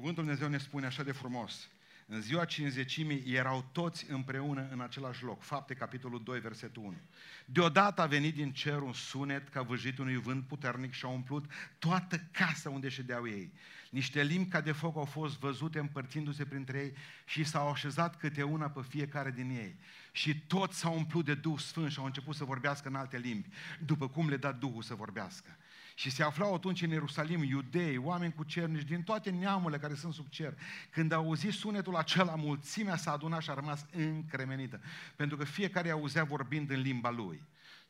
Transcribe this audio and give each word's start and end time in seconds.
Cuvântul 0.00 0.24
Dumnezeu 0.24 0.48
ne 0.48 0.58
spune 0.58 0.86
așa 0.86 1.02
de 1.02 1.12
frumos. 1.12 1.68
În 2.06 2.20
ziua 2.20 2.44
cinzecimii 2.44 3.22
erau 3.34 3.68
toți 3.72 4.10
împreună 4.10 4.68
în 4.70 4.80
același 4.80 5.24
loc. 5.24 5.42
Fapte, 5.42 5.74
capitolul 5.74 6.22
2, 6.22 6.40
versetul 6.40 6.82
1. 6.82 6.96
Deodată 7.44 8.02
a 8.02 8.06
venit 8.06 8.34
din 8.34 8.52
cer 8.52 8.80
un 8.80 8.92
sunet 8.92 9.48
ca 9.48 9.62
vâjit 9.62 9.98
unui 9.98 10.16
vânt 10.16 10.46
puternic 10.46 10.92
și 10.92 11.04
a 11.04 11.08
umplut 11.08 11.44
toată 11.78 12.16
casa 12.30 12.70
unde 12.70 12.88
ședeau 12.88 13.26
ei. 13.26 13.52
Niște 13.90 14.22
limbi 14.22 14.48
ca 14.48 14.60
de 14.60 14.72
foc 14.72 14.96
au 14.96 15.04
fost 15.04 15.38
văzute 15.38 15.78
împărțindu-se 15.78 16.44
printre 16.44 16.78
ei 16.78 16.92
și 17.24 17.44
s-au 17.44 17.70
așezat 17.70 18.16
câte 18.16 18.42
una 18.42 18.70
pe 18.70 18.80
fiecare 18.88 19.30
din 19.30 19.50
ei. 19.50 19.76
Și 20.12 20.40
toți 20.40 20.78
s-au 20.78 20.96
umplut 20.96 21.24
de 21.24 21.34
Duh 21.34 21.58
Sfânt 21.58 21.90
și 21.90 21.98
au 21.98 22.04
început 22.04 22.34
să 22.34 22.44
vorbească 22.44 22.88
în 22.88 22.94
alte 22.94 23.18
limbi, 23.18 23.48
după 23.84 24.08
cum 24.08 24.28
le 24.28 24.36
da 24.36 24.52
Duhul 24.52 24.82
să 24.82 24.94
vorbească. 24.94 25.56
Și 26.00 26.10
se 26.10 26.22
aflau 26.22 26.54
atunci 26.54 26.82
în 26.82 26.90
Ierusalim 26.90 27.42
iudei, 27.42 27.96
oameni 27.96 28.32
cu 28.32 28.44
cernici 28.44 28.86
din 28.86 29.02
toate 29.02 29.30
neamurile 29.30 29.78
care 29.78 29.94
sunt 29.94 30.14
sub 30.14 30.28
cer. 30.28 30.58
Când 30.90 31.12
au 31.12 31.24
auzit 31.24 31.52
sunetul 31.52 31.96
acela, 31.96 32.34
mulțimea 32.34 32.96
s-a 32.96 33.12
adunat 33.12 33.42
și 33.42 33.50
a 33.50 33.54
rămas 33.54 33.86
încremenită. 33.92 34.80
Pentru 35.16 35.36
că 35.36 35.44
fiecare 35.44 35.90
auzea 35.90 36.24
vorbind 36.24 36.70
în 36.70 36.80
limba 36.80 37.10
lui. 37.10 37.42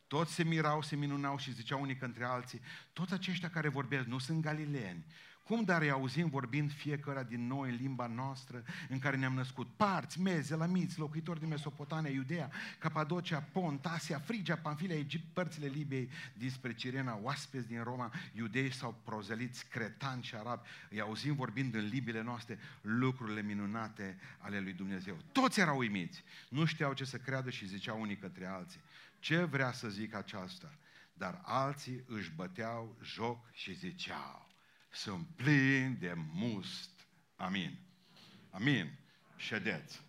Toți 0.06 0.34
se 0.34 0.44
mirau, 0.44 0.82
se 0.82 0.96
minunau 0.96 1.38
și 1.38 1.52
ziceau 1.52 1.80
unii 1.80 1.96
către 1.96 2.24
alții, 2.24 2.60
toți 2.92 3.12
aceștia 3.12 3.50
care 3.50 3.68
vorbesc 3.68 4.06
nu 4.06 4.18
sunt 4.18 4.40
galileeni, 4.40 5.06
cum 5.42 5.64
dar 5.64 5.82
îi 5.82 5.90
auzim 5.90 6.28
vorbind 6.28 6.72
fiecare 6.72 7.26
din 7.28 7.46
noi 7.46 7.70
în 7.70 7.76
limba 7.76 8.06
noastră 8.06 8.64
în 8.88 8.98
care 8.98 9.16
ne-am 9.16 9.34
născut? 9.34 9.68
Parți, 9.76 10.20
meze, 10.20 10.56
lamiți, 10.56 10.98
locuitori 10.98 11.38
din 11.38 11.48
Mesopotamia, 11.48 12.10
Iudea, 12.10 12.50
Capadocia, 12.78 13.40
Pont, 13.52 13.86
Asia, 13.86 14.18
Frigia, 14.18 14.56
Panfilia, 14.56 14.96
Egipt, 14.96 15.24
părțile 15.32 15.66
Libiei, 15.66 16.10
dinspre 16.34 16.74
Cirena, 16.74 17.18
oaspeți 17.22 17.66
din 17.66 17.82
Roma, 17.82 18.12
iudei 18.32 18.72
sau 18.72 19.00
prozeliți, 19.04 19.66
cretanți 19.66 20.26
și 20.26 20.34
arabi. 20.34 20.68
Îi 20.90 21.00
auzim 21.00 21.34
vorbind 21.34 21.74
în 21.74 21.86
limbile 21.86 22.22
noastre 22.22 22.58
lucrurile 22.80 23.42
minunate 23.42 24.18
ale 24.38 24.60
lui 24.60 24.72
Dumnezeu. 24.72 25.16
Toți 25.32 25.60
erau 25.60 25.78
uimiți. 25.78 26.24
Nu 26.48 26.64
știau 26.64 26.92
ce 26.92 27.04
să 27.04 27.16
creadă 27.16 27.50
și 27.50 27.66
ziceau 27.66 28.00
unii 28.00 28.16
către 28.16 28.46
alții. 28.46 28.80
Ce 29.18 29.44
vrea 29.44 29.72
să 29.72 29.88
zic 29.88 30.14
aceasta? 30.14 30.74
Dar 31.14 31.40
alții 31.44 32.04
își 32.06 32.30
băteau 32.30 32.96
joc 33.02 33.38
și 33.52 33.74
ziceau 33.74 34.49
sunt 34.90 35.26
plini 35.36 35.94
de 35.96 36.12
must. 36.32 36.90
Amin. 37.36 37.78
Amin. 38.50 38.98
Ședeți. 39.36 40.00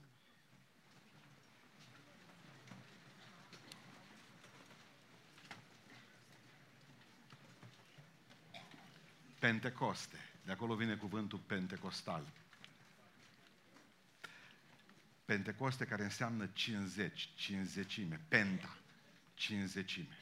Pentecoste. 9.40 10.18
De 10.46 10.52
acolo 10.52 10.76
vine 10.76 10.96
cuvântul 10.96 11.40
pentecostal. 11.40 12.28
Pentecoste 15.26 15.86
care 15.86 16.04
înseamnă 16.04 16.48
50, 16.54 17.30
cinzecime, 17.36 18.22
penta, 18.28 18.78
cinzecime. 19.34 20.18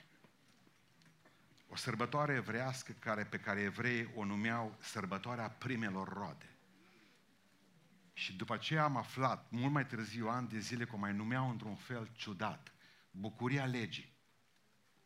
O 1.72 1.76
sărbătoare 1.76 2.34
evrească 2.34 2.92
care, 3.00 3.24
pe 3.24 3.40
care 3.40 3.62
evreii 3.62 4.12
o 4.16 4.24
numeau 4.24 4.78
sărbătoarea 4.80 5.50
primelor 5.50 6.14
roade. 6.14 6.50
Și 8.14 8.34
după 8.36 8.54
aceea 8.54 8.84
am 8.84 8.98
aflat, 8.98 9.46
mult 9.50 9.72
mai 9.72 9.86
târziu, 9.86 10.28
ani 10.28 10.48
de 10.48 10.60
zile, 10.60 10.86
că 10.86 10.96
o 10.96 10.98
mai 10.98 11.14
numeau 11.14 11.50
într-un 11.50 11.76
fel 11.76 12.10
ciudat, 12.14 12.74
bucuria 13.12 13.66
legii. 13.66 14.18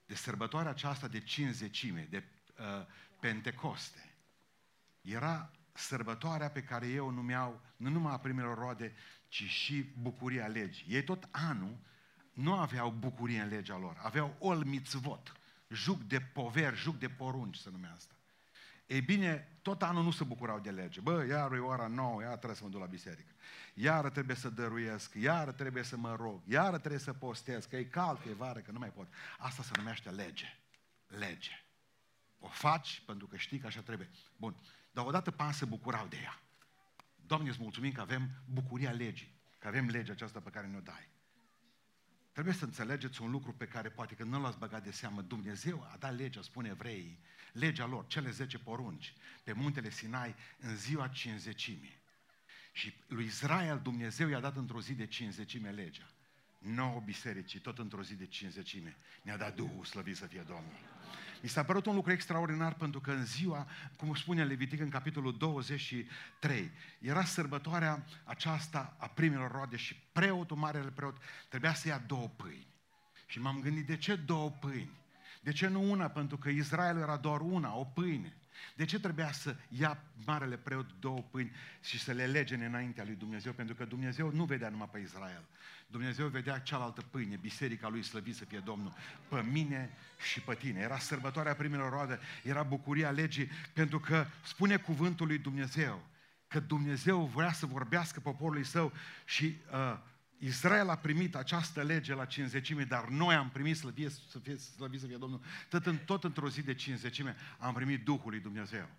De 0.05 0.15
sărbătoarea 0.15 0.71
aceasta 0.71 1.07
de 1.07 1.19
cinzecime, 1.19 2.07
de 2.09 2.23
uh, 2.59 2.65
Pentecoste. 3.19 4.15
Era 5.01 5.51
sărbătoarea 5.73 6.49
pe 6.49 6.63
care 6.63 6.87
ei 6.87 6.99
o 6.99 7.11
numeau 7.11 7.61
nu 7.77 7.89
numai 7.89 8.13
a 8.13 8.17
primelor 8.17 8.57
roade, 8.57 8.93
ci 9.27 9.43
și 9.43 9.93
bucuria 10.01 10.47
legii. 10.47 10.93
Ei 10.93 11.03
tot 11.03 11.27
anul 11.31 11.77
nu 12.33 12.53
aveau 12.53 12.91
bucurie 12.91 13.41
în 13.41 13.47
legea 13.47 13.77
lor, 13.77 13.99
aveau 14.01 14.35
ol 14.39 14.63
mitzvot 14.63 15.37
juc 15.67 16.01
de 16.01 16.19
poveri, 16.19 16.75
juc 16.75 16.99
de 16.99 17.09
porunci 17.09 17.55
se 17.55 17.69
numea 17.69 17.93
asta. 17.95 18.13
Ei 18.85 19.01
bine, 19.01 19.57
tot 19.61 19.83
anul 19.83 20.03
nu 20.03 20.11
se 20.11 20.23
bucurau 20.23 20.59
de 20.59 20.71
lege. 20.71 21.01
Bă, 21.01 21.25
iar 21.25 21.53
e 21.53 21.59
ora 21.59 21.87
nouă, 21.87 22.21
iar 22.21 22.35
trebuie 22.35 22.55
să 22.55 22.63
mă 22.63 22.69
duc 22.69 22.79
la 22.79 22.85
biserică. 22.85 23.33
Iar 23.73 24.09
trebuie 24.09 24.35
să 24.35 24.49
dăruiesc, 24.49 25.13
iar 25.13 25.51
trebuie 25.51 25.83
să 25.83 25.97
mă 25.97 26.15
rog, 26.15 26.41
iar 26.47 26.77
trebuie 26.77 26.99
să 26.99 27.13
postez, 27.13 27.65
că 27.65 27.75
e 27.75 27.83
cald, 27.83 28.19
că 28.19 28.29
e 28.29 28.33
vară, 28.33 28.59
că 28.59 28.71
nu 28.71 28.79
mai 28.79 28.91
pot. 28.91 29.07
Asta 29.37 29.63
se 29.63 29.71
numește 29.75 30.09
lege. 30.09 30.59
Lege. 31.07 31.65
O 32.39 32.47
faci 32.47 33.03
pentru 33.05 33.27
că 33.27 33.37
știi 33.37 33.59
că 33.59 33.67
așa 33.67 33.81
trebuie. 33.81 34.09
Bun. 34.37 34.55
Dar 34.91 35.05
odată 35.05 35.31
pan 35.31 35.51
se 35.51 35.65
bucurau 35.65 36.07
de 36.07 36.17
ea. 36.21 36.41
Doamne, 37.15 37.49
îți 37.49 37.61
mulțumim 37.61 37.91
că 37.91 38.01
avem 38.01 38.29
bucuria 38.45 38.91
legii, 38.91 39.35
că 39.59 39.67
avem 39.67 39.87
legea 39.87 40.11
aceasta 40.11 40.39
pe 40.39 40.49
care 40.49 40.67
ne-o 40.67 40.79
dai. 40.79 41.09
Trebuie 42.33 42.53
să 42.53 42.65
înțelegeți 42.65 43.21
un 43.21 43.31
lucru 43.31 43.53
pe 43.53 43.65
care 43.65 43.89
poate 43.89 44.15
că 44.15 44.23
nu 44.23 44.41
l-ați 44.41 44.57
băgat 44.57 44.83
de 44.83 44.91
seamă. 44.91 45.21
Dumnezeu 45.21 45.87
a 45.91 45.97
dat 45.99 46.17
legea, 46.17 46.41
spune 46.41 46.69
evreii, 46.69 47.19
legea 47.51 47.85
lor, 47.85 48.07
cele 48.07 48.29
10 48.29 48.57
porunci, 48.57 49.13
pe 49.43 49.53
muntele 49.53 49.89
Sinai, 49.89 50.35
în 50.59 50.75
ziua 50.75 51.07
cinzecimii. 51.07 52.01
Și 52.71 52.93
lui 53.07 53.25
Israel 53.25 53.79
Dumnezeu 53.83 54.29
i-a 54.29 54.39
dat 54.39 54.55
într-o 54.55 54.81
zi 54.81 54.93
de 54.93 55.05
cinzecime 55.05 55.69
legea. 55.69 56.09
Nouă 56.57 57.01
bisericii, 57.05 57.59
tot 57.59 57.79
într-o 57.79 58.03
zi 58.03 58.15
de 58.15 58.25
cinzecime. 58.25 58.97
Ne-a 59.21 59.37
dat 59.37 59.55
Duhul, 59.55 59.85
slăvit 59.85 60.15
să 60.15 60.25
fie 60.25 60.43
Domnul. 60.47 60.77
Mi 61.43 61.49
s-a 61.49 61.63
părut 61.63 61.85
un 61.85 61.95
lucru 61.95 62.11
extraordinar 62.11 62.73
pentru 62.73 62.99
că 62.99 63.11
în 63.11 63.25
ziua, 63.25 63.67
cum 63.97 64.15
spune 64.15 64.43
Levitic 64.43 64.79
în 64.79 64.89
capitolul 64.89 65.37
23, 65.37 66.71
era 66.99 67.23
sărbătoarea 67.23 68.05
aceasta 68.23 68.95
a 68.97 69.07
primelor 69.07 69.51
roade 69.51 69.75
și 69.75 69.95
preotul, 70.11 70.57
marele 70.57 70.89
preot, 70.89 71.17
trebuia 71.49 71.73
să 71.73 71.87
ia 71.87 72.03
două 72.07 72.27
pâini. 72.35 72.67
Și 73.25 73.39
m-am 73.39 73.59
gândit, 73.59 73.85
de 73.85 73.97
ce 73.97 74.15
două 74.15 74.49
pâini? 74.49 74.91
De 75.41 75.51
ce 75.51 75.67
nu 75.67 75.91
una? 75.91 76.07
Pentru 76.07 76.37
că 76.37 76.49
Israel 76.49 76.97
era 76.97 77.17
doar 77.17 77.41
una, 77.41 77.75
o 77.75 77.83
pâine. 77.83 78.37
De 78.75 78.85
ce 78.85 78.99
trebuia 78.99 79.31
să 79.31 79.55
ia 79.67 80.03
marele 80.25 80.57
preot 80.57 80.89
două 80.99 81.23
pâini 81.31 81.51
și 81.81 81.99
să 81.99 82.11
le 82.11 82.25
lege 82.25 82.55
înaintea 82.55 83.03
lui 83.03 83.15
Dumnezeu? 83.15 83.51
Pentru 83.51 83.75
că 83.75 83.85
Dumnezeu 83.85 84.31
nu 84.31 84.45
vedea 84.45 84.69
numai 84.69 84.89
pe 84.91 84.99
Israel. 84.99 85.43
Dumnezeu 85.87 86.27
vedea 86.27 86.59
cealaltă 86.59 87.01
pâine, 87.01 87.35
biserica 87.35 87.87
lui 87.87 88.03
slăvit 88.03 88.35
să 88.35 88.45
fie 88.45 88.59
Domnul, 88.59 88.93
pe 89.27 89.41
mine 89.51 89.89
și 90.31 90.41
pe 90.41 90.53
tine. 90.53 90.79
Era 90.79 90.97
sărbătoarea 90.97 91.55
primelor 91.55 91.91
roade, 91.91 92.19
era 92.43 92.63
bucuria 92.63 93.11
legii, 93.11 93.49
pentru 93.73 93.99
că 93.99 94.25
spune 94.43 94.77
cuvântul 94.77 95.27
lui 95.27 95.37
Dumnezeu 95.37 96.03
că 96.53 96.59
Dumnezeu 96.59 97.25
vrea 97.25 97.51
să 97.51 97.65
vorbească 97.65 98.19
poporului 98.19 98.63
său 98.63 98.91
și 99.25 99.55
uh, 99.71 99.97
Israel 100.43 100.89
a 100.89 100.95
primit 100.95 101.35
această 101.35 101.83
lege 101.83 102.13
la 102.13 102.25
cinzecime, 102.25 102.83
dar 102.83 103.07
noi 103.07 103.35
am 103.35 103.49
primit, 103.49 103.77
să 103.77 103.91
fie, 103.91 104.09
să 104.09 104.39
fie, 104.39 104.57
slăvit 104.57 104.99
să 104.99 105.07
fie 105.07 105.17
Domnul, 105.17 105.41
tot, 105.69 105.85
în, 105.85 105.97
tot 105.97 106.23
într-o 106.23 106.49
zi 106.49 106.61
de 106.61 106.73
cinzecime 106.73 107.35
am 107.59 107.73
primit 107.73 108.03
Duhul 108.03 108.29
lui 108.29 108.39
Dumnezeu. 108.39 108.89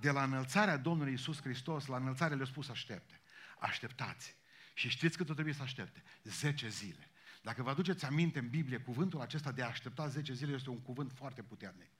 De 0.00 0.10
la 0.10 0.22
înălțarea 0.22 0.76
Domnului 0.76 1.12
Isus 1.12 1.40
Hristos, 1.40 1.86
la 1.86 1.96
înălțare 1.96 2.34
le-a 2.34 2.44
spus 2.44 2.68
aștepte. 2.68 3.20
Așteptați. 3.58 4.36
Și 4.74 4.88
știți 4.88 5.16
cât 5.16 5.28
o 5.28 5.32
trebuie 5.32 5.54
să 5.54 5.62
aștepte? 5.62 6.02
Zece 6.22 6.68
zile. 6.68 7.10
Dacă 7.42 7.62
vă 7.62 7.70
aduceți 7.70 8.04
aminte 8.04 8.38
în 8.38 8.48
Biblie, 8.48 8.78
cuvântul 8.78 9.20
acesta 9.20 9.52
de 9.52 9.62
a 9.62 9.66
aștepta 9.66 10.08
10 10.08 10.32
zile 10.32 10.52
este 10.54 10.70
un 10.70 10.80
cuvânt 10.80 11.12
foarte 11.14 11.42
puternic. 11.42 11.90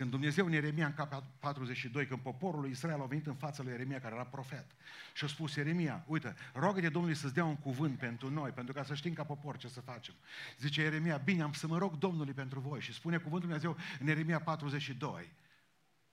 Când 0.00 0.12
Dumnezeu 0.12 0.46
în 0.46 0.52
Ieremia, 0.52 0.86
în 0.86 0.94
capul 0.94 1.24
42, 1.38 2.06
când 2.06 2.20
poporul 2.20 2.60
lui 2.60 2.70
Israel 2.70 3.00
a 3.00 3.04
venit 3.04 3.26
în 3.26 3.34
fața 3.34 3.62
lui 3.62 3.72
Ieremia, 3.72 4.00
care 4.00 4.14
era 4.14 4.24
profet, 4.24 4.66
și 5.14 5.24
a 5.24 5.26
spus, 5.26 5.54
Ieremia, 5.54 6.04
uite, 6.06 6.34
rogă-te 6.52 6.88
Domnului 6.88 7.16
să-ți 7.16 7.34
dea 7.34 7.44
un 7.44 7.56
cuvânt 7.56 7.98
pentru 7.98 8.30
noi, 8.30 8.50
pentru 8.50 8.72
ca 8.72 8.84
să 8.84 8.94
știm 8.94 9.12
ca 9.12 9.24
popor 9.24 9.56
ce 9.56 9.68
să 9.68 9.80
facem. 9.80 10.14
Zice 10.58 10.82
Ieremia, 10.82 11.16
bine, 11.16 11.42
am 11.42 11.52
să 11.52 11.66
mă 11.66 11.78
rog 11.78 11.98
Domnului 11.98 12.32
pentru 12.32 12.60
voi. 12.60 12.80
Și 12.80 12.92
spune 12.92 13.16
cuvântul 13.16 13.48
Dumnezeu 13.48 13.76
în 14.00 14.06
Ieremia 14.06 14.40
42. 14.40 15.32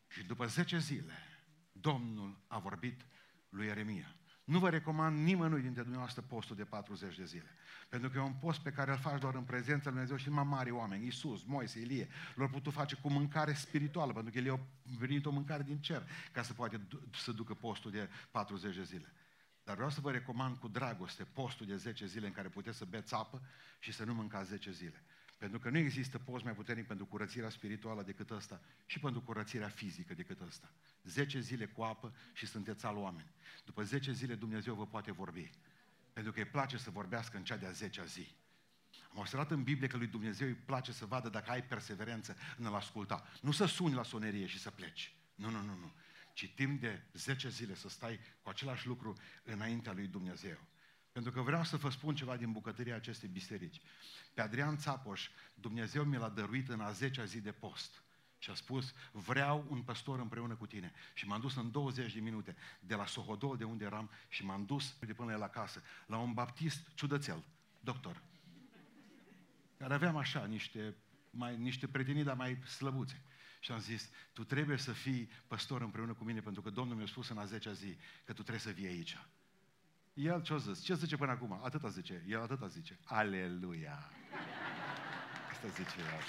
Și 0.07 0.23
după 0.23 0.45
10 0.45 0.77
zile, 0.77 1.13
Domnul 1.71 2.37
a 2.47 2.59
vorbit 2.59 3.01
lui 3.49 3.65
Ieremia. 3.65 4.15
Nu 4.47 4.59
vă 4.59 4.69
recomand 4.69 5.23
nimănui 5.23 5.61
dintre 5.61 5.81
dumneavoastră 5.81 6.21
postul 6.21 6.55
de 6.55 6.63
40 6.63 7.17
de 7.17 7.25
zile. 7.25 7.55
Pentru 7.89 8.09
că 8.09 8.17
e 8.17 8.21
un 8.21 8.33
post 8.33 8.59
pe 8.59 8.71
care 8.71 8.91
îl 8.91 8.97
faci 8.97 9.19
doar 9.19 9.35
în 9.35 9.43
prezența 9.43 9.89
lui 9.89 9.91
Dumnezeu 9.91 10.17
și 10.17 10.27
numai 10.27 10.43
mari 10.43 10.71
oameni, 10.71 11.03
Iisus, 11.03 11.43
Moise, 11.43 11.79
Ilie, 11.79 12.07
l-au 12.35 12.47
putut 12.47 12.73
face 12.73 12.95
cu 12.95 13.09
mâncare 13.09 13.53
spirituală, 13.53 14.13
pentru 14.13 14.31
că 14.31 14.37
el 14.37 14.53
a 14.53 14.59
venit 14.97 15.25
o 15.25 15.31
mâncare 15.31 15.63
din 15.63 15.77
cer 15.79 16.07
ca 16.31 16.41
să 16.41 16.53
poate 16.53 16.81
să 17.13 17.31
ducă 17.31 17.53
postul 17.53 17.91
de 17.91 18.09
40 18.31 18.75
de 18.75 18.83
zile. 18.83 19.13
Dar 19.63 19.75
vreau 19.75 19.89
să 19.89 20.01
vă 20.01 20.11
recomand 20.11 20.57
cu 20.57 20.67
dragoste 20.67 21.23
postul 21.23 21.65
de 21.65 21.75
10 21.75 22.05
zile 22.05 22.27
în 22.27 22.33
care 22.33 22.47
puteți 22.47 22.77
să 22.77 22.85
beți 22.85 23.13
apă 23.13 23.41
și 23.79 23.91
să 23.91 24.03
nu 24.03 24.13
mâncați 24.13 24.49
10 24.49 24.71
zile. 24.71 25.03
Pentru 25.37 25.59
că 25.59 25.69
nu 25.69 25.77
există 25.77 26.17
post 26.17 26.43
mai 26.43 26.53
puternic 26.53 26.87
pentru 26.87 27.05
curățirea 27.05 27.49
spirituală 27.49 28.03
decât 28.03 28.29
ăsta 28.29 28.61
și 28.85 28.99
pentru 28.99 29.21
curățirea 29.21 29.69
fizică 29.69 30.13
decât 30.13 30.41
ăsta. 30.41 30.71
10 31.03 31.39
zile 31.39 31.65
cu 31.65 31.81
apă 31.81 32.15
și 32.33 32.45
sunteți 32.45 32.85
al 32.85 32.97
oameni. 32.97 33.31
După 33.65 33.83
10 33.83 34.11
zile 34.11 34.35
Dumnezeu 34.35 34.73
vă 34.73 34.87
poate 34.87 35.11
vorbi. 35.11 35.49
Pentru 36.13 36.31
că 36.31 36.39
îi 36.39 36.45
place 36.45 36.77
să 36.77 36.89
vorbească 36.89 37.37
în 37.37 37.43
cea 37.43 37.57
de-a 37.57 37.71
10-a 37.71 38.05
zi. 38.05 38.35
Am 39.11 39.17
observat 39.19 39.51
în 39.51 39.63
Biblie 39.63 39.87
că 39.87 39.97
lui 39.97 40.07
Dumnezeu 40.07 40.47
îi 40.47 40.53
place 40.53 40.91
să 40.91 41.05
vadă 41.05 41.29
dacă 41.29 41.51
ai 41.51 41.63
perseverență 41.63 42.37
în 42.57 42.65
a-L 42.65 42.75
asculta. 42.75 43.27
Nu 43.41 43.51
să 43.51 43.65
suni 43.65 43.93
la 43.93 44.03
sonerie 44.03 44.45
și 44.45 44.59
să 44.59 44.71
pleci. 44.71 45.15
Nu, 45.35 45.49
nu, 45.49 45.61
nu, 45.61 45.75
nu. 45.75 45.93
ci 46.33 46.53
timp 46.55 46.81
de 46.81 47.03
10 47.13 47.49
zile 47.49 47.75
să 47.75 47.89
stai 47.89 48.19
cu 48.41 48.49
același 48.49 48.87
lucru 48.87 49.17
înaintea 49.43 49.93
lui 49.93 50.07
Dumnezeu. 50.07 50.57
Pentru 51.17 51.35
că 51.35 51.41
vreau 51.41 51.63
să 51.63 51.77
vă 51.77 51.89
spun 51.89 52.15
ceva 52.15 52.37
din 52.37 52.51
bucătăria 52.51 52.95
acestei 52.95 53.29
biserici. 53.29 53.81
Pe 54.33 54.41
Adrian 54.41 54.77
Țapoș, 54.77 55.29
Dumnezeu 55.53 56.03
mi 56.03 56.17
l-a 56.17 56.29
dăruit 56.29 56.69
în 56.69 56.79
a 56.79 56.91
10-a 56.91 57.25
zi 57.25 57.41
de 57.41 57.51
post. 57.51 58.03
Și 58.37 58.49
a 58.49 58.53
spus, 58.53 58.93
vreau 59.11 59.65
un 59.69 59.81
păstor 59.81 60.19
împreună 60.19 60.55
cu 60.55 60.65
tine. 60.65 60.93
Și 61.13 61.27
m-am 61.27 61.41
dus 61.41 61.55
în 61.55 61.71
20 61.71 62.13
de 62.13 62.19
minute 62.19 62.55
de 62.79 62.95
la 62.95 63.05
Sohodol, 63.05 63.57
de 63.57 63.63
unde 63.63 63.85
eram, 63.85 64.09
și 64.27 64.45
m-am 64.45 64.65
dus 64.65 64.95
de 64.99 65.13
până 65.13 65.35
la 65.35 65.49
casă, 65.49 65.81
la 66.05 66.17
un 66.17 66.33
baptist 66.33 66.87
ciudățel, 66.93 67.43
doctor, 67.79 68.21
care 69.77 69.93
aveam 69.93 70.17
așa 70.17 70.45
niște, 70.45 70.95
mai, 71.29 71.57
niște 71.57 71.87
prietenii, 71.87 72.23
dar 72.23 72.35
mai 72.35 72.57
slăbuțe. 72.65 73.21
Și 73.59 73.71
am 73.71 73.79
zis, 73.79 74.09
tu 74.33 74.43
trebuie 74.43 74.77
să 74.77 74.91
fii 74.91 75.29
păstor 75.47 75.81
împreună 75.81 76.13
cu 76.13 76.23
mine, 76.23 76.39
pentru 76.39 76.61
că 76.61 76.69
Domnul 76.69 76.95
mi-a 76.95 77.07
spus 77.07 77.29
în 77.29 77.37
a 77.37 77.45
10-a 77.45 77.71
zi 77.71 77.97
că 78.25 78.33
tu 78.33 78.41
trebuie 78.41 78.59
să 78.59 78.71
vii 78.71 78.87
aici. 78.87 79.17
El 80.17 80.41
ce-a 80.41 80.57
zis? 80.57 80.81
Ce 80.81 80.93
zice 80.93 81.17
până 81.17 81.31
acum? 81.31 81.59
Atâta 81.63 81.89
zice. 81.89 82.23
El 82.27 82.41
atâta 82.41 82.67
zice. 82.67 82.97
Aleluia! 83.03 84.11
Asta 85.49 85.67
zice 85.67 85.95
el. 85.99 86.21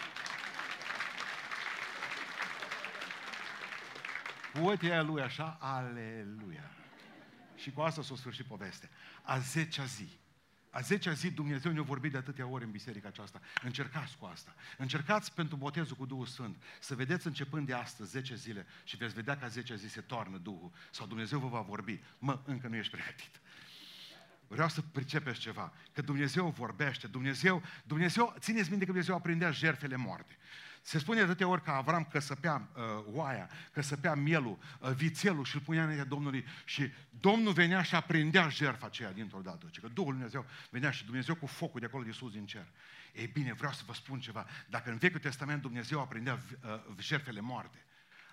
Cu 4.52 5.12
lui 5.12 5.22
așa, 5.22 5.56
aleluia. 5.60 6.70
Și 7.56 7.70
cu 7.70 7.80
asta 7.80 8.02
s-a 8.02 8.16
sfârșit 8.16 8.46
povestea. 8.46 8.88
A 9.22 9.38
zecea 9.38 9.84
zi. 9.84 10.08
A 10.70 10.80
zecea 10.80 11.12
zi 11.12 11.30
Dumnezeu 11.30 11.72
ne-a 11.72 11.82
vorbit 11.82 12.12
de 12.12 12.18
atâtea 12.18 12.46
ori 12.46 12.64
în 12.64 12.70
biserica 12.70 13.08
aceasta. 13.08 13.40
Încercați 13.62 14.16
cu 14.16 14.24
asta. 14.24 14.54
Încercați 14.78 15.34
pentru 15.34 15.56
botezul 15.56 15.96
cu 15.96 16.06
Duhul 16.06 16.26
Sfânt. 16.26 16.62
Să 16.80 16.94
vedeți 16.94 17.26
începând 17.26 17.66
de 17.66 17.74
astăzi, 17.74 18.10
10 18.10 18.34
zile, 18.34 18.66
și 18.84 18.96
veți 18.96 19.14
vedea 19.14 19.38
că 19.38 19.44
a 19.44 19.48
10 19.48 19.76
zi 19.76 19.88
se 19.88 20.00
toarnă 20.00 20.38
Duhul. 20.38 20.72
Sau 20.90 21.06
Dumnezeu 21.06 21.38
vă 21.38 21.48
va 21.48 21.60
vorbi. 21.60 22.00
Mă, 22.18 22.40
încă 22.44 22.68
nu 22.68 22.76
ești 22.76 22.92
pregătit. 22.92 23.40
Vreau 24.48 24.68
să 24.68 24.80
pricepeți 24.92 25.38
ceva. 25.38 25.72
Că 25.92 26.02
Dumnezeu 26.02 26.48
vorbește. 26.48 27.06
Dumnezeu, 27.06 27.62
Dumnezeu, 27.84 28.34
țineți 28.38 28.68
minte 28.68 28.84
că 28.84 28.90
Dumnezeu 28.90 29.14
aprindea 29.14 29.50
jertfele 29.50 29.96
moarte. 29.96 30.36
Se 30.82 30.98
spune 30.98 31.18
de 31.18 31.24
atâtea 31.24 31.48
ori 31.48 31.62
că 31.62 31.70
Avram 31.70 32.04
căsăpea 32.04 32.68
uh, 32.74 32.82
oaia, 33.12 33.50
căsăpea 33.72 34.14
mielul, 34.14 34.58
uh, 34.80 34.90
vițelul 34.90 35.44
și 35.44 35.54
îl 35.54 35.60
punea 35.60 35.82
înaintea 35.82 36.04
Domnului 36.06 36.44
și 36.64 36.92
Domnul 37.10 37.52
venea 37.52 37.82
și 37.82 37.94
aprindea 37.94 38.48
jertfa 38.48 38.86
aceea 38.86 39.12
dintr-o 39.12 39.40
dată. 39.40 39.58
Deci 39.64 39.80
că 39.80 39.88
Duhul 39.88 40.12
Dumnezeu 40.12 40.46
venea 40.70 40.90
și 40.90 41.04
Dumnezeu 41.04 41.34
cu 41.34 41.46
focul 41.46 41.80
de 41.80 41.86
acolo 41.86 42.04
de 42.04 42.10
sus 42.10 42.32
din 42.32 42.46
cer. 42.46 42.66
Ei 43.12 43.26
bine, 43.26 43.52
vreau 43.52 43.72
să 43.72 43.82
vă 43.86 43.92
spun 43.92 44.20
ceva. 44.20 44.46
Dacă 44.68 44.90
în 44.90 44.96
Vechiul 44.96 45.20
Testament 45.20 45.62
Dumnezeu 45.62 46.00
aprindea 46.00 46.38
uh, 46.64 46.80
jertfele 46.98 47.40
moarte, 47.40 47.84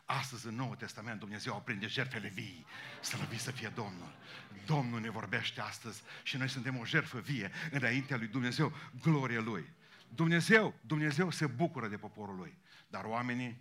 Astăzi, 0.05 0.47
în 0.47 0.55
Noul 0.55 0.75
Testament, 0.75 1.19
Dumnezeu 1.19 1.55
aprinde 1.55 1.87
jertfele 1.87 2.27
vii. 2.27 2.65
Slăvit 3.01 3.39
să 3.39 3.51
fie 3.51 3.71
Domnul. 3.75 4.15
Domnul 4.65 4.99
ne 4.99 5.09
vorbește 5.09 5.61
astăzi 5.61 6.01
și 6.23 6.37
noi 6.37 6.49
suntem 6.49 6.77
o 6.77 6.85
jertfă 6.85 7.19
vie 7.19 7.51
înaintea 7.71 8.17
lui 8.17 8.27
Dumnezeu, 8.27 8.73
glorie 9.01 9.39
Lui. 9.39 9.73
Dumnezeu, 10.09 10.73
Dumnezeu 10.81 11.29
se 11.29 11.47
bucură 11.47 11.87
de 11.87 11.97
poporul 11.97 12.35
Lui. 12.35 12.57
Dar 12.87 13.03
oamenii, 13.03 13.57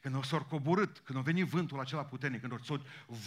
când 0.00 0.14
au 0.14 0.22
s-au 0.22 0.44
coborât, 0.44 0.98
când 0.98 1.18
a 1.18 1.22
venit 1.22 1.46
vântul 1.46 1.80
acela 1.80 2.04
puternic, 2.04 2.40
când 2.40 2.52
au 2.52 2.82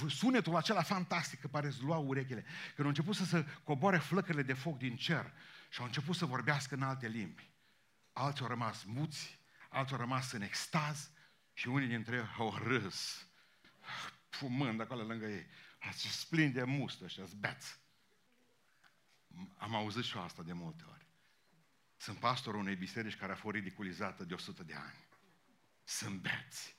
sunetul 0.08 0.56
acela 0.56 0.82
fantastic 0.82 1.40
că 1.40 1.48
pare 1.48 1.70
să 1.70 1.78
lua 1.82 1.98
urechile, 1.98 2.46
când 2.68 2.80
au 2.80 2.88
început 2.88 3.16
să 3.16 3.26
se 3.26 3.46
coboare 3.64 3.98
flăcările 3.98 4.44
de 4.44 4.54
foc 4.54 4.78
din 4.78 4.96
cer 4.96 5.34
și 5.70 5.80
au 5.80 5.86
început 5.86 6.16
să 6.16 6.26
vorbească 6.26 6.76
în 6.76 6.82
alte 6.82 7.08
limbi. 7.08 7.50
Alții 8.14 8.44
au 8.44 8.50
rămas 8.50 8.84
muți, 8.84 9.40
alții 9.70 9.96
au 9.96 10.02
rămas 10.02 10.32
în 10.32 10.42
extaz, 10.42 11.10
și 11.56 11.68
unii 11.68 11.88
dintre 11.88 12.16
ei 12.16 12.26
au 12.38 12.56
râs, 12.56 13.28
fumând 14.30 14.82
acolo 14.82 15.04
lângă 15.04 15.26
ei. 15.26 15.46
Ați 15.80 16.08
splin 16.08 16.52
de 16.52 16.64
mustă 16.64 17.08
și 17.08 17.20
ați 17.20 17.36
beați. 17.36 17.80
Am 19.58 19.76
auzit 19.76 20.04
și 20.04 20.18
asta 20.18 20.44
de 20.44 20.54
multe 20.54 20.84
ori. 20.90 21.06
Sunt 21.98 22.20
pastorul 22.20 22.60
unei 22.60 22.76
biserici 22.76 23.18
care 23.18 23.32
a 23.32 23.36
fost 23.36 23.56
ridiculizată 23.56 24.24
de 24.24 24.34
100 24.34 24.64
de 24.64 24.74
ani. 24.74 25.08
Sunt 25.84 26.22
beți. 26.22 26.76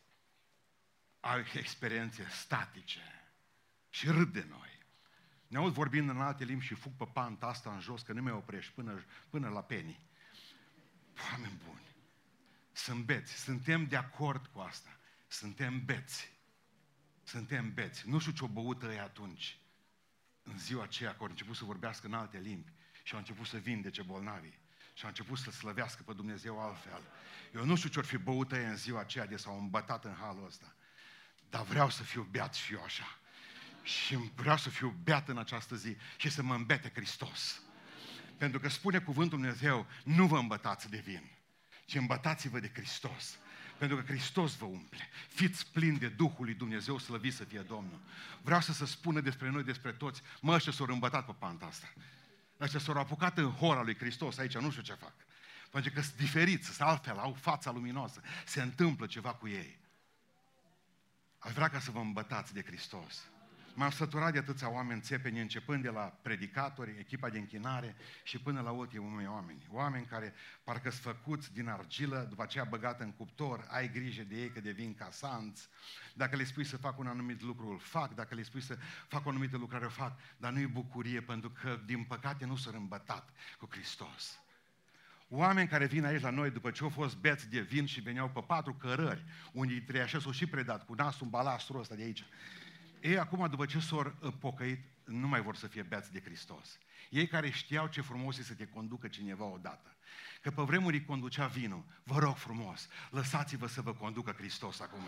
Au 1.20 1.38
experiențe 1.54 2.28
statice 2.30 3.32
și 3.88 4.06
râd 4.08 4.32
de 4.32 4.46
noi. 4.48 4.84
Ne 5.46 5.58
aud 5.58 5.72
vorbind 5.72 6.08
în 6.08 6.20
alte 6.20 6.44
limbi 6.44 6.64
și 6.64 6.74
fug 6.74 6.92
pe 6.92 7.04
panta 7.04 7.46
asta 7.46 7.72
în 7.72 7.80
jos, 7.80 8.02
că 8.02 8.12
nu 8.12 8.22
mai 8.22 8.32
oprești 8.32 8.72
până, 8.72 9.04
până 9.30 9.48
la 9.48 9.62
penii. 9.62 10.00
Oameni 11.30 11.60
buni. 11.64 11.85
Sunt 12.86 13.04
beți. 13.04 13.32
Suntem 13.32 13.86
de 13.86 13.96
acord 13.96 14.46
cu 14.46 14.58
asta. 14.58 14.96
Suntem 15.26 15.84
beți. 15.84 16.32
Suntem 17.22 17.74
beți. 17.74 18.08
Nu 18.08 18.18
știu 18.18 18.32
ce-o 18.32 18.46
băut 18.46 18.82
ei 18.82 18.98
atunci. 18.98 19.58
În 20.42 20.58
ziua 20.58 20.82
aceea, 20.82 21.10
că 21.10 21.16
au 21.20 21.26
început 21.28 21.56
să 21.56 21.64
vorbească 21.64 22.06
în 22.06 22.14
alte 22.14 22.38
limbi 22.38 22.72
și 23.02 23.12
au 23.12 23.18
început 23.18 23.46
să 23.46 23.56
vindece 23.56 24.02
bolnavii 24.02 24.58
și 24.94 25.02
au 25.02 25.08
început 25.08 25.38
să 25.38 25.50
slăvească 25.50 26.02
pe 26.02 26.12
Dumnezeu 26.12 26.60
altfel. 26.60 27.02
Eu 27.54 27.64
nu 27.64 27.76
știu 27.76 27.88
ce-or 27.88 28.04
fi 28.04 28.16
băut 28.16 28.52
ei 28.52 28.64
în 28.64 28.76
ziua 28.76 29.00
aceea 29.00 29.26
de 29.26 29.36
s-au 29.36 29.58
îmbătat 29.58 30.04
în 30.04 30.14
halul 30.20 30.46
ăsta. 30.46 30.74
Dar 31.50 31.62
vreau 31.62 31.90
să 31.90 32.02
fiu 32.02 32.22
beat 32.30 32.54
și 32.54 32.72
eu 32.72 32.82
așa. 32.82 33.18
Și 33.82 34.16
vreau 34.34 34.56
să 34.56 34.68
fiu 34.68 34.96
beat 35.02 35.28
în 35.28 35.38
această 35.38 35.76
zi 35.76 35.96
și 36.16 36.30
să 36.30 36.42
mă 36.42 36.54
îmbete 36.54 36.90
Hristos. 36.94 37.62
Pentru 38.36 38.60
că 38.60 38.68
spune 38.68 38.98
cuvântul 38.98 39.38
Dumnezeu, 39.38 39.86
nu 40.04 40.26
vă 40.26 40.38
îmbătați 40.38 40.90
de 40.90 40.98
vin 40.98 41.35
ci 41.86 41.94
îmbătați-vă 41.94 42.60
de 42.60 42.70
Hristos. 42.74 43.38
Pentru 43.78 43.96
că 43.96 44.02
Hristos 44.02 44.56
vă 44.56 44.64
umple. 44.64 45.08
Fiți 45.28 45.72
plini 45.72 45.98
de 45.98 46.08
Duhul 46.08 46.44
lui 46.44 46.54
Dumnezeu, 46.54 46.98
slăvit 46.98 47.34
să 47.34 47.44
fie 47.44 47.60
Domnul. 47.60 48.00
Vreau 48.42 48.60
să 48.60 48.72
se 48.72 48.86
spună 48.86 49.20
despre 49.20 49.50
noi, 49.50 49.62
despre 49.62 49.92
toți, 49.92 50.22
mă, 50.40 50.54
ăștia 50.54 50.72
s-au 50.72 50.86
îmbătat 50.88 51.26
pe 51.26 51.34
panta 51.38 51.66
asta. 51.66 51.92
Ăștia 52.60 52.80
s-au 52.80 52.94
apucat 52.94 53.38
în 53.38 53.52
hora 53.52 53.82
lui 53.82 53.96
Hristos, 53.96 54.38
aici 54.38 54.56
nu 54.56 54.70
știu 54.70 54.82
ce 54.82 54.92
fac. 54.92 55.14
Pentru 55.70 55.90
că 55.90 56.00
sunt 56.00 56.16
diferiți, 56.16 56.66
sunt 56.66 56.80
altfel, 56.80 57.18
au 57.18 57.32
fața 57.32 57.70
luminoasă. 57.70 58.20
Se 58.46 58.62
întâmplă 58.62 59.06
ceva 59.06 59.34
cu 59.34 59.48
ei. 59.48 59.78
Aș 61.38 61.52
vrea 61.52 61.68
ca 61.68 61.80
să 61.80 61.90
vă 61.90 61.98
îmbătați 61.98 62.54
de 62.54 62.62
Hristos. 62.62 63.26
M-am 63.78 63.90
săturat 63.90 64.32
de 64.32 64.38
atâția 64.38 64.70
oameni 64.70 65.00
țepeni, 65.00 65.40
începând 65.40 65.82
de 65.82 65.88
la 65.88 66.18
predicatori, 66.22 66.94
echipa 66.98 67.28
de 67.28 67.38
închinare 67.38 67.96
și 68.22 68.38
până 68.38 68.60
la 68.60 68.70
ultimii 68.70 69.26
oameni. 69.26 69.66
Oameni 69.70 70.06
care 70.06 70.34
parcă 70.64 70.90
sunt 70.90 71.02
făcuți 71.02 71.52
din 71.52 71.68
argilă, 71.68 72.26
după 72.28 72.42
aceea 72.42 72.64
băgată 72.64 73.02
în 73.02 73.12
cuptor, 73.12 73.66
ai 73.70 73.90
grijă 73.90 74.22
de 74.22 74.34
ei 74.34 74.50
că 74.50 74.60
devin 74.60 74.94
casanți. 74.94 75.68
Dacă 76.14 76.36
le 76.36 76.44
spui 76.44 76.64
să 76.64 76.76
facă 76.76 76.96
un 76.98 77.06
anumit 77.06 77.42
lucru, 77.42 77.68
îl 77.68 77.78
fac. 77.78 78.14
Dacă 78.14 78.34
le 78.34 78.42
spui 78.42 78.60
să 78.60 78.78
facă 79.08 79.22
o 79.26 79.30
anumită 79.30 79.56
lucrare, 79.56 79.84
o 79.84 79.88
fac. 79.88 80.18
Dar 80.36 80.52
nu 80.52 80.58
e 80.58 80.66
bucurie, 80.66 81.20
pentru 81.20 81.50
că, 81.50 81.80
din 81.86 82.04
păcate, 82.04 82.46
nu 82.46 82.56
s-au 82.56 82.74
îmbătat 82.74 83.28
cu 83.58 83.68
Hristos. 83.70 84.38
Oameni 85.28 85.68
care 85.68 85.86
vin 85.86 86.04
aici 86.04 86.22
la 86.22 86.30
noi 86.30 86.50
după 86.50 86.70
ce 86.70 86.82
au 86.82 86.88
fost 86.88 87.16
beți 87.16 87.48
de 87.48 87.60
vin 87.60 87.86
și 87.86 88.00
veneau 88.00 88.28
pe 88.28 88.40
patru 88.46 88.74
cărări, 88.74 89.24
unii 89.52 89.76
dintre 89.76 89.96
ei 89.96 90.02
așa 90.02 90.18
s-au 90.20 90.32
și 90.32 90.46
predat 90.46 90.84
cu 90.84 90.94
nasul 90.94 91.24
în 91.24 91.30
balastru 91.30 91.78
ăsta 91.78 91.94
de 91.94 92.02
aici. 92.02 92.24
Ei 93.06 93.18
acum, 93.18 93.46
după 93.50 93.66
ce 93.66 93.80
s-au 93.80 94.14
pocăit, 94.38 94.80
nu 95.04 95.28
mai 95.28 95.42
vor 95.42 95.56
să 95.56 95.66
fie 95.66 95.82
beați 95.82 96.12
de 96.12 96.20
Hristos. 96.20 96.78
Ei 97.10 97.26
care 97.26 97.50
știau 97.50 97.86
ce 97.86 98.00
frumos 98.00 98.38
e 98.38 98.42
să 98.42 98.54
te 98.54 98.66
conducă 98.66 99.08
cineva 99.08 99.44
odată. 99.44 99.96
Că 100.42 100.50
pe 100.50 100.62
vremuri 100.62 101.04
conducea 101.04 101.46
vinul. 101.46 101.84
Vă 102.02 102.18
rog 102.18 102.36
frumos, 102.36 102.88
lăsați-vă 103.10 103.66
să 103.66 103.80
vă 103.80 103.94
conducă 103.94 104.30
Hristos 104.30 104.80
acum. 104.80 105.02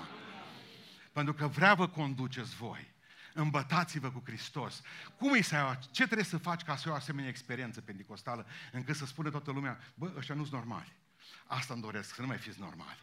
Pentru 1.13 1.35
că 1.35 1.47
vrea 1.47 1.75
vă 1.75 1.89
conduceți 1.89 2.57
voi. 2.57 2.95
Îmbătați-vă 3.35 4.11
cu 4.11 4.23
Hristos. 4.25 4.83
Cum 5.17 5.35
e 5.35 5.41
să 5.41 5.57
ai, 5.57 5.79
ce 5.91 6.05
trebuie 6.05 6.25
să 6.25 6.39
faci 6.39 6.63
ca 6.63 6.77
să 6.77 6.89
ai 6.89 6.93
o 6.93 6.97
asemenea 6.97 7.29
experiență 7.29 7.81
pentecostală 7.81 8.47
încât 8.73 8.97
să 8.97 9.07
spune 9.07 9.31
toată 9.31 9.51
lumea, 9.51 9.81
bă, 9.95 10.13
ăștia 10.17 10.35
nu 10.35 10.45
sunt 10.45 10.55
normali. 10.55 10.93
Asta 11.47 11.75
îmi 11.75 11.83
doresc, 11.83 12.15
să 12.15 12.21
nu 12.21 12.27
mai 12.27 12.39
fiți 12.39 12.61
normali. 12.61 12.99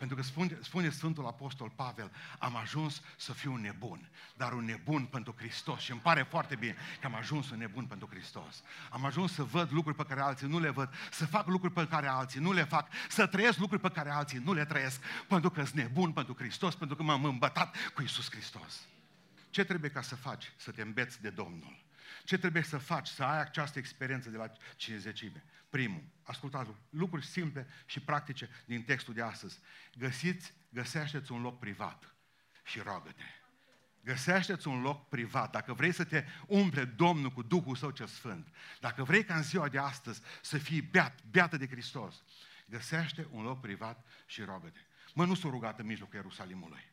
Pentru 0.00 0.18
că 0.18 0.22
spune, 0.22 0.58
spune 0.62 0.90
Sfântul 0.90 1.26
Apostol 1.26 1.70
Pavel, 1.76 2.10
am 2.38 2.56
ajuns 2.56 3.02
să 3.16 3.32
fiu 3.32 3.52
un 3.52 3.60
nebun, 3.60 4.10
dar 4.36 4.52
un 4.52 4.64
nebun 4.64 5.04
pentru 5.04 5.34
Hristos. 5.38 5.80
Și 5.80 5.90
îmi 5.90 6.00
pare 6.00 6.22
foarte 6.22 6.54
bine 6.54 6.76
că 7.00 7.06
am 7.06 7.14
ajuns 7.14 7.50
un 7.50 7.58
nebun 7.58 7.84
pentru 7.84 8.08
Hristos. 8.10 8.62
Am 8.90 9.04
ajuns 9.04 9.32
să 9.32 9.42
văd 9.42 9.72
lucruri 9.72 9.96
pe 9.96 10.04
care 10.04 10.20
alții 10.20 10.46
nu 10.46 10.58
le 10.58 10.70
văd, 10.70 10.94
să 11.10 11.26
fac 11.26 11.46
lucruri 11.46 11.72
pe 11.74 11.86
care 11.86 12.06
alții 12.06 12.40
nu 12.40 12.52
le 12.52 12.64
fac, 12.64 12.88
să 13.08 13.26
trăiesc 13.26 13.58
lucruri 13.58 13.82
pe 13.82 13.90
care 13.90 14.10
alții 14.10 14.38
nu 14.38 14.52
le 14.52 14.64
trăiesc, 14.64 15.00
pentru 15.28 15.50
că 15.50 15.64
sunt 15.64 15.76
nebun 15.76 16.12
pentru 16.12 16.34
Hristos, 16.38 16.74
pentru 16.74 16.96
că 16.96 17.02
m-am 17.02 17.24
îmbătat 17.24 17.76
cu 17.94 18.02
Isus 18.02 18.30
Hristos. 18.30 18.86
Ce 19.50 19.64
trebuie 19.64 19.90
ca 19.90 20.02
să 20.02 20.16
faci? 20.16 20.52
Să 20.56 20.70
te 20.70 20.82
îmbeți 20.82 21.20
de 21.20 21.30
Domnul. 21.30 21.84
Ce 22.24 22.38
trebuie 22.38 22.62
să 22.62 22.78
faci 22.78 23.08
să 23.08 23.22
ai 23.22 23.40
această 23.40 23.78
experiență 23.78 24.30
de 24.30 24.36
la 24.36 24.52
cinzecime? 24.76 25.44
Primul, 25.70 26.02
ascultați 26.22 26.70
lucruri 26.90 27.26
simple 27.26 27.66
și 27.86 28.00
practice 28.00 28.48
din 28.64 28.82
textul 28.82 29.14
de 29.14 29.22
astăzi. 29.22 29.58
Găsiți, 29.98 30.52
găsește-ți 30.68 31.32
un 31.32 31.40
loc 31.40 31.58
privat 31.58 32.14
și 32.64 32.80
roagă-te. 32.80 33.22
Găsește-ți 34.04 34.68
un 34.68 34.80
loc 34.80 35.08
privat. 35.08 35.50
Dacă 35.50 35.72
vrei 35.72 35.92
să 35.92 36.04
te 36.04 36.24
umple 36.46 36.84
Domnul 36.84 37.30
cu 37.30 37.42
Duhul 37.42 37.76
Său 37.76 37.90
cel 37.90 38.06
Sfânt, 38.06 38.48
dacă 38.80 39.04
vrei 39.04 39.24
ca 39.24 39.36
în 39.36 39.42
ziua 39.42 39.68
de 39.68 39.78
astăzi 39.78 40.20
să 40.42 40.58
fii 40.58 40.82
beat, 40.82 41.24
beată 41.30 41.56
de 41.56 41.68
Hristos, 41.68 42.22
găsește 42.66 43.26
un 43.30 43.42
loc 43.42 43.60
privat 43.60 44.06
și 44.26 44.42
roagă-te. 44.42 44.80
Mă, 45.14 45.24
nu 45.24 45.34
s-a 45.34 45.48
rugat 45.48 45.78
în 45.78 45.86
mijlocul 45.86 46.14
Ierusalimului. 46.14 46.89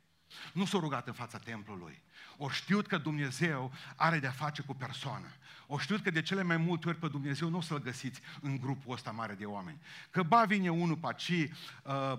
Nu 0.54 0.66
s-au 0.66 0.80
rugat 0.80 1.08
în 1.08 1.14
fața 1.14 1.38
templului. 1.38 2.02
O 2.38 2.50
știut 2.50 2.88
că 2.88 2.98
Dumnezeu 2.98 3.72
are 3.96 4.20
de-a 4.20 4.32
face 4.32 4.62
cu 4.62 4.74
persoana. 4.74 5.28
O 5.70 5.78
știut 5.78 6.04
că 6.04 6.12
de 6.12 6.22
cele 6.22 6.44
mai 6.44 6.58
multe 6.58 6.88
ori 6.88 6.98
pe 6.98 7.08
Dumnezeu 7.08 7.50
nu 7.50 7.58
o 7.58 7.62
să-L 7.62 7.82
găsiți 7.82 8.22
în 8.42 8.58
grupul 8.58 8.94
ăsta 8.94 9.12
mare 9.12 9.34
de 9.34 9.46
oameni. 9.46 9.78
Că 10.10 10.24
ba 10.24 10.44
vine 10.44 10.72
unul 10.72 10.96
pe 10.96 11.08
aci, 11.08 11.30
uh, 11.30 11.50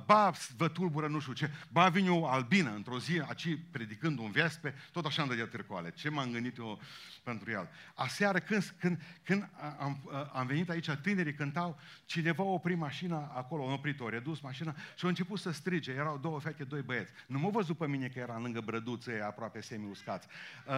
ba 0.07 0.33
vă 0.57 0.69
tulbură 0.69 1.09
nu 1.09 1.21
știu 1.21 1.33
ce, 1.33 1.51
ba 1.73 1.89
vine 1.89 2.11
o 2.11 2.27
albină 2.27 2.75
într-o 2.75 2.99
zi, 2.99 3.21
aci 3.21 3.59
predicând 3.71 4.19
un 4.19 4.31
vespe, 4.31 4.75
tot 4.93 5.05
așa 5.05 5.23
îmi 5.23 5.31
dădea 5.31 5.47
târcoale. 5.47 5.91
Ce 5.91 6.09
m-am 6.09 6.31
gândit 6.31 6.57
eu 6.57 6.81
pentru 7.23 7.51
el? 7.51 7.69
Aseară 7.95 8.39
când, 8.39 8.75
când, 8.79 9.01
când 9.23 9.49
am, 9.79 10.01
uh, 10.05 10.13
am 10.33 10.47
venit 10.47 10.71
aici, 10.71 10.91
tinerii 10.91 11.35
cântau, 11.35 11.81
cineva 12.05 12.43
a 12.43 12.47
oprit 12.47 12.77
mașina 12.77 13.33
acolo, 13.35 13.69
a 13.69 13.73
oprit, 13.73 14.01
o 14.01 14.09
redus 14.09 14.41
mașina 14.41 14.75
și 14.97 15.05
a 15.05 15.09
început 15.09 15.39
să 15.39 15.51
strige. 15.51 15.93
Erau 15.93 16.19
două 16.19 16.41
fete, 16.41 16.65
doi 16.65 16.83
băieți. 16.83 17.13
Nu 17.27 17.39
m-au 17.39 17.51
văzut 17.51 17.77
pe 17.77 17.87
mine 17.87 17.98
că 18.07 18.19
era 18.19 18.39
lângă 18.39 18.61
brăduțe, 18.61 19.21
aproape 19.21 19.61
semi-uscați. 19.61 20.27
Uh, 20.67 20.75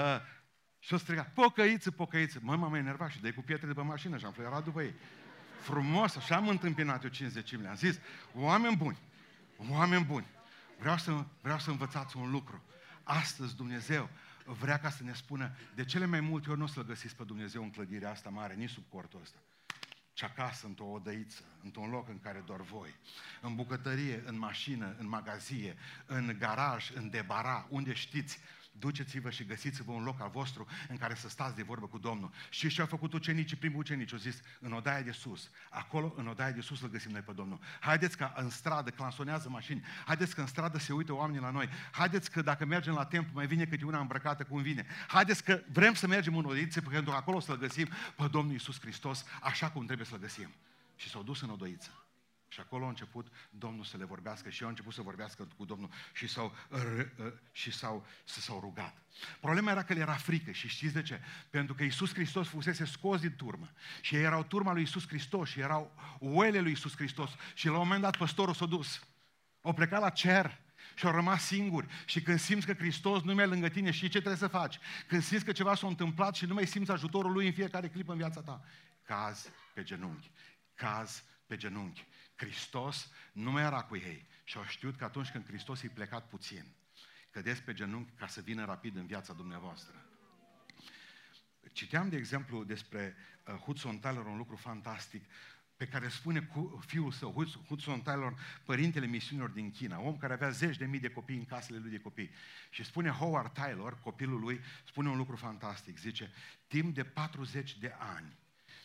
și 0.78 0.94
o 0.94 0.96
striga, 0.96 1.22
pocăiță, 1.22 1.90
pocăiță. 1.90 2.38
Mă, 2.42 2.56
m-am 2.56 2.74
enervat 2.74 3.10
și 3.10 3.20
de 3.20 3.30
cu 3.30 3.40
pietre 3.40 3.66
de 3.66 3.72
pe 3.72 3.82
mașină 3.82 4.18
și 4.18 4.24
am 4.24 4.32
fluierat 4.32 4.64
după 4.64 4.82
ei. 4.82 4.94
Frumos, 5.60 6.16
așa 6.16 6.36
am 6.36 6.48
întâmpinat 6.48 7.02
eu 7.02 7.10
50 7.10 7.52
Am 7.52 7.74
zis, 7.74 7.98
oameni 8.34 8.76
buni, 8.76 8.98
oameni 9.70 10.04
buni, 10.04 10.26
vreau 10.78 10.96
să, 10.96 11.24
vreau 11.40 11.58
să 11.58 11.70
învățați 11.70 12.16
un 12.16 12.30
lucru. 12.30 12.62
Astăzi 13.02 13.56
Dumnezeu 13.56 14.08
vrea 14.44 14.78
ca 14.78 14.90
să 14.90 15.02
ne 15.02 15.12
spună, 15.12 15.50
de 15.74 15.84
cele 15.84 16.04
mai 16.04 16.20
multe 16.20 16.50
ori 16.50 16.58
nu 16.58 16.64
o 16.64 16.68
să-L 16.68 16.84
găsiți 16.84 17.16
pe 17.16 17.24
Dumnezeu 17.24 17.62
în 17.62 17.70
clădirea 17.70 18.10
asta 18.10 18.30
mare, 18.30 18.54
nici 18.54 18.70
sub 18.70 18.84
cortul 18.88 19.20
ăsta 19.22 19.38
ci 20.20 20.22
acasă, 20.22 20.66
într-o 20.66 20.84
odăiță, 20.84 21.42
într-un 21.64 21.90
loc 21.90 22.08
în 22.08 22.20
care 22.20 22.42
doar 22.46 22.60
voi, 22.60 22.94
în 23.40 23.54
bucătărie, 23.54 24.22
în 24.26 24.38
mașină, 24.38 24.94
în 24.98 25.08
magazie, 25.08 25.76
în 26.06 26.36
garaj, 26.38 26.90
în 26.94 27.10
debara, 27.10 27.66
unde 27.68 27.92
știți 27.92 28.38
duceți-vă 28.70 29.30
și 29.30 29.44
găsiți-vă 29.44 29.92
un 29.92 30.02
loc 30.02 30.20
al 30.20 30.30
vostru 30.30 30.66
în 30.88 30.96
care 30.96 31.14
să 31.14 31.28
stați 31.28 31.56
de 31.56 31.62
vorbă 31.62 31.86
cu 31.86 31.98
Domnul. 31.98 32.30
Și 32.50 32.68
ce 32.68 32.80
au 32.80 32.86
făcut 32.86 33.12
ucenicii, 33.12 33.56
primul 33.56 33.78
ucenici, 33.78 34.12
au 34.12 34.18
zis, 34.18 34.40
în 34.60 34.72
odaia 34.72 35.02
de 35.02 35.10
sus. 35.10 35.50
Acolo, 35.70 36.14
în 36.16 36.26
odaia 36.26 36.52
de 36.52 36.60
sus, 36.60 36.80
îl 36.82 36.88
găsim 36.88 37.10
noi 37.10 37.20
pe 37.20 37.32
Domnul. 37.32 37.60
Haideți 37.80 38.16
că 38.16 38.32
în 38.34 38.50
stradă 38.50 38.90
clansonează 38.90 39.48
mașini, 39.48 39.84
haideți 40.06 40.34
că 40.34 40.40
în 40.40 40.46
stradă 40.46 40.78
se 40.78 40.92
uită 40.92 41.12
oamenii 41.12 41.40
la 41.40 41.50
noi, 41.50 41.68
haideți 41.90 42.30
că 42.30 42.42
dacă 42.42 42.64
mergem 42.64 42.94
la 42.94 43.04
templu 43.04 43.32
mai 43.34 43.46
vine 43.46 43.64
câte 43.64 43.84
una 43.84 44.00
îmbrăcată 44.00 44.44
cum 44.44 44.62
vine. 44.62 44.86
Haideți 45.06 45.44
că 45.44 45.62
vrem 45.72 45.94
să 45.94 46.06
mergem 46.06 46.36
în 46.36 46.44
odăiță 46.44 46.80
pentru 46.80 47.10
că 47.10 47.16
acolo 47.16 47.40
să-L 47.40 47.56
găsim 47.56 47.88
pe 48.16 48.28
Domnul 48.30 48.52
Iisus 48.52 48.80
Hristos 48.80 49.24
așa 49.40 49.70
cum 49.70 49.84
trebuie 49.84 50.06
să-L 50.06 50.18
găsim. 50.18 50.50
Și 50.96 51.08
s-au 51.08 51.22
dus 51.22 51.40
în 51.40 51.50
odăiță. 51.50 51.99
Și 52.52 52.60
acolo 52.60 52.84
a 52.84 52.88
început 52.88 53.26
Domnul 53.50 53.84
să 53.84 53.96
le 53.96 54.04
vorbească 54.04 54.50
și 54.50 54.60
eu 54.60 54.66
am 54.66 54.72
început 54.72 54.94
să 54.94 55.02
vorbească 55.02 55.48
cu 55.56 55.64
Domnul 55.64 55.90
și 56.12 56.26
s-au, 56.26 56.56
și 57.52 57.70
s-au, 57.72 58.06
să 58.24 58.40
s-au 58.40 58.60
rugat. 58.60 58.96
Problema 59.40 59.70
era 59.70 59.82
că 59.82 59.92
le 59.92 60.00
era 60.00 60.14
frică 60.14 60.50
și 60.50 60.68
știți 60.68 60.92
de 60.92 61.02
ce? 61.02 61.20
Pentru 61.50 61.74
că 61.74 61.82
Iisus 61.82 62.12
Hristos 62.12 62.48
fusese 62.48 62.84
scos 62.84 63.20
din 63.20 63.34
turmă 63.36 63.70
și 64.00 64.14
ei 64.14 64.22
erau 64.22 64.42
turma 64.42 64.72
lui 64.72 64.80
Iisus 64.80 65.06
Hristos 65.06 65.48
și 65.48 65.60
erau 65.60 65.92
oile 66.20 66.60
lui 66.60 66.70
Iisus 66.70 66.96
Hristos 66.96 67.30
și 67.54 67.66
la 67.66 67.72
un 67.72 67.78
moment 67.78 68.02
dat 68.02 68.16
păstorul 68.16 68.54
s-a 68.54 68.66
dus. 68.66 69.06
O 69.60 69.72
plecat 69.72 70.00
la 70.00 70.10
cer 70.10 70.60
și 70.94 71.06
au 71.06 71.12
rămas 71.12 71.44
singuri. 71.44 71.86
Și 72.04 72.22
când 72.22 72.38
simți 72.38 72.66
că 72.66 72.74
Hristos 72.74 73.22
nu 73.22 73.34
mai 73.34 73.46
lângă 73.46 73.68
tine, 73.68 73.90
și 73.90 74.00
ce 74.00 74.08
trebuie 74.08 74.36
să 74.36 74.46
faci? 74.46 74.78
Când 75.06 75.22
simți 75.22 75.44
că 75.44 75.52
ceva 75.52 75.74
s-a 75.74 75.86
întâmplat 75.86 76.34
și 76.34 76.46
nu 76.46 76.54
mai 76.54 76.66
simți 76.66 76.90
ajutorul 76.90 77.32
Lui 77.32 77.46
în 77.46 77.52
fiecare 77.52 77.88
clipă 77.88 78.12
în 78.12 78.18
viața 78.18 78.40
ta, 78.40 78.64
caz 79.02 79.50
pe 79.74 79.82
genunchi. 79.82 80.30
Caz 80.74 81.22
pe 81.46 81.56
genunchi. 81.56 82.06
Hristos 82.40 83.10
nu 83.32 83.50
mai 83.50 83.62
era 83.62 83.82
cu 83.82 83.96
ei 83.96 84.26
și 84.44 84.56
au 84.56 84.64
știut 84.64 84.96
că 84.96 85.04
atunci 85.04 85.30
când 85.30 85.46
Hristos 85.46 85.82
îi 85.82 85.88
plecat 85.88 86.28
puțin, 86.28 86.64
cădeți 87.30 87.62
pe 87.62 87.72
genunchi 87.72 88.12
ca 88.12 88.26
să 88.26 88.40
vină 88.40 88.64
rapid 88.64 88.96
în 88.96 89.06
viața 89.06 89.32
dumneavoastră. 89.32 89.94
Citeam, 91.72 92.08
de 92.08 92.16
exemplu, 92.16 92.64
despre 92.64 93.16
uh, 93.46 93.54
Hudson 93.54 93.98
Taylor 93.98 94.26
un 94.26 94.36
lucru 94.36 94.56
fantastic 94.56 95.24
pe 95.76 95.86
care 95.86 96.08
spune 96.08 96.40
cu 96.40 96.82
fiul 96.86 97.12
său, 97.12 97.46
Hudson 97.68 98.00
Taylor, 98.00 98.34
părintele 98.64 99.06
misiunilor 99.06 99.50
din 99.50 99.70
China, 99.70 100.00
om 100.00 100.16
care 100.16 100.32
avea 100.32 100.50
zeci 100.50 100.76
de 100.76 100.86
mii 100.86 101.00
de 101.00 101.10
copii 101.10 101.36
în 101.36 101.44
casele 101.44 101.78
lui 101.78 101.90
de 101.90 102.00
copii. 102.00 102.30
Și 102.70 102.84
spune 102.84 103.08
Howard 103.08 103.52
Taylor, 103.52 103.98
copilul 103.98 104.40
lui, 104.40 104.60
spune 104.86 105.08
un 105.08 105.16
lucru 105.16 105.36
fantastic. 105.36 105.98
Zice, 105.98 106.32
timp 106.66 106.94
de 106.94 107.04
40 107.04 107.78
de 107.78 107.94
ani, 107.98 108.36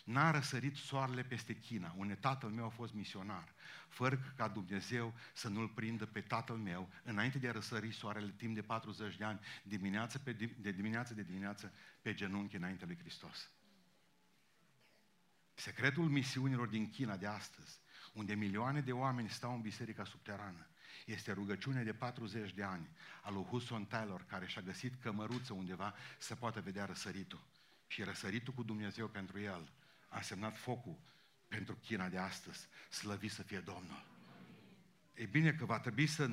N-a 0.06 0.32
răsărit 0.32 0.76
soarele 0.76 1.24
peste 1.24 1.56
China, 1.56 1.94
unde 1.98 2.16
tatăl 2.16 2.50
meu 2.50 2.66
a 2.66 2.70
fost 2.70 2.94
misionar, 2.94 3.54
fără 3.88 4.34
ca 4.36 4.48
Dumnezeu 4.48 5.14
să 5.34 5.50
nu-l 5.50 5.68
prindă 5.68 6.06
pe 6.06 6.22
tatăl 6.22 6.56
meu, 6.56 6.90
înainte 7.04 7.38
de 7.38 7.48
a 7.48 7.52
răsări 7.52 7.92
soarele 7.92 8.34
timp 8.38 8.56
de 8.56 8.62
40 8.62 9.16
de 9.16 9.24
ani, 9.24 9.40
dimineață 9.64 10.20
pe, 10.20 10.32
de 10.58 10.72
dimineață 10.72 11.14
de 11.14 11.22
dimineață, 11.22 11.74
pe 12.02 12.14
genunchi 12.14 12.56
înainte 12.56 12.86
lui 12.86 12.98
Hristos. 12.98 13.50
Secretul 15.54 16.10
misiunilor 16.10 16.68
din 16.68 16.90
China 16.90 17.18
de 17.18 17.28
astăzi, 17.28 17.80
unde 18.14 18.34
milioane 18.34 18.82
de 18.82 18.92
oameni 18.92 19.30
stau 19.30 19.54
în 19.54 19.62
biserica 19.62 20.04
subterană, 20.04 20.68
este 21.06 21.32
rugăciune 21.32 21.84
de 21.84 21.94
40 21.94 22.54
de 22.54 22.64
ani 22.64 22.90
al 23.22 23.34
lui 23.34 23.44
Hudson 23.44 23.86
Taylor, 23.86 24.26
care 24.26 24.48
și-a 24.48 24.62
găsit 24.62 24.94
cămăruță 25.02 25.54
undeva 25.54 25.96
să 26.18 26.36
poată 26.36 26.62
vedea 26.62 26.86
răsăritul. 26.86 27.48
Și 27.88 28.04
răsăritul 28.04 28.54
cu 28.54 28.64
Dumnezeu 28.64 29.08
pentru 29.08 29.40
el 29.40 29.72
a 30.16 30.22
semnat 30.22 30.58
focul 30.58 30.96
pentru 31.48 31.76
China 31.76 32.08
de 32.08 32.18
astăzi. 32.18 32.68
Slăvit 32.90 33.32
să 33.32 33.44
fie 33.44 33.60
Domnul. 33.60 34.04
E 35.14 35.26
bine 35.26 35.54
că 35.54 35.66
va 35.66 35.80
trebui 35.80 36.08
să 36.08 36.30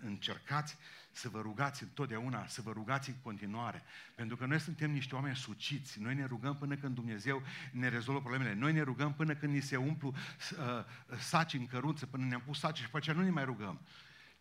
încercați 0.00 0.76
să 1.12 1.28
vă 1.28 1.40
rugați 1.40 1.82
întotdeauna, 1.82 2.46
să 2.46 2.62
vă 2.62 2.72
rugați 2.72 3.08
în 3.08 3.14
continuare. 3.22 3.82
Pentru 4.14 4.36
că 4.36 4.46
noi 4.46 4.60
suntem 4.60 4.90
niște 4.90 5.14
oameni 5.14 5.36
suciți. 5.36 6.00
Noi 6.00 6.14
ne 6.14 6.24
rugăm 6.24 6.56
până 6.56 6.76
când 6.76 6.94
Dumnezeu 6.94 7.42
ne 7.72 7.88
rezolvă 7.88 8.20
problemele. 8.20 8.54
Noi 8.54 8.72
ne 8.72 8.82
rugăm 8.82 9.14
până 9.14 9.34
când 9.34 9.52
ni 9.52 9.60
se 9.60 9.76
umplu 9.76 10.14
uh, 10.58 11.18
saci 11.18 11.54
în 11.54 11.66
căruță, 11.66 12.06
până 12.06 12.24
ne-am 12.24 12.42
pus 12.46 12.58
saci 12.58 12.78
și 12.78 12.90
pe 12.90 12.96
aceea 12.96 13.16
nu 13.16 13.22
ne 13.22 13.30
mai 13.30 13.44
rugăm. 13.44 13.80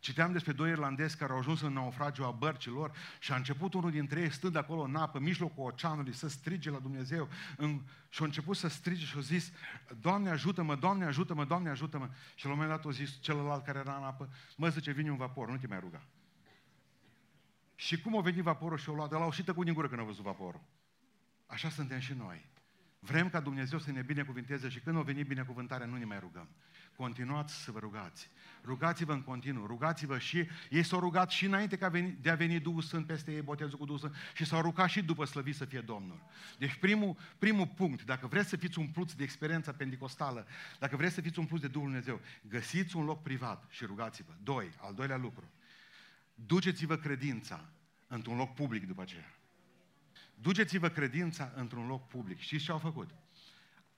Citeam 0.06 0.32
despre 0.32 0.52
doi 0.52 0.70
irlandezi 0.70 1.18
care 1.18 1.32
au 1.32 1.38
ajuns 1.38 1.62
în 1.62 1.74
naufragiu 1.74 2.24
a 2.24 2.32
bărcilor 2.32 2.92
și 3.20 3.32
a 3.32 3.36
început 3.36 3.74
unul 3.74 3.92
dintre 3.92 4.22
ei 4.22 4.32
stând 4.32 4.56
acolo 4.56 4.82
în 4.82 4.96
apă, 4.96 5.18
în 5.18 5.24
mijlocul 5.24 5.66
oceanului, 5.66 6.14
să 6.14 6.28
strige 6.28 6.70
la 6.70 6.80
Dumnezeu. 6.80 7.30
În, 7.58 7.82
și 8.10 8.22
a 8.22 8.26
început 8.26 8.58
să 8.58 8.68
strige 8.68 9.06
și 9.06 9.18
a 9.18 9.20
zis, 9.20 9.52
Doamne 10.02 10.30
ajută-mă, 10.30 10.76
Doamne 10.76 11.06
ajută-mă, 11.06 11.46
Doamne 11.46 11.70
ajută-mă. 11.70 12.10
Și 12.36 12.46
la 12.46 12.52
un 12.52 12.58
moment 12.58 12.76
dat 12.76 12.86
a 12.86 12.96
zis 12.96 13.20
celălalt 13.20 13.66
care 13.66 13.80
era 13.80 13.96
în 13.96 14.04
apă, 14.04 14.30
mă 14.56 14.70
zice, 14.70 14.92
vine 14.92 15.12
un 15.12 15.18
vapor, 15.18 15.50
nu 15.50 15.58
te 15.58 15.68
mai 15.68 15.80
ruga. 15.80 16.02
Și 17.76 18.02
cum 18.02 18.18
a 18.18 18.22
venit 18.22 18.44
vaporul 18.44 18.78
și 18.78 18.90
a 18.90 18.94
luat, 18.94 19.10
de 19.10 19.16
la 19.16 19.26
o 19.26 19.32
și 19.32 19.44
tăcut 19.44 19.66
din 19.66 19.74
gură 19.74 19.88
când 19.88 20.02
a 20.02 20.04
văzut 20.04 20.24
vaporul. 20.24 20.62
Așa 21.46 21.70
suntem 21.70 22.00
și 22.00 22.14
noi. 22.14 22.46
Vrem 23.06 23.30
ca 23.30 23.40
Dumnezeu 23.40 23.80
să 23.80 23.92
ne 23.92 24.02
binecuvinteze 24.02 24.70
și 24.70 24.80
când 24.80 24.98
o 24.98 25.02
veni 25.02 25.24
binecuvântarea, 25.24 25.86
nu 25.86 25.98
ne 25.98 26.06
mai 26.06 26.20
rugăm. 26.20 26.48
Continuați 26.96 27.64
să 27.64 27.72
vă 27.72 27.80
rugați. 27.80 28.30
Rugați-vă 28.64 29.14
în 29.14 29.22
continuu, 29.22 29.66
rugați-vă 29.66 30.18
și 30.18 30.48
ei 30.70 30.84
s-au 30.84 31.00
rugat 31.00 31.32
și 31.32 31.46
înainte 31.46 31.78
ca 31.78 31.90
de 32.22 32.30
a 32.30 32.36
veni 32.36 32.60
Duhul 32.60 32.82
Sfânt 32.82 33.06
peste 33.06 33.32
ei, 33.32 33.42
botezul 33.42 33.78
cu 33.78 33.86
Duhul 33.86 34.00
Sfânt, 34.00 34.16
și 34.34 34.46
s-au 34.46 34.62
rugat 34.62 34.90
și 34.90 35.02
după 35.02 35.26
slăvit 35.26 35.56
să 35.56 35.66
fie 35.66 35.82
Domnul. 35.82 36.24
Deci 36.58 36.76
primul, 36.76 37.18
primul 37.38 37.68
punct, 37.68 38.04
dacă 38.04 38.28
vreți 38.28 38.50
să 38.50 38.56
fiți 38.56 38.80
umpluți 38.80 39.18
de 39.18 39.24
experiența 39.24 39.72
pentecostală, 39.72 40.48
dacă 40.80 40.96
vreți 40.96 41.14
să 41.14 41.22
fiți 41.22 41.40
umpluți 41.40 41.62
de 41.62 41.68
Duhul 41.68 41.88
Dumnezeu, 41.88 42.22
găsiți 42.42 42.96
un 42.96 43.06
loc 43.06 43.22
privat 43.22 43.66
și 43.70 43.86
rugați-vă. 43.86 44.34
Doi, 44.44 44.70
al 44.78 44.94
doilea 44.94 45.18
lucru, 45.18 45.52
duceți-vă 46.36 46.96
credința 46.98 47.70
într-un 48.08 48.38
loc 48.38 48.54
public 48.54 48.88
după 48.88 49.02
aceea. 49.02 49.36
Duceți-vă 50.36 50.89
credința 50.89 51.51
într-un 51.56 51.88
loc 51.88 52.08
public. 52.08 52.39
Știți 52.39 52.63
ce 52.63 52.72
au 52.72 52.77
făcut? 52.77 53.10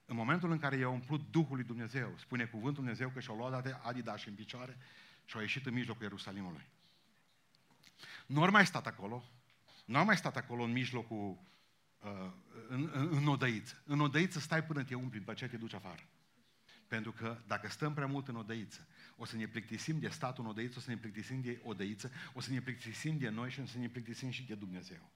În 0.04 0.16
momentul 0.16 0.50
în 0.50 0.58
care 0.58 0.76
i-a 0.76 0.88
umplut 0.88 1.30
Duhul 1.30 1.56
lui 1.56 1.64
Dumnezeu, 1.64 2.14
spune 2.18 2.44
cuvântul 2.44 2.82
Dumnezeu 2.82 3.08
că 3.08 3.20
și-au 3.20 3.36
luat 3.36 3.62
de 3.62 3.76
Adidas 3.82 4.24
în 4.24 4.34
picioare 4.34 4.76
și 5.24 5.34
au 5.34 5.40
ieșit 5.40 5.66
în 5.66 5.72
mijlocul 5.72 6.02
Ierusalimului. 6.02 6.66
Nu 8.26 8.42
au 8.42 8.50
mai 8.50 8.66
stat 8.66 8.86
acolo, 8.86 9.24
nu 9.84 9.98
au 9.98 10.04
mai 10.04 10.16
stat 10.16 10.36
acolo 10.36 10.62
în 10.62 10.72
mijlocul, 10.72 11.38
uh, 11.98 12.32
în, 12.68 12.90
în, 12.92 13.16
în 13.16 13.26
odăiță. 13.26 13.82
În 13.84 14.00
odăiță 14.00 14.38
stai 14.38 14.64
până 14.64 14.84
te 14.84 14.94
umpli, 14.94 15.18
după 15.18 15.30
aceea 15.30 15.50
te 15.50 15.56
duci 15.56 15.74
afară. 15.74 16.02
Pentru 16.88 17.12
că 17.12 17.38
dacă 17.46 17.68
stăm 17.68 17.94
prea 17.94 18.06
mult 18.06 18.28
în 18.28 18.36
odăiță, 18.36 18.86
o 19.16 19.24
să 19.24 19.36
ne 19.36 19.46
plictisim 19.46 19.98
de 19.98 20.08
statul 20.08 20.44
în 20.44 20.50
odăiță, 20.50 20.78
o 20.78 20.80
să 20.80 20.90
ne 20.90 20.96
plictisim 20.96 21.40
de 21.40 21.60
odăiță, 21.62 22.10
o 22.32 22.40
să 22.40 22.52
ne 22.52 22.60
plictisim 22.60 23.18
de 23.18 23.28
noi 23.28 23.50
și 23.50 23.60
o 23.60 23.66
să 23.66 23.78
ne 23.78 23.88
plictisim 23.88 24.30
și 24.30 24.42
de 24.42 24.54
Dumnezeu. 24.54 25.10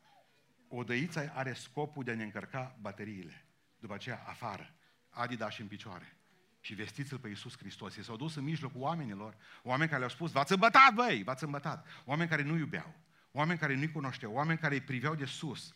Odăița 0.74 1.32
are 1.34 1.52
scopul 1.52 2.04
de 2.04 2.10
a 2.10 2.14
ne 2.14 2.22
încărca 2.22 2.76
bateriile. 2.80 3.44
După 3.78 3.94
aceea, 3.94 4.22
afară. 4.26 4.74
Adidas 5.08 5.58
în 5.58 5.66
picioare. 5.66 6.16
Și 6.60 6.74
vestiți-l 6.74 7.18
pe 7.18 7.28
Iisus 7.28 7.56
Hristos. 7.56 7.96
Ei 7.96 8.04
s-au 8.04 8.16
dus 8.16 8.34
în 8.34 8.44
mijlocul 8.44 8.80
oamenilor, 8.80 9.36
oameni 9.62 9.88
care 9.88 9.98
le-au 9.98 10.14
spus, 10.14 10.30
v-ați 10.30 10.52
îmbătat, 10.52 10.94
băi, 10.94 11.22
v-ați 11.22 11.44
îmbătat. 11.44 11.86
Oameni 12.04 12.28
care 12.28 12.42
nu 12.42 12.56
iubeau, 12.56 12.94
oameni 13.32 13.58
care 13.58 13.74
nu-i 13.74 13.90
cunoșteau, 13.90 14.32
oameni 14.32 14.58
care 14.58 14.74
îi 14.74 14.80
priveau 14.80 15.14
de 15.14 15.24
sus. 15.24 15.74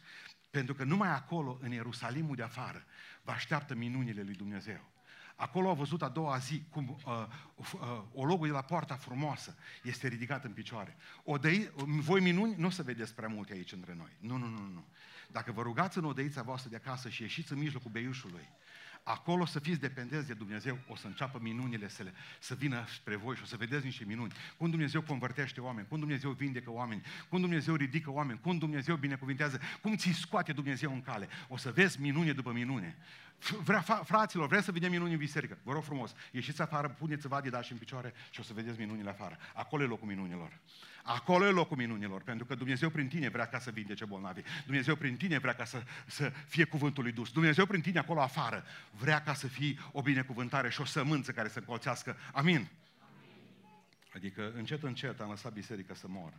Pentru 0.51 0.75
că 0.75 0.85
numai 0.85 1.09
acolo, 1.09 1.59
în 1.63 1.71
Ierusalimul 1.71 2.37
de 2.37 2.43
afară, 2.43 2.85
vă 3.23 3.31
așteaptă 3.31 3.75
minunile 3.75 4.23
lui 4.23 4.35
Dumnezeu. 4.35 4.91
Acolo 5.37 5.69
au 5.69 5.75
văzut 5.75 6.03
a 6.03 6.09
doua 6.09 6.39
zi 6.39 6.63
cum 6.71 6.99
uh, 7.07 7.27
uh, 7.57 8.03
ologul 8.13 8.47
de 8.47 8.53
la 8.53 8.63
poarta 8.63 8.95
frumoasă 8.95 9.57
este 9.83 10.09
ridicat 10.09 10.45
în 10.45 10.53
picioare. 10.53 10.97
O 11.25 11.37
dăi, 11.37 11.71
voi 11.85 12.21
minuni 12.21 12.55
nu 12.57 12.67
o 12.67 12.71
să 12.71 12.83
vedeți 12.83 13.15
prea 13.15 13.29
multe 13.29 13.53
aici 13.53 13.73
între 13.73 13.95
noi. 13.95 14.11
Nu, 14.19 14.37
nu, 14.37 14.47
nu, 14.47 14.59
nu. 14.59 14.85
Dacă 15.31 15.53
vă 15.53 15.63
rugați 15.63 15.99
în 15.99 16.05
odăița 16.05 16.43
voastră 16.43 16.71
de 16.71 16.77
acasă 16.77 17.09
și 17.09 17.23
ieșiți 17.23 17.53
în 17.53 17.59
mijlocul 17.59 17.91
beiușului, 17.91 18.49
acolo 19.03 19.45
să 19.45 19.59
fiți 19.59 19.81
dependenți 19.81 20.27
de 20.27 20.35
Dumnezeu, 20.35 20.79
o 20.89 20.97
să 20.97 21.07
înceapă 21.07 21.39
minunile 21.43 21.89
să, 21.89 22.03
le, 22.03 22.13
să 22.39 22.55
vină 22.55 22.85
spre 22.95 23.17
voi 23.17 23.37
și 23.37 23.43
o 23.43 23.47
să 23.47 23.57
vedeți 23.57 23.85
niște 23.85 24.05
minuni. 24.05 24.33
Cum 24.57 24.71
Dumnezeu 24.71 25.03
convertește 25.03 25.61
oameni, 25.61 25.87
cum 25.89 25.99
Dumnezeu 25.99 26.31
vindecă 26.31 26.71
oameni, 26.71 27.03
cum 27.29 27.41
Dumnezeu 27.41 27.75
ridică 27.75 28.11
oameni, 28.11 28.41
cum 28.41 28.59
Dumnezeu 28.59 28.97
binecuvintează, 28.97 29.61
cum 29.83 29.97
ți 29.97 30.11
scoate 30.11 30.53
Dumnezeu 30.53 30.93
în 30.93 31.03
cale. 31.03 31.29
O 31.49 31.57
să 31.57 31.71
vezi 31.71 32.01
minune 32.01 32.33
după 32.33 32.53
minune. 32.53 32.97
Vrea, 33.65 33.81
fraților, 33.81 34.49
vreți 34.49 34.65
să 34.65 34.73
vedem 34.73 34.91
minuni 34.91 35.13
în 35.13 35.19
biserică? 35.19 35.59
Vă 35.63 35.73
rog 35.73 35.83
frumos, 35.83 36.15
ieșiți 36.31 36.63
afară, 36.63 36.89
puneți-vă 36.89 37.41
dași 37.51 37.73
în 37.73 37.79
picioare 37.79 38.13
și 38.31 38.41
o 38.41 38.43
să 38.43 38.53
vedeți 38.53 38.79
minunile 38.79 39.11
afară. 39.11 39.39
Acolo 39.55 39.83
e 39.83 39.87
locul 39.87 40.09
minunilor. 40.09 40.59
Acolo 41.03 41.47
e 41.47 41.51
locul 41.51 41.77
minunilor, 41.77 42.23
pentru 42.23 42.47
că 42.47 42.55
Dumnezeu 42.55 42.91
prin 42.91 43.09
tine 43.09 43.29
vrea 43.29 43.47
ca 43.47 43.59
să 43.59 43.71
vindece 43.71 44.05
bolnavi. 44.05 44.41
Dumnezeu 44.65 44.97
prin 44.97 45.17
tine 45.17 45.39
vrea 45.39 45.55
ca 45.55 45.65
să, 45.65 45.83
să 46.07 46.33
fie 46.47 46.65
cuvântul 46.65 47.03
lui 47.03 47.13
dus. 47.13 47.33
Dumnezeu 47.33 47.67
prin 47.67 47.81
tine 47.81 47.99
acolo 47.99 48.21
afară 48.21 48.65
vrea 48.91 49.23
ca 49.23 49.35
să 49.35 49.47
fii 49.47 49.79
o 49.93 50.03
binecuvântare 50.03 50.71
și 50.71 50.81
o 50.81 50.85
sămânță 50.85 51.33
care 51.33 51.49
să 51.49 51.59
încolțească. 51.59 52.17
Amin. 52.33 52.55
Amin. 52.55 52.69
Adică 54.15 54.53
încet, 54.55 54.83
încet 54.83 55.21
am 55.21 55.29
lăsat 55.29 55.53
biserica 55.53 55.95
să 55.95 56.09
moră. 56.09 56.39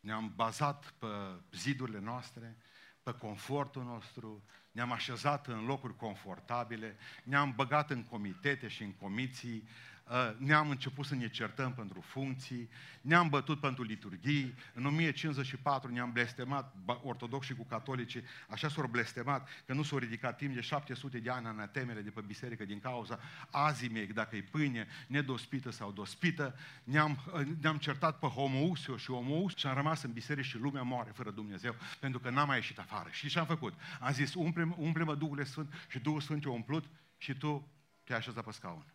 Ne-am 0.00 0.32
bazat 0.36 0.94
pe 0.98 1.06
zidurile 1.52 2.00
noastre, 2.00 2.56
pe 3.02 3.12
confortul 3.12 3.84
nostru, 3.84 4.42
ne-am 4.72 4.92
așezat 4.92 5.46
în 5.46 5.64
locuri 5.64 5.96
confortabile, 5.96 6.96
ne-am 7.24 7.52
băgat 7.56 7.90
în 7.90 8.04
comitete 8.04 8.68
și 8.68 8.82
în 8.82 8.92
comisii, 8.92 9.64
Uh, 9.66 9.91
ne-am 10.38 10.70
început 10.70 11.06
să 11.06 11.14
ne 11.14 11.28
certăm 11.28 11.74
pentru 11.74 12.00
funcții, 12.00 12.68
ne-am 13.00 13.28
bătut 13.28 13.60
pentru 13.60 13.82
liturghii, 13.82 14.54
în 14.74 14.84
1054 14.84 15.92
ne-am 15.92 16.12
blestemat 16.12 16.74
ortodoxi 17.02 17.54
cu 17.54 17.64
catolicii, 17.64 18.22
așa 18.48 18.68
s-au 18.68 18.86
blestemat 18.86 19.48
că 19.66 19.72
nu 19.72 19.82
s-au 19.82 19.98
ridicat 19.98 20.36
timp 20.36 20.54
de 20.54 20.60
700 20.60 21.18
de 21.18 21.30
ani 21.30 21.46
anatemele 21.46 22.00
de 22.00 22.10
pe 22.10 22.20
biserică 22.20 22.64
din 22.64 22.80
cauza 22.80 23.18
azimei, 23.50 24.06
dacă 24.06 24.36
e 24.36 24.42
pâine 24.42 24.86
nedospită 25.06 25.70
sau 25.70 25.92
dospită, 25.92 26.54
ne-am, 26.84 27.18
uh, 27.34 27.46
ne-am 27.60 27.76
certat 27.76 28.18
pe 28.18 28.26
homousio 28.26 28.96
și 28.96 29.06
homousio 29.06 29.56
și 29.56 29.66
am 29.66 29.74
rămas 29.74 30.02
în 30.02 30.12
biserică 30.12 30.46
și 30.46 30.58
lumea 30.58 30.82
moare 30.82 31.10
fără 31.14 31.30
Dumnezeu, 31.30 31.74
pentru 32.00 32.20
că 32.20 32.30
n-am 32.30 32.46
mai 32.46 32.56
ieșit 32.56 32.78
afară. 32.78 33.08
Și 33.10 33.28
ce 33.28 33.38
am 33.38 33.46
făcut? 33.46 33.74
Am 34.00 34.12
zis, 34.12 34.34
umple-mă, 34.34 34.74
umple 34.78 35.14
Duhul 35.14 35.44
Sfânt 35.44 35.72
și 35.88 35.98
Duhul 35.98 36.20
Sfânt 36.20 36.42
te-a 36.42 36.50
umplut 36.50 36.84
și 37.16 37.34
tu 37.34 37.68
te-ai 38.04 38.18
așezat 38.18 38.44
pe 38.44 38.52
scaun. 38.52 38.91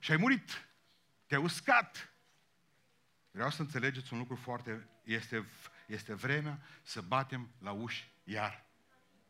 Și 0.00 0.10
ai 0.10 0.16
murit. 0.16 0.68
Te-ai 1.26 1.42
uscat. 1.42 2.14
Vreau 3.30 3.50
să 3.50 3.62
înțelegeți 3.62 4.12
un 4.12 4.18
lucru 4.18 4.36
foarte... 4.36 4.88
Este, 5.04 5.46
este 5.86 6.14
vremea 6.14 6.60
să 6.82 7.00
batem 7.00 7.50
la 7.58 7.70
uși 7.70 8.10
iar. 8.24 8.68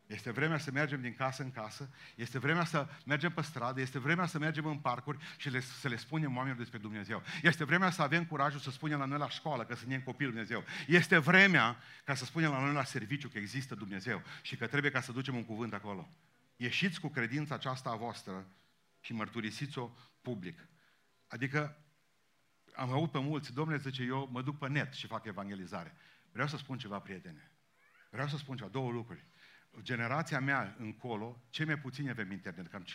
Este 0.07 0.31
vremea 0.31 0.59
să 0.59 0.71
mergem 0.71 1.00
din 1.00 1.15
casă 1.15 1.43
în 1.43 1.50
casă, 1.50 1.91
este 2.15 2.39
vremea 2.39 2.65
să 2.65 2.89
mergem 3.07 3.33
pe 3.33 3.43
stradă, 3.43 3.81
este 3.81 3.99
vremea 3.99 4.27
să 4.27 4.39
mergem 4.39 4.67
în 4.67 4.79
parcuri 4.79 5.19
și 5.37 5.50
le, 5.50 5.61
să 5.61 5.89
le 5.89 5.97
spunem 5.97 6.37
oamenilor 6.37 6.59
despre 6.59 6.79
Dumnezeu. 6.79 7.23
Este 7.43 7.65
vremea 7.65 7.91
să 7.91 8.03
avem 8.03 8.27
curajul 8.27 8.61
să 8.61 8.71
spunem 8.71 8.99
la 8.99 9.05
noi 9.05 9.19
la 9.19 9.29
școală 9.29 9.65
că 9.65 9.75
suntem 9.75 10.00
copil 10.00 10.27
Dumnezeu. 10.27 10.65
Este 10.87 11.19
vremea 11.19 11.77
ca 12.05 12.15
să 12.15 12.25
spunem 12.25 12.50
la 12.50 12.61
noi 12.61 12.73
la 12.73 12.85
serviciu 12.85 13.29
că 13.29 13.39
există 13.39 13.75
Dumnezeu 13.75 14.23
și 14.43 14.57
că 14.57 14.67
trebuie 14.67 14.91
ca 14.91 15.00
să 15.00 15.12
ducem 15.12 15.35
un 15.37 15.45
cuvânt 15.45 15.73
acolo. 15.73 16.09
Ieșiți 16.57 17.00
cu 17.00 17.09
credința 17.09 17.55
aceasta 17.55 17.91
a 17.91 17.97
voastră 17.97 18.47
și 19.00 19.12
mărturisiți-o 19.12 19.91
public. 20.23 20.69
Adică 21.27 21.85
am 22.75 22.91
avut 22.91 23.11
pe 23.11 23.19
mulți, 23.19 23.53
domnule 23.53 23.79
zice, 23.79 24.03
eu 24.03 24.29
mă 24.33 24.43
duc 24.43 24.59
pe 24.59 24.69
net 24.69 24.93
și 24.93 25.07
fac 25.07 25.25
evangelizare. 25.25 25.97
Vreau 26.33 26.49
să 26.49 26.57
spun 26.57 26.79
ceva, 26.79 27.00
prietene. 27.00 27.53
Vreau 28.11 28.29
să 28.29 28.37
spun 28.37 28.57
ceva, 28.57 28.69
două 28.69 28.91
lucruri. 28.91 29.25
Generația 29.81 30.41
mea 30.41 30.75
încolo, 30.79 31.43
cei 31.50 31.67
mai 31.67 31.79
puțini 31.79 32.11
avem 32.11 32.31
internet, 32.31 32.67
cam 32.67 32.85
5%. 32.85 32.87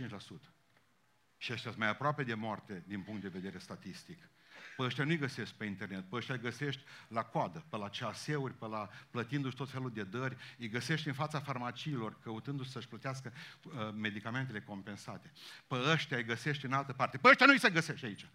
Și 1.38 1.52
ăștia 1.52 1.70
sunt 1.70 1.78
mai 1.82 1.90
aproape 1.90 2.24
de 2.24 2.34
moarte 2.34 2.84
din 2.88 3.02
punct 3.02 3.22
de 3.22 3.28
vedere 3.28 3.58
statistic. 3.58 4.30
Pe 4.76 4.84
ăștia 4.84 5.04
nu-i 5.04 5.18
găsești 5.18 5.56
pe 5.56 5.66
internet, 5.66 6.10
pe 6.10 6.16
ăștia 6.16 6.36
îi 6.36 6.42
găsești 6.42 6.84
la 7.08 7.24
coadă, 7.24 7.66
pe 7.70 7.78
la 7.78 7.90
ceaseuri, 7.90 8.54
pe 8.54 8.68
la 8.68 8.90
plătindu-și 9.10 9.56
tot 9.56 9.70
felul 9.70 9.92
de 9.92 10.04
dări, 10.04 10.38
îi 10.58 10.70
găsești 10.70 11.08
în 11.08 11.14
fața 11.14 11.40
farmaciilor, 11.40 12.20
căutându-și 12.20 12.70
să-și 12.70 12.88
plătească 12.88 13.34
uh, 13.64 13.74
medicamentele 13.94 14.62
compensate. 14.62 15.32
Pe 15.68 15.76
ăștia 15.92 16.18
îi 16.18 16.24
găsești 16.24 16.66
în 16.66 16.74
altă 16.74 16.94
parte. 16.94 17.18
Pe 17.18 17.28
ăștia 17.28 17.46
nu-i 17.46 17.60
se 17.60 17.70
găsește 17.70 18.06
aici. 18.06 18.26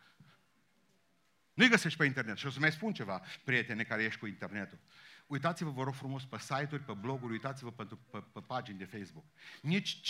Nu-i 1.54 1.68
găsești 1.68 1.98
pe 1.98 2.04
internet. 2.04 2.36
Și 2.36 2.46
o 2.46 2.50
să 2.50 2.60
mai 2.60 2.72
spun 2.72 2.92
ceva, 2.92 3.22
prietene 3.44 3.82
care 3.82 4.02
ești 4.02 4.20
cu 4.20 4.26
internetul. 4.26 4.78
Uitați-vă, 5.26 5.70
vă 5.70 5.82
rog 5.82 5.94
frumos, 5.94 6.24
pe 6.24 6.38
site-uri, 6.38 6.82
pe 6.82 6.92
bloguri, 6.92 7.32
uitați-vă 7.32 7.72
pe, 7.72 7.86
pe, 8.10 8.22
pe 8.32 8.40
pagini 8.40 8.78
de 8.78 8.84
Facebook. 8.84 9.24
Nici 9.62 10.00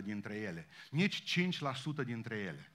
5% 0.00 0.02
dintre 0.02 0.34
ele, 0.34 0.68
nici 0.90 1.40
5% 2.02 2.04
dintre 2.04 2.36
ele 2.36 2.70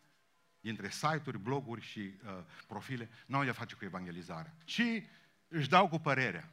dintre 0.62 0.90
site-uri, 0.90 1.40
bloguri 1.40 1.82
și 1.82 2.00
uh, 2.00 2.32
profile, 2.68 3.10
n-au 3.26 3.44
de 3.44 3.52
face 3.52 3.76
cu 3.76 3.86
evangelizarea. 3.86 4.54
Și 4.66 5.08
își 5.48 5.70
dau 5.70 5.88
cu 5.88 6.00
părerea. 6.00 6.52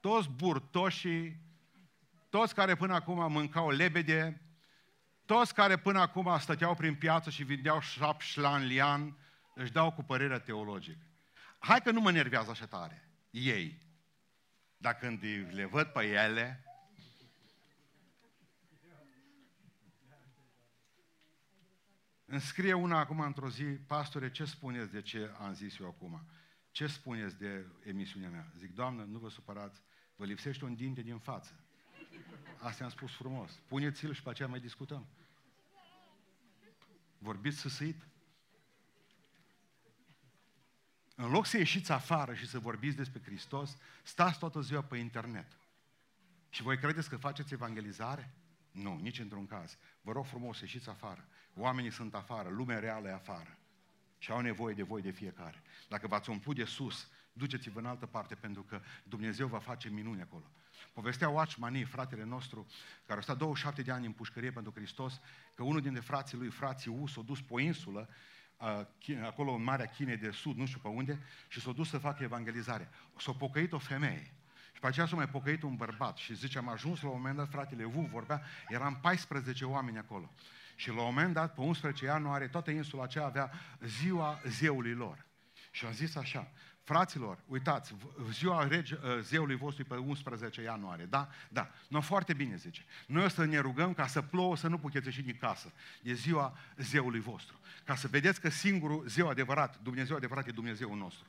Toți 0.00 0.28
burtoșii, 0.28 1.40
toți 2.28 2.54
care 2.54 2.74
până 2.74 2.94
acum 2.94 3.32
mâncau 3.32 3.70
lebede, 3.70 4.40
toți 5.24 5.54
care 5.54 5.76
până 5.76 6.00
acum 6.00 6.38
stăteau 6.38 6.74
prin 6.74 6.94
piață 6.94 7.30
și 7.30 7.44
vindeau 7.44 7.80
șap 7.80 8.20
șlan 8.20 8.66
lian, 8.66 9.16
își 9.54 9.72
dau 9.72 9.92
cu 9.92 10.02
părerea 10.02 10.38
teologic. 10.38 10.98
Hai 11.58 11.82
că 11.82 11.90
nu 11.90 12.00
mă 12.00 12.10
nervează 12.10 12.50
așa 12.50 12.66
tare. 12.66 13.08
Ei. 13.30 13.78
Dacă 14.76 15.06
când 15.06 15.24
le 15.50 15.64
văd 15.64 15.86
pe 15.86 16.04
ele, 16.04 16.64
Îmi 22.32 22.40
scrie 22.40 22.72
una 22.72 22.98
acum 22.98 23.20
într-o 23.20 23.50
zi, 23.50 23.64
pastore, 23.64 24.30
ce 24.30 24.44
spuneți 24.44 24.90
de 24.90 25.02
ce 25.02 25.30
am 25.38 25.54
zis 25.54 25.78
eu 25.78 25.86
acum? 25.86 26.26
Ce 26.70 26.86
spuneți 26.86 27.38
de 27.38 27.66
emisiunea 27.84 28.28
mea? 28.28 28.52
Zic, 28.56 28.74
Doamnă, 28.74 29.04
nu 29.04 29.18
vă 29.18 29.28
supărați, 29.28 29.82
vă 30.16 30.24
lipsește 30.24 30.64
un 30.64 30.74
dinte 30.74 31.02
din 31.02 31.18
față. 31.18 31.60
Asta 32.58 32.84
am 32.84 32.90
spus 32.90 33.14
frumos. 33.14 33.62
Puneți-l 33.66 34.12
și 34.12 34.22
pe 34.22 34.30
aceea 34.30 34.48
mai 34.48 34.60
discutăm. 34.60 35.06
Vorbiți 37.18 37.58
săsăit. 37.58 38.06
În 41.14 41.30
loc 41.30 41.46
să 41.46 41.56
ieșiți 41.56 41.92
afară 41.92 42.34
și 42.34 42.48
să 42.48 42.58
vorbiți 42.58 42.96
despre 42.96 43.22
Hristos, 43.22 43.76
stați 44.02 44.38
toată 44.38 44.60
ziua 44.60 44.82
pe 44.82 44.96
internet. 44.96 45.58
Și 46.48 46.62
voi 46.62 46.78
credeți 46.78 47.08
că 47.08 47.16
faceți 47.16 47.52
evangelizare? 47.52 48.34
Nu, 48.70 48.98
nici 48.98 49.18
într-un 49.18 49.46
caz. 49.46 49.78
Vă 50.00 50.12
rog 50.12 50.24
frumos, 50.24 50.60
ieșiți 50.60 50.88
afară. 50.88 51.28
Oamenii 51.54 51.92
sunt 51.92 52.14
afară, 52.14 52.48
lumea 52.48 52.78
reală 52.78 53.08
e 53.08 53.12
afară. 53.12 53.56
Și 54.18 54.30
au 54.30 54.40
nevoie 54.40 54.74
de 54.74 54.82
voi 54.82 55.02
de 55.02 55.10
fiecare. 55.10 55.62
Dacă 55.88 56.06
v-ați 56.06 56.30
umplut 56.30 56.56
de 56.56 56.64
sus, 56.64 57.08
duceți-vă 57.32 57.78
în 57.78 57.86
altă 57.86 58.06
parte, 58.06 58.34
pentru 58.34 58.62
că 58.62 58.80
Dumnezeu 59.04 59.46
va 59.46 59.58
face 59.58 59.88
minuni 59.88 60.20
acolo. 60.20 60.50
Povestea 60.92 61.28
Watchmani, 61.28 61.84
fratele 61.84 62.24
nostru, 62.24 62.66
care 63.06 63.18
a 63.18 63.22
stat 63.22 63.36
27 63.36 63.82
de 63.82 63.90
ani 63.90 64.06
în 64.06 64.12
pușcărie 64.12 64.50
pentru 64.50 64.72
Hristos, 64.74 65.20
că 65.54 65.62
unul 65.62 65.80
dintre 65.80 66.00
frații 66.00 66.38
lui, 66.38 66.50
frații 66.50 66.90
U, 66.90 67.06
s-a 67.06 67.20
dus 67.20 67.40
pe 67.40 67.52
o 67.52 67.60
insulă, 67.60 68.08
acolo 69.24 69.52
în 69.52 69.62
Marea 69.62 69.86
Chinei 69.86 70.16
de 70.16 70.30
Sud, 70.30 70.56
nu 70.56 70.66
știu 70.66 70.80
pe 70.82 70.88
unde, 70.88 71.18
și 71.48 71.60
s-a 71.60 71.72
dus 71.72 71.88
să 71.88 71.98
facă 71.98 72.22
evangelizare. 72.22 72.88
S-a 73.18 73.32
pocăit 73.32 73.72
o 73.72 73.78
femeie. 73.78 74.34
Și 74.72 74.80
pe 74.80 74.86
aceea 74.86 75.06
s-a 75.06 75.16
mai 75.16 75.28
pocăit 75.28 75.62
un 75.62 75.76
bărbat. 75.76 76.16
Și 76.16 76.34
zice, 76.34 76.58
am 76.58 76.68
ajuns 76.68 77.02
la 77.02 77.08
un 77.08 77.16
moment 77.16 77.36
dat, 77.36 77.48
fratele 77.48 77.84
Vu 77.84 78.00
vorbea, 78.00 78.42
eram 78.68 78.98
14 79.00 79.64
oameni 79.64 79.98
acolo. 79.98 80.30
Și 80.74 80.88
la 80.88 80.94
un 80.94 81.04
moment 81.04 81.34
dat, 81.34 81.54
pe 81.54 81.60
11 81.60 82.04
ianuarie, 82.04 82.46
toată 82.46 82.70
insula 82.70 83.02
aceea 83.02 83.24
avea 83.24 83.50
ziua 83.80 84.40
zeului 84.46 84.94
lor. 84.94 85.26
Și 85.70 85.84
am 85.84 85.92
zis 85.92 86.16
așa, 86.16 86.52
fraților, 86.82 87.38
uitați, 87.46 87.94
ziua 88.30 88.66
rege, 88.68 88.98
ă, 89.02 89.20
zeului 89.20 89.56
vostru 89.56 89.84
pe 89.84 89.94
11 89.94 90.62
ianuarie, 90.62 91.04
da? 91.04 91.28
Da. 91.48 91.70
Nu, 91.88 92.00
foarte 92.00 92.32
bine, 92.34 92.56
zice. 92.56 92.84
Noi 93.06 93.24
o 93.24 93.28
să 93.28 93.44
ne 93.44 93.58
rugăm 93.58 93.94
ca 93.94 94.06
să 94.06 94.22
plouă, 94.22 94.56
să 94.56 94.68
nu 94.68 94.78
puteți 94.78 95.06
ieși 95.06 95.22
din 95.22 95.36
casă. 95.40 95.72
E 96.02 96.12
ziua 96.12 96.58
zeului 96.76 97.20
vostru. 97.20 97.60
Ca 97.84 97.94
să 97.94 98.08
vedeți 98.08 98.40
că 98.40 98.48
singurul 98.48 99.04
zeu 99.06 99.28
adevărat, 99.28 99.78
Dumnezeu 99.82 100.16
adevărat, 100.16 100.46
e 100.46 100.50
Dumnezeul 100.50 100.96
nostru. 100.96 101.26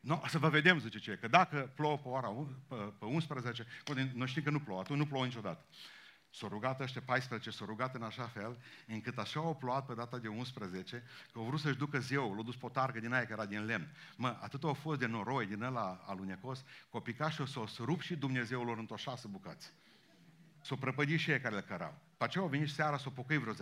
No, 0.00 0.20
să 0.28 0.38
vă 0.38 0.48
vedem, 0.48 0.78
zice 0.78 0.98
ce, 0.98 1.18
că 1.20 1.28
dacă 1.28 1.72
plouă 1.74 1.98
pe 1.98 2.08
ora 2.08 2.28
pe, 2.68 2.74
pe 2.74 3.04
11, 3.04 3.66
noi 4.14 4.26
știm 4.26 4.42
că 4.42 4.50
nu 4.50 4.60
plouă, 4.60 4.80
atunci 4.80 4.98
nu 4.98 5.06
plouă 5.06 5.24
niciodată. 5.24 5.64
S-au 6.34 6.48
rugat 6.48 6.80
ăștia 6.80 7.02
14, 7.04 7.50
s-au 7.50 7.66
rugat 7.66 7.94
în 7.94 8.02
așa 8.02 8.26
fel, 8.26 8.58
încât 8.86 9.18
așa 9.18 9.40
au 9.40 9.56
plouat 9.56 9.86
pe 9.86 9.94
data 9.94 10.18
de 10.18 10.28
11, 10.28 11.04
că 11.32 11.38
au 11.38 11.44
vrut 11.44 11.60
să-și 11.60 11.76
ducă 11.76 11.98
zeul, 11.98 12.34
l-au 12.34 12.42
dus 12.42 12.56
pe 12.56 12.66
o 12.66 12.68
targă 12.68 13.00
din 13.00 13.12
aia 13.12 13.22
care 13.22 13.32
era 13.32 13.46
din 13.46 13.64
lemn. 13.64 13.88
Mă, 14.16 14.38
atât 14.40 14.64
au 14.64 14.74
fost 14.74 14.98
de 14.98 15.06
noroi 15.06 15.46
din 15.46 15.62
ăla 15.62 16.04
alunecos, 16.06 16.64
că 16.90 16.96
o 16.96 17.00
picat 17.00 17.32
și 17.32 17.40
o 17.40 17.46
să 17.46 17.60
o 17.60 17.66
rup 17.78 18.00
și 18.00 18.16
Dumnezeul 18.16 18.66
lor 18.66 18.78
într-o 18.78 18.96
șase 18.96 19.28
bucăți. 19.28 19.72
S-o 20.60 20.76
prăpădit 20.76 21.18
și 21.18 21.30
ei 21.30 21.40
care 21.40 21.54
le 21.54 21.60
cărau. 21.60 21.98
Pe 22.16 22.24
aceea 22.24 22.44
au 22.44 22.50
venit 22.50 22.68
și 22.68 22.74
seara, 22.74 22.96
s-o 22.96 23.10
pocăi 23.10 23.38
vreo 23.38 23.54
10-15. 23.54 23.56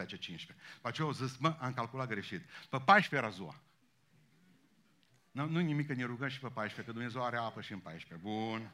Pe 0.80 0.88
aceea 0.88 1.06
au 1.06 1.12
zis, 1.12 1.36
mă, 1.36 1.56
am 1.60 1.74
calculat 1.74 2.08
greșit. 2.08 2.42
Pe 2.70 2.78
14 2.78 3.14
era 3.16 3.28
ziua. 3.28 3.60
Nu, 5.30 5.48
nu 5.48 5.58
nimic 5.58 5.86
că 5.86 5.94
ne 5.94 6.04
rugăm 6.04 6.28
și 6.28 6.40
pe 6.40 6.48
14, 6.48 6.82
că 6.82 6.92
Dumnezeu 6.92 7.24
are 7.24 7.36
apă 7.36 7.60
și 7.60 7.72
în 7.72 7.78
14. 7.78 8.28
Bun. 8.28 8.70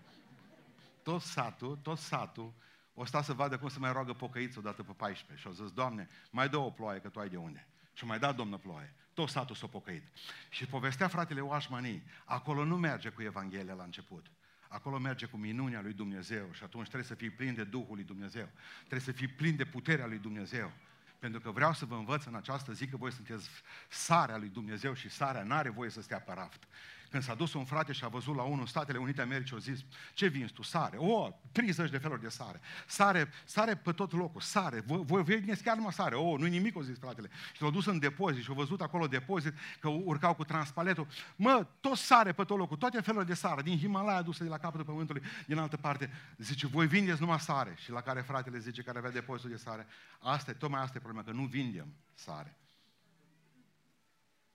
Tot 1.03 1.21
satul, 1.21 1.77
tot 1.77 1.99
satul, 1.99 2.53
o 2.99 3.05
sta 3.05 3.23
să 3.23 3.33
vadă 3.33 3.59
cum 3.59 3.69
se 3.69 3.79
mai 3.79 3.93
roagă 3.93 4.13
pocăiți 4.13 4.59
odată 4.59 4.83
pe 4.83 4.93
14. 4.93 5.41
Și 5.41 5.47
au 5.47 5.53
zis, 5.53 5.75
Doamne, 5.75 6.09
mai 6.31 6.49
dă 6.49 6.57
o 6.57 6.71
ploaie, 6.71 7.01
că 7.01 7.09
Tu 7.09 7.21
ai 7.21 7.29
de 7.29 7.37
unde. 7.37 7.67
Și 7.93 8.05
mai 8.05 8.19
dat 8.19 8.37
Domnul 8.37 8.59
ploaie. 8.59 8.95
Tot 9.15 9.29
satul 9.29 9.55
s-a 9.55 9.67
pocăit. 9.67 10.03
Și 10.49 10.67
povestea 10.67 11.09
fratele 11.09 11.41
Oașmanii, 11.41 12.03
acolo 12.25 12.65
nu 12.65 12.77
merge 12.77 13.09
cu 13.09 13.23
Evanghelia 13.23 13.75
la 13.75 13.83
început. 13.83 14.27
Acolo 14.69 14.99
merge 14.99 15.27
cu 15.27 15.37
minunea 15.37 15.81
lui 15.81 15.93
Dumnezeu 15.93 16.49
și 16.53 16.63
atunci 16.63 16.85
trebuie 16.85 17.09
să 17.09 17.15
fii 17.15 17.31
plin 17.31 17.55
de 17.55 17.65
Duhul 17.65 17.95
lui 17.95 18.05
Dumnezeu. 18.05 18.49
Trebuie 18.79 19.01
să 19.01 19.13
fii 19.13 19.29
plin 19.29 19.57
de 19.57 19.65
puterea 19.65 20.07
lui 20.07 20.19
Dumnezeu. 20.19 20.73
Pentru 21.19 21.41
că 21.41 21.51
vreau 21.51 21.73
să 21.73 21.85
vă 21.85 21.95
învăț 21.95 22.25
în 22.25 22.35
această 22.35 22.73
zi 22.73 22.87
că 22.87 22.97
voi 22.97 23.13
sunteți 23.13 23.49
sarea 23.89 24.37
lui 24.37 24.49
Dumnezeu 24.49 24.95
și 24.95 25.09
sarea 25.09 25.43
n-are 25.43 25.69
voie 25.71 25.91
să 25.91 26.03
stea 26.03 26.21
pe 26.21 26.33
raft. 26.33 26.65
Când 27.11 27.23
s-a 27.23 27.35
dus 27.35 27.55
un 27.55 27.65
frate 27.65 27.93
și 27.93 28.05
a 28.05 28.09
văzut 28.09 28.37
la 28.37 28.43
unul 28.43 28.61
în 28.61 28.67
Statele 28.67 28.99
Unite 28.99 29.21
Americii, 29.21 29.57
a 29.57 29.59
zis, 29.59 29.85
ce 30.15 30.27
vinzi 30.27 30.53
tu? 30.53 30.63
Sare. 30.63 30.97
O, 30.97 31.29
30 31.53 31.91
de 31.91 31.99
feluri 31.99 32.21
de 32.21 32.29
sare. 32.29 32.61
Sare, 32.87 33.31
sare 33.45 33.75
pe 33.75 33.93
tot 33.93 34.13
locul, 34.13 34.41
sare. 34.41 34.83
Voi, 34.87 35.03
voi 35.05 35.23
vedeți 35.23 35.63
chiar 35.63 35.77
numai 35.77 35.93
sare. 35.93 36.15
O, 36.15 36.37
nu-i 36.37 36.51
nimic, 36.51 36.77
o 36.77 36.83
zis 36.83 36.99
fratele. 36.99 37.31
Și 37.55 37.63
l-a 37.63 37.71
dus 37.71 37.87
în 37.87 37.99
depozit 37.99 38.43
și 38.43 38.51
a 38.51 38.55
văzut 38.55 38.81
acolo 38.81 39.07
depozit 39.07 39.55
că 39.81 39.89
urcau 39.89 40.35
cu 40.35 40.45
transpaletul. 40.45 41.07
Mă, 41.37 41.67
tot 41.81 41.97
sare 41.97 42.33
pe 42.33 42.45
tot 42.45 42.59
locul, 42.59 42.77
toate 42.77 43.01
felurile 43.01 43.29
de 43.29 43.35
sare, 43.35 43.63
din 43.63 43.79
Himalaya 43.79 44.19
aduse 44.19 44.45
de 44.45 44.51
la 44.51 44.59
capătul 44.59 44.85
pământului, 44.85 45.23
din 45.47 45.59
altă 45.59 45.77
parte. 45.77 46.11
Zice, 46.37 46.67
voi 46.67 46.87
vindeți 46.87 47.21
numai 47.21 47.41
sare. 47.41 47.75
Și 47.83 47.91
la 47.91 48.01
care 48.01 48.21
fratele 48.21 48.59
zice, 48.59 48.83
care 48.83 48.99
avea 48.99 49.11
depozitul 49.11 49.51
de 49.51 49.57
sare, 49.57 49.87
asta 50.19 50.51
e, 50.51 50.55
tocmai 50.55 50.81
asta 50.81 50.95
e 50.97 51.01
problema, 51.01 51.25
că 51.25 51.33
nu 51.33 51.43
vindem 51.45 51.95
sare. 52.15 52.57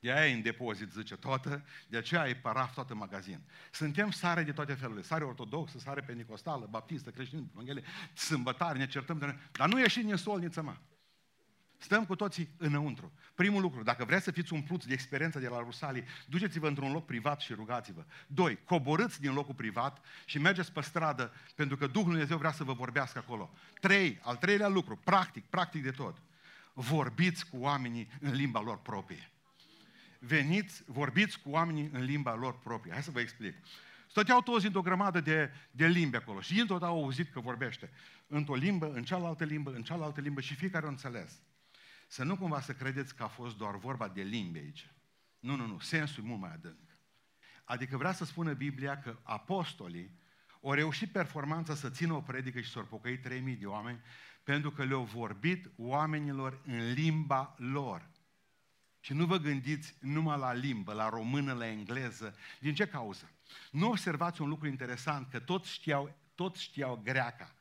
De 0.02 0.12
aia 0.12 0.28
e 0.28 0.34
în 0.34 0.42
depozit, 0.42 0.92
zice 0.92 1.16
toată, 1.16 1.66
de 1.88 1.98
aceea 1.98 2.28
e 2.28 2.36
paraf 2.36 2.74
toată 2.74 2.96
magazin. 2.96 3.42
Suntem 3.72 4.12
sare 4.12 4.44
de 4.44 4.52
toate 4.52 4.74
felurile. 4.74 5.02
Sare 5.02 5.24
ortodoxă, 5.24 5.80
sare 5.80 6.02
penicostală, 6.02 6.68
baptistă, 6.70 7.10
creștină, 7.10 7.44
evanghelie, 7.52 7.84
sâmbătare, 8.14 8.78
ne 8.78 8.88
certăm 8.88 9.18
de 9.18 9.36
Dar 9.52 9.70
nu 9.70 9.80
ieșim 9.80 10.06
din 10.06 10.16
solniță, 10.16 10.62
mă. 10.62 10.76
Stăm 11.78 12.06
cu 12.06 12.16
toții 12.16 12.50
înăuntru. 12.58 13.12
Primul 13.36 13.62
lucru, 13.62 13.84
dacă 13.84 14.06
vreți 14.06 14.24
să 14.24 14.32
fiți 14.32 14.54
umpluți 14.54 14.88
de 14.88 14.94
experiența 14.94 15.40
de 15.40 15.48
la 15.48 15.60
Rusalii, 15.60 16.04
duceți-vă 16.28 16.68
într-un 16.68 16.92
loc 16.92 17.06
privat 17.06 17.40
și 17.40 17.54
rugați-vă. 17.54 18.06
Doi, 18.28 18.64
coborâți 18.64 19.22
din 19.22 19.34
locul 19.34 19.56
privat 19.56 20.06
și 20.26 20.40
mergeți 20.40 20.72
pe 20.72 20.82
stradă, 20.82 21.34
pentru 21.56 21.78
că 21.78 21.88
Duhul 21.88 22.10
Dumnezeu 22.10 22.38
vrea 22.38 22.52
să 22.52 22.64
vă 22.64 22.74
vorbească 22.74 23.20
acolo. 23.20 23.54
Trei, 23.80 24.20
al 24.22 24.36
treilea 24.36 24.68
lucru, 24.68 24.96
practic, 24.96 25.46
practic 25.46 25.84
de 25.84 25.92
tot. 25.92 26.22
Vorbiți 26.74 27.50
cu 27.50 27.58
oamenii 27.58 28.10
în 28.20 28.32
limba 28.32 28.62
lor 28.62 28.82
proprie 28.82 29.32
veniți, 30.24 30.84
vorbiți 30.86 31.40
cu 31.40 31.50
oamenii 31.50 31.90
în 31.94 32.04
limba 32.04 32.36
lor 32.36 32.60
proprie. 32.60 32.94
Hai 32.94 33.04
să 33.04 33.12
vă 33.12 33.20
explic. 33.20 33.56
Stăteau 34.10 34.42
toți 34.42 34.66
într-o 34.66 34.82
grămadă 34.82 35.20
de, 35.20 35.52
de 35.72 35.88
limbi 35.88 36.16
acolo 36.16 36.42
și 36.42 36.54
dintr-o 36.54 36.78
au 36.82 37.04
auzit 37.04 37.32
că 37.32 37.40
vorbește 37.40 37.90
într-o 38.28 38.56
limbă, 38.56 38.92
în 38.94 39.04
cealaltă 39.04 39.44
limbă, 39.44 39.74
în 39.74 39.84
cealaltă 39.84 40.22
limbă 40.22 40.42
și 40.42 40.56
fiecare 40.56 40.86
a 40.86 40.90
înțeles. 40.90 41.42
Să 42.08 42.24
nu 42.24 42.38
cumva 42.38 42.62
să 42.62 42.74
credeți 42.74 43.16
că 43.16 43.24
a 43.24 43.28
fost 43.28 43.58
doar 43.58 43.78
vorba 43.78 44.08
de 44.08 44.22
limbi 44.22 44.60
aici. 44.60 44.90
Nu, 45.40 45.56
nu, 45.56 45.66
nu, 45.66 45.80
sensul 45.80 46.24
e 46.24 46.28
mult 46.28 46.40
mai 46.40 46.54
adânc. 46.54 46.98
Adică 47.64 47.98
vrea 47.98 48.12
să 48.12 48.26
spună 48.26 48.54
Biblia 48.54 49.00
că 49.00 49.20
apostolii 49.24 50.20
au 50.62 50.74
reușit 50.74 51.12
performanța 51.12 51.76
să 51.76 51.90
țină 51.90 52.14
o 52.14 52.22
predică 52.22 52.60
și 52.62 52.72
să-au 52.72 52.86
pocăi 52.86 53.18
3000 53.18 53.56
de 53.56 53.66
oameni 53.66 54.00
pentru 54.44 54.72
că 54.72 54.84
le-au 54.84 55.04
vorbit 55.04 55.72
oamenilor 55.78 56.62
în 56.66 56.92
limba 56.92 57.56
lor. 57.58 58.11
Și 59.04 59.14
nu 59.14 59.26
vă 59.26 59.38
gândiți 59.38 59.96
numai 60.00 60.38
la 60.38 60.54
limbă, 60.54 60.94
la 60.94 61.10
română, 61.10 61.54
la 61.54 61.68
engleză. 61.68 62.36
Din 62.60 62.74
ce 62.74 62.88
cauză? 62.88 63.32
Nu 63.72 63.90
observați 63.90 64.42
un 64.42 64.50
lucru 64.50 64.68
interesant, 64.68 65.30
că 65.30 65.40
toți 65.40 65.72
știau, 65.72 66.16
toți 66.36 66.62
știau 66.62 67.02
greaca. 67.04 67.56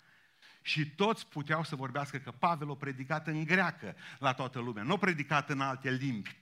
Și 0.63 0.91
toți 0.91 1.27
puteau 1.27 1.65
să 1.65 1.77
vorbească 1.77 2.19
că 2.19 2.31
Pavel 2.31 2.71
a 2.71 2.75
predicat 2.75 3.27
în 3.27 3.45
greacă 3.45 3.97
la 4.19 4.33
toată 4.33 4.59
lumea. 4.59 4.83
Nu 4.83 4.93
a 4.93 4.99
predicat 4.99 5.51
în 5.51 5.61
alte 5.61 5.91
limbi. 5.91 6.39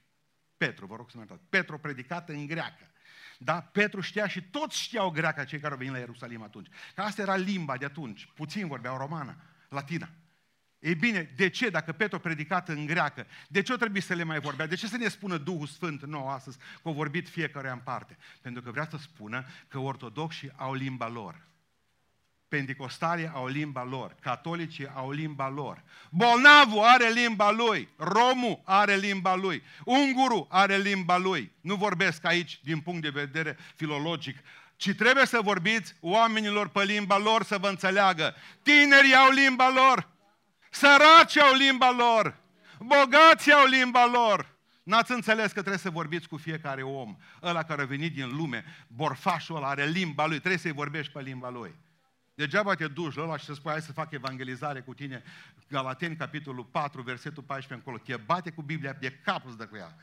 Petru, 0.57 0.87
vă 0.87 0.97
rog 0.97 1.11
să 1.11 1.17
mă 1.17 1.25
iertați. 1.29 1.49
Petru 1.49 1.75
a 1.75 1.79
predicat 1.79 2.29
în 2.29 2.47
greacă. 2.47 2.91
Da? 3.39 3.61
Petru 3.61 4.01
știa 4.01 4.27
și 4.27 4.43
toți 4.43 4.81
știau 4.81 5.11
greaca 5.11 5.45
cei 5.45 5.59
care 5.59 5.73
au 5.73 5.79
venit 5.79 5.93
la 5.93 5.99
Ierusalim 5.99 6.43
atunci. 6.43 6.69
Că 6.95 7.01
asta 7.01 7.23
era 7.23 7.37
limba 7.37 7.77
de 7.77 7.85
atunci. 7.85 8.29
Puțin 8.35 8.67
vorbeau 8.67 8.97
romană, 8.97 9.37
latina. 9.69 10.09
Ei 10.79 10.95
bine, 10.95 11.33
de 11.37 11.49
ce, 11.49 11.69
dacă 11.69 11.93
Petru 11.93 12.17
a 12.17 12.21
predicat 12.21 12.69
în 12.69 12.87
greacă, 12.87 13.27
de 13.49 13.63
ce 13.63 13.73
o 13.73 13.77
trebuie 13.77 14.03
să 14.03 14.15
le 14.15 14.23
mai 14.23 14.41
vorbea? 14.41 14.67
De 14.67 14.75
ce 14.75 14.87
să 14.87 14.97
ne 14.97 15.09
spună 15.09 15.37
Duhul 15.37 15.67
Sfânt 15.67 16.05
nou 16.05 16.29
astăzi 16.29 16.59
că 16.59 16.89
au 16.89 16.93
vorbit 16.93 17.29
fiecare 17.29 17.71
în 17.71 17.79
parte? 17.79 18.19
Pentru 18.41 18.63
că 18.63 18.71
vrea 18.71 18.87
să 18.91 18.97
spună 19.01 19.45
că 19.69 19.79
ortodoxii 19.79 20.53
au 20.57 20.75
limba 20.75 21.09
lor. 21.09 21.47
Pentecostalii 22.49 23.31
au 23.35 23.47
limba 23.47 23.85
lor, 23.85 24.15
catolicii 24.21 24.89
au 24.95 25.11
limba 25.11 25.49
lor, 25.49 25.83
bolnavul 26.11 26.83
are 26.83 27.11
limba 27.11 27.51
lui, 27.51 27.89
romul 27.97 28.61
are 28.65 28.97
limba 28.97 29.35
lui, 29.35 29.63
ungurul 29.85 30.47
are 30.51 30.77
limba 30.77 31.17
lui. 31.17 31.53
Nu 31.61 31.75
vorbesc 31.75 32.25
aici 32.25 32.61
din 32.63 32.81
punct 32.81 33.03
de 33.03 33.09
vedere 33.09 33.57
filologic, 33.77 34.37
ci 34.77 34.95
trebuie 34.95 35.27
să 35.27 35.41
vorbiți 35.43 35.95
oamenilor 36.01 36.69
pe 36.69 36.85
limba 36.85 37.19
lor 37.19 37.43
să 37.43 37.59
vă 37.59 37.69
înțeleagă. 37.69 38.35
Tinerii 38.63 39.15
au 39.15 39.31
limba 39.31 39.71
lor, 39.71 40.09
Săraci 40.79 41.39
au 41.39 41.55
limba 41.55 41.91
lor, 41.91 42.37
bogații 42.79 43.53
au 43.53 43.67
limba 43.67 44.07
lor. 44.07 44.57
N-ați 44.83 45.13
înțeles 45.13 45.47
că 45.47 45.61
trebuie 45.61 45.79
să 45.79 45.91
vorbiți 45.91 46.29
cu 46.29 46.37
fiecare 46.37 46.83
om. 46.83 47.17
Ăla 47.43 47.63
care 47.63 47.83
a 47.83 47.87
venit 47.87 48.15
din 48.15 48.37
lume, 48.37 48.65
borfașul 48.87 49.57
ăla 49.57 49.69
are 49.69 49.87
limba 49.87 50.27
lui, 50.27 50.39
trebuie 50.39 50.59
să-i 50.59 50.73
vorbești 50.73 51.13
pe 51.13 51.21
limba 51.21 51.51
lui. 51.51 51.75
Degeaba 52.35 52.75
te 52.75 52.89
duci 52.89 53.15
la 53.15 53.23
ăla 53.23 53.37
și 53.37 53.45
să 53.45 53.55
spui, 53.55 53.71
hai 53.71 53.81
să 53.81 53.93
fac 53.93 54.13
evangelizare 54.13 54.81
cu 54.81 54.95
tine. 54.95 55.23
Galateni, 55.69 56.17
capitolul 56.17 56.65
4, 56.65 57.03
versetul 57.03 57.43
14 57.43 57.75
încolo. 57.75 58.05
Te 58.05 58.23
bate 58.25 58.51
cu 58.51 58.63
Biblia 58.63 58.93
de 58.93 59.11
cap 59.25 59.47
îți 59.47 59.57
dă 59.57 59.67
cu 59.67 59.77
ea. 59.77 59.97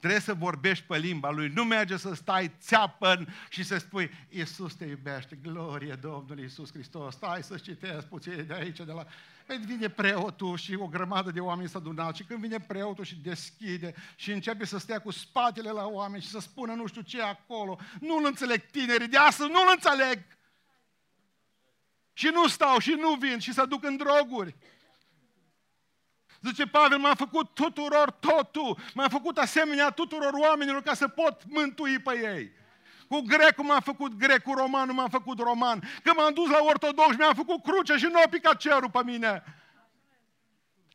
Trebuie 0.00 0.20
să 0.20 0.34
vorbești 0.34 0.84
pe 0.84 0.98
limba 0.98 1.30
lui. 1.30 1.48
Nu 1.48 1.64
merge 1.64 1.96
să 1.96 2.14
stai 2.14 2.52
țeapăn 2.60 3.34
și 3.48 3.62
să 3.62 3.78
spui, 3.78 4.10
Iisus 4.28 4.74
te 4.74 4.84
iubește, 4.84 5.38
glorie 5.42 5.94
Domnului 5.94 6.42
Iisus 6.42 6.72
Hristos. 6.72 7.14
Stai 7.14 7.42
să 7.42 7.56
citesc 7.56 8.06
puțin 8.06 8.44
de 8.46 8.54
aici, 8.54 8.76
de 8.76 8.92
la... 8.92 9.06
Păi 9.50 9.58
vine 9.58 9.88
preotul 9.88 10.56
și 10.56 10.74
o 10.74 10.86
grămadă 10.86 11.30
de 11.30 11.40
oameni 11.40 11.68
s-a 11.68 11.78
adunat 11.78 12.16
și 12.16 12.24
când 12.24 12.40
vine 12.40 12.60
preotul 12.60 13.04
și 13.04 13.16
deschide 13.16 13.94
și 14.16 14.32
începe 14.32 14.64
să 14.64 14.78
stea 14.78 15.00
cu 15.00 15.10
spatele 15.10 15.70
la 15.70 15.86
oameni 15.86 16.22
și 16.22 16.28
să 16.28 16.38
spună 16.38 16.74
nu 16.74 16.86
știu 16.86 17.00
ce 17.00 17.22
acolo, 17.22 17.78
nu-l 18.00 18.24
înțeleg 18.24 18.60
tinerii 18.70 19.08
de 19.08 19.16
astăzi, 19.16 19.50
nu-l 19.50 19.68
înțeleg. 19.70 20.18
Și 22.12 22.30
nu 22.32 22.48
stau 22.48 22.78
și 22.78 22.90
nu 22.90 23.14
vin 23.14 23.38
și 23.38 23.52
să 23.52 23.66
duc 23.66 23.84
în 23.84 23.96
droguri. 23.96 24.56
Zice 26.40 26.66
Pavel, 26.66 26.98
m-am 26.98 27.14
făcut 27.14 27.54
tuturor 27.54 28.10
totul, 28.10 28.78
m-am 28.94 29.08
făcut 29.08 29.38
asemenea 29.38 29.90
tuturor 29.90 30.32
oamenilor 30.32 30.82
ca 30.82 30.94
să 30.94 31.08
pot 31.08 31.42
mântui 31.46 31.98
pe 31.98 32.34
ei. 32.34 32.59
Cu 33.10 33.20
grecul 33.20 33.64
m-am 33.64 33.80
făcut 33.80 34.14
grec, 34.14 34.42
cu 34.42 34.52
romanul 34.52 34.94
m-am 34.94 35.08
făcut 35.08 35.38
roman. 35.38 35.80
Când 36.02 36.16
m-am 36.16 36.34
dus 36.34 36.48
la 36.50 36.58
ortodox, 36.62 37.16
mi-am 37.16 37.34
făcut 37.34 37.62
cruce 37.62 37.96
și 37.96 38.04
nu 38.04 38.18
a 38.18 38.28
picat 38.30 38.56
cerul 38.56 38.90
pe 38.90 39.02
mine. 39.04 39.42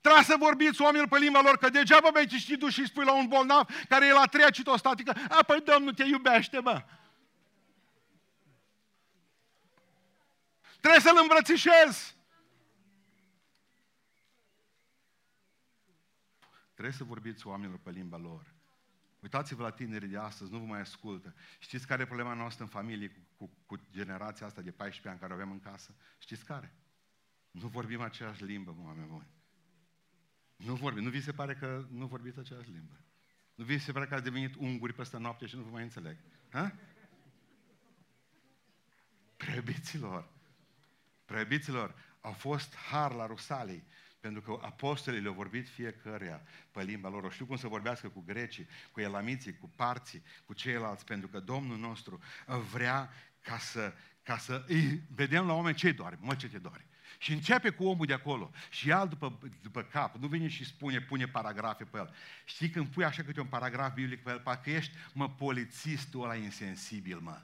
Trebuie 0.02 0.24
să 0.24 0.36
vorbiți 0.40 0.82
oamenilor 0.82 1.08
pe 1.08 1.18
limba 1.18 1.42
lor, 1.42 1.58
că 1.58 1.70
degeaba 1.70 2.10
vei 2.10 2.28
citi 2.28 2.58
tu 2.58 2.70
și 2.70 2.86
spui 2.86 3.06
la 3.06 3.14
un 3.14 3.28
bolnav 3.28 3.68
care 3.90 4.06
e 4.06 4.12
la 4.12 4.26
treia 4.26 4.50
citostatică, 4.50 5.16
a, 5.30 5.44
păi 5.44 5.62
Domnul 5.62 5.94
te 5.94 6.04
iubește, 6.04 6.60
mă. 6.60 6.84
Trebuie 10.80 11.02
să-l 11.02 11.18
îmbrățișezi. 11.22 12.16
Trebuie 16.74 16.94
să 16.94 17.04
vorbiți 17.04 17.48
oamenilor 17.48 17.80
pe 17.84 17.90
limba 17.90 18.18
lor. 18.18 18.55
Uitați-vă 19.26 19.62
la 19.62 19.72
tinerii 19.72 20.08
de 20.08 20.18
astăzi, 20.18 20.52
nu 20.52 20.58
vă 20.58 20.66
mai 20.66 20.80
ascultă. 20.80 21.36
Știți 21.60 21.88
care 21.88 22.02
e 22.02 22.06
problema 22.06 22.34
noastră 22.34 22.64
în 22.64 22.70
familie 22.70 23.08
cu, 23.08 23.20
cu, 23.36 23.52
cu 23.66 23.84
generația 23.92 24.46
asta 24.46 24.62
de 24.62 24.72
14 24.72 25.10
ani 25.10 25.20
care 25.20 25.34
o 25.34 25.36
avem 25.36 25.52
în 25.52 25.60
casă? 25.60 25.96
Știți 26.18 26.46
care? 26.46 26.74
Nu 27.52 27.68
vorbim 27.68 28.02
aceeași 28.02 28.44
limbă, 28.44 28.76
oameni 28.84 29.08
buni. 29.08 29.28
Nu 30.56 30.76
vorbim. 30.76 31.04
Nu 31.04 31.10
vi 31.10 31.22
se 31.22 31.32
pare 31.32 31.56
că 31.56 31.86
nu 31.90 32.06
vorbiți 32.06 32.40
aceeași 32.40 32.72
limbă? 32.72 33.04
Nu 33.56 33.64
vi 33.64 33.78
se 33.78 33.92
pare 33.92 34.06
că 34.06 34.14
ați 34.14 34.24
devenit 34.24 34.56
unguri 34.56 34.94
peste 34.94 35.18
noapte 35.18 35.46
și 35.46 35.56
nu 35.56 35.62
vă 35.62 35.70
mai 35.70 35.84
înțeleg? 35.84 36.18
Ha? 36.50 36.76
Preobiților, 39.38 40.30
preobiților, 41.26 41.96
au 42.22 42.34
fost 42.34 42.76
har 42.76 43.12
la 43.12 43.26
Rusalii 43.26 43.84
pentru 44.26 44.42
că 44.42 44.66
apostolii 44.66 45.22
le-au 45.22 45.34
vorbit 45.34 45.70
fiecăruia 45.70 46.42
pe 46.72 46.84
limba 46.84 47.10
lor. 47.10 47.24
O 47.24 47.30
știu 47.30 47.46
cum 47.46 47.56
să 47.56 47.68
vorbească 47.68 48.10
cu 48.10 48.24
grecii, 48.26 48.68
cu 48.92 49.00
elamiții, 49.00 49.58
cu 49.58 49.70
parții, 49.76 50.24
cu 50.46 50.54
ceilalți, 50.54 51.06
pentru 51.06 51.28
că 51.28 51.40
Domnul 51.40 51.78
nostru 51.78 52.22
vrea 52.72 53.10
ca 53.42 53.58
să, 53.58 53.94
ca 54.24 54.38
să 54.38 54.64
îi 54.68 55.02
vedem 55.16 55.46
la 55.46 55.54
oameni 55.54 55.76
ce 55.76 55.92
doare, 55.92 56.18
mă 56.22 56.36
ce 56.36 56.50
te 56.50 56.58
doare. 56.58 56.88
Și 57.18 57.32
începe 57.32 57.70
cu 57.70 57.86
omul 57.86 58.06
de 58.06 58.14
acolo. 58.14 58.52
Și 58.70 58.90
el 58.90 59.08
după, 59.08 59.40
după 59.62 59.82
cap, 59.82 60.16
nu 60.16 60.28
vine 60.28 60.48
și 60.48 60.66
spune, 60.66 61.02
pune 61.02 61.28
paragrafe 61.28 61.84
pe 61.84 61.98
el. 61.98 62.14
Știi 62.46 62.70
când 62.70 62.88
pui 62.88 63.04
așa 63.04 63.24
câte 63.24 63.40
un 63.40 63.48
paragraf 63.48 63.94
biblic 63.94 64.24
pe 64.24 64.30
el, 64.30 64.40
parcă 64.40 64.70
ești, 64.70 64.96
mă, 65.14 65.30
polițistul 65.30 66.24
ăla 66.24 66.36
insensibil, 66.36 67.20
mă, 67.20 67.42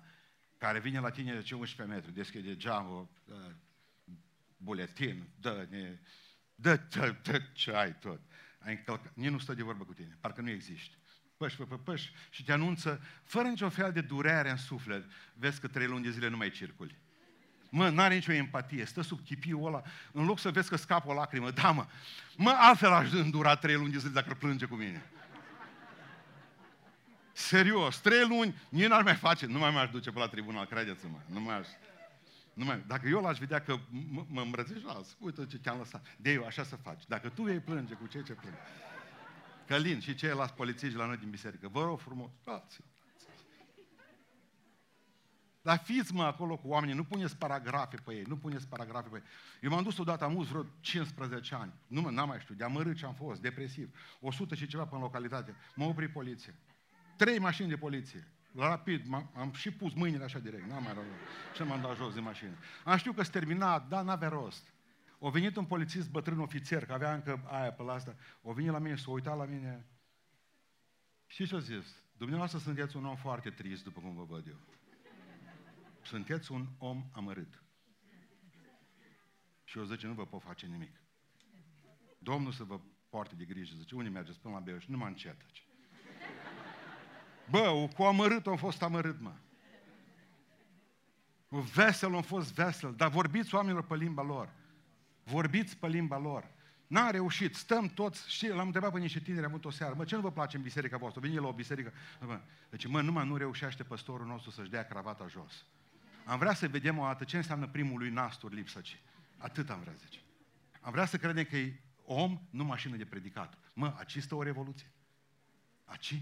care 0.58 0.80
vine 0.80 1.00
la 1.00 1.10
tine 1.10 1.34
de 1.34 1.42
ce 1.42 1.56
11 1.56 1.96
metri, 1.96 2.14
deschide 2.14 2.56
geamul, 2.56 3.08
dă, 3.26 3.56
buletin, 4.58 5.28
dă, 5.40 5.68
ne, 5.70 5.98
dă, 6.62 6.80
dă, 6.90 7.16
dă, 7.24 7.42
ce 7.54 7.72
ai 7.72 7.96
tot. 8.00 8.20
Ai 8.60 8.74
încălcat, 8.74 9.12
nici 9.16 9.30
nu 9.30 9.40
stă 9.40 9.54
de 9.54 9.64
vorbă 9.64 9.84
cu 9.84 9.94
tine, 9.94 10.18
parcă 10.20 10.42
nu 10.42 10.50
există 10.50 10.96
păș, 11.42 11.54
păș, 11.54 11.80
păș, 11.84 12.10
și 12.30 12.44
te 12.44 12.52
anunță, 12.52 13.02
fără 13.24 13.48
niciun 13.48 13.70
fel 13.70 13.92
de 13.92 14.02
durere 14.02 14.50
în 14.50 14.58
suflet, 14.58 15.04
vezi 15.34 15.60
că 15.60 15.68
trei 15.68 15.88
luni 15.88 16.04
de 16.04 16.10
zile 16.10 16.28
nu 16.28 16.38
mai 16.38 16.50
circuli. 16.50 16.96
Mă, 17.70 17.90
n-are 17.90 18.14
nicio 18.14 18.32
empatie, 18.32 18.86
stă 18.86 19.02
sub 19.02 19.26
chipiul 19.26 19.66
ăla, 19.66 19.82
în 20.12 20.26
loc 20.26 20.40
să 20.40 20.52
vezi 20.52 20.70
că 20.70 20.76
scapă 20.76 21.10
o 21.10 21.14
lacrimă, 21.14 21.52
da 21.52 21.72
mă, 21.72 21.86
mă, 22.36 22.56
altfel 22.60 22.92
aș 22.92 23.12
îndura 23.12 23.56
trei 23.56 23.76
luni 23.76 23.92
de 23.92 23.98
zile 23.98 24.12
dacă 24.12 24.34
plânge 24.34 24.66
cu 24.66 24.76
mine. 24.76 25.04
Serios, 27.32 28.00
trei 28.00 28.28
luni, 28.28 28.56
nici 28.70 28.88
n-ar 28.88 29.04
mai 29.04 29.16
face, 29.16 29.46
nu 29.46 29.60
mai 29.60 29.72
m-aș 29.72 29.90
duce 29.90 30.12
pe 30.12 30.20
la 30.20 30.28
tribunal, 30.28 30.66
credeți-mă, 30.66 31.18
nu 31.26 31.40
mai 31.40 31.58
aș. 31.58 31.68
Nu 32.54 32.66
mai, 32.66 32.84
dacă 32.88 33.08
eu 33.08 33.22
l-aș 33.22 33.40
vedea 33.40 33.62
că 33.62 33.78
mă 34.28 34.42
îmbrățișează, 34.42 35.16
uite 35.20 35.46
ce 35.46 35.60
te-am 35.60 35.78
lăsat. 35.78 36.16
De 36.18 36.32
eu, 36.32 36.46
așa 36.46 36.64
să 36.64 36.76
faci. 36.76 37.04
Dacă 37.08 37.30
tu 37.30 37.44
vei 37.44 37.60
plânge 37.60 37.94
cu 37.94 38.08
cei 38.08 38.24
ce 38.24 38.34
plânge. 38.34 38.58
Călin 39.68 40.00
și 40.00 40.16
ceilalți 40.16 40.54
polițiști 40.54 40.98
la 40.98 41.06
noi 41.06 41.18
din 41.18 41.30
biserică. 41.30 41.68
Vă 41.68 41.84
rog 41.84 42.00
frumos, 42.00 42.30
dați 42.44 42.82
dar 45.62 45.82
fiți 45.84 46.14
mă 46.14 46.24
acolo 46.24 46.58
cu 46.58 46.68
oamenii, 46.68 46.96
nu 46.96 47.04
puneți 47.04 47.38
paragrafe 47.38 47.96
pe 47.96 48.14
ei, 48.14 48.24
nu 48.28 48.38
puneți 48.38 48.68
paragrafe 48.68 49.08
pe 49.10 49.16
ei. 49.16 49.24
Eu 49.62 49.70
m-am 49.70 49.84
dus 49.84 49.98
odată, 49.98 50.24
am 50.24 50.42
vreo 50.42 50.66
15 50.80 51.56
ani, 51.56 51.74
nu 51.88 52.02
mă, 52.02 52.10
n-am 52.10 52.28
mai 52.28 52.40
știu, 52.40 52.56
de 52.56 52.64
amărât 52.64 52.98
ce 52.98 53.06
am 53.06 53.14
fost, 53.14 53.42
depresiv. 53.42 53.98
100 54.20 54.56
și 54.56 54.68
ceva 54.68 54.84
până 54.84 54.96
în 54.96 55.02
localitate. 55.02 55.56
M-a 55.76 55.86
oprit 55.86 56.12
poliție. 56.12 56.56
Trei 57.18 57.40
mașini 57.40 57.70
de 57.70 57.78
poliție. 57.78 58.28
La 58.52 58.68
rapid, 58.68 59.06
am 59.36 59.52
și 59.54 59.72
pus 59.72 59.94
mâinile 59.94 60.24
așa 60.24 60.40
direct, 60.40 60.68
n-am 60.68 60.84
mai 60.84 60.94
rău. 60.94 61.04
Și 61.56 61.62
m-am 61.62 61.82
dat 61.82 61.96
jos 61.96 62.14
de 62.14 62.20
mașină. 62.20 62.56
Am 62.84 62.98
știut 62.98 63.16
că 63.16 63.24
s 63.24 63.30
terminat, 63.30 63.88
dar 63.88 64.04
n-avea 64.04 64.30
rost. 64.30 64.74
O 65.20 65.30
venit 65.30 65.56
un 65.56 65.66
polițist 65.66 66.10
bătrân 66.10 66.40
ofițer, 66.40 66.86
că 66.86 66.94
avea 66.94 67.14
încă 67.14 67.44
aia 67.46 67.72
pe 67.72 67.84
la 67.84 67.94
asta, 67.94 68.16
o 68.42 68.54
venit 68.54 68.72
la 68.72 68.80
mine 68.80 68.96
și 68.96 69.04
s-a 69.04 69.12
uitat 69.12 69.38
la 69.38 69.46
mine. 69.46 69.86
Și 71.26 71.48
ce 71.48 71.56
a 71.56 71.60
zis? 71.60 71.96
Dumneavoastră 72.18 72.60
sunteți 72.60 72.96
un 72.96 73.06
om 73.06 73.16
foarte 73.16 73.50
trist, 73.50 73.84
după 73.84 74.00
cum 74.00 74.16
vă 74.16 74.24
văd 74.24 74.48
eu. 74.48 74.60
Sunteți 76.02 76.52
un 76.52 76.68
om 76.78 77.10
amărât. 77.12 77.64
Și 79.64 79.78
eu 79.78 79.84
zice, 79.84 80.08
nu 80.08 80.14
vă 80.14 80.26
pot 80.26 80.42
face 80.42 80.66
nimic. 80.66 81.02
Domnul 82.18 82.52
să 82.52 82.64
vă 82.64 82.80
poarte 83.10 83.36
de 83.36 83.46
grijă. 83.46 83.76
Zice, 83.78 83.96
unde 83.96 84.10
mergeți 84.10 84.40
până 84.40 84.54
la 84.54 84.60
Beiuș? 84.60 84.86
Nu 84.86 84.98
mă 84.98 85.06
încet. 85.06 85.42
Bă, 87.52 87.88
cu 87.96 88.04
amărât 88.04 88.48
am 88.48 88.58
fost 88.58 88.82
amărât, 88.82 89.20
mă. 89.20 89.34
Vesel 91.74 92.16
am 92.16 92.22
fost 92.22 92.54
vesel, 92.54 92.94
dar 92.96 93.10
vorbiți 93.10 93.56
oamenilor 93.56 93.84
pe 93.84 93.96
limba 93.96 94.24
lor. 94.24 94.50
Vorbiți 95.24 95.78
pe 95.78 95.88
limba 95.88 96.18
lor. 96.18 96.52
N-a 96.88 97.10
reușit, 97.10 97.56
stăm 97.56 97.88
toți, 97.88 98.32
și 98.32 98.48
l-am 98.48 98.66
întrebat 98.66 98.92
pe 98.92 99.00
niște 99.00 99.20
tineri, 99.20 99.46
am 99.46 99.52
avut 99.52 99.66
o 99.66 99.70
seară, 99.70 99.94
mă, 99.98 100.04
ce 100.04 100.16
nu 100.16 100.22
vă 100.22 100.32
place 100.32 100.58
în 100.58 100.64
biserica 100.64 100.98
voastră? 100.98 101.22
Vine 101.22 101.40
la 101.40 101.48
o 101.48 101.54
biserică, 101.54 101.94
mă, 102.20 102.42
deci, 102.70 102.88
mă, 102.88 103.02
numai 103.02 103.28
nu 103.28 103.36
reușește 103.36 103.84
păstorul 103.84 104.26
nostru 104.26 104.52
să-și 104.52 104.70
dea 104.70 104.86
cravata 104.86 105.28
jos. 105.28 105.66
Am 106.26 106.40
vrea 106.40 106.54
să 106.54 106.68
vedem 106.68 106.98
o 106.98 107.04
dată 107.04 107.24
ce 107.24 107.38
înseamnă 107.38 107.68
primul 107.68 107.98
lui 107.98 108.10
nastur 108.10 108.54
lipsăci. 108.54 109.02
Atât 109.38 109.70
am 109.70 109.80
vrea, 109.80 109.94
zice. 109.94 110.20
Am 110.82 110.92
vrea 110.92 111.06
să 111.06 111.18
credem 111.18 111.44
că 111.44 111.58
e 111.58 111.82
om, 112.06 112.42
nu 112.50 112.64
mașină 112.64 112.96
de 112.96 113.06
predicat. 113.06 113.58
Mă, 113.74 113.94
aici 113.98 114.16
este 114.16 114.36
o 114.36 114.44
revoluție. 114.44 114.92
Aici? 115.86 116.22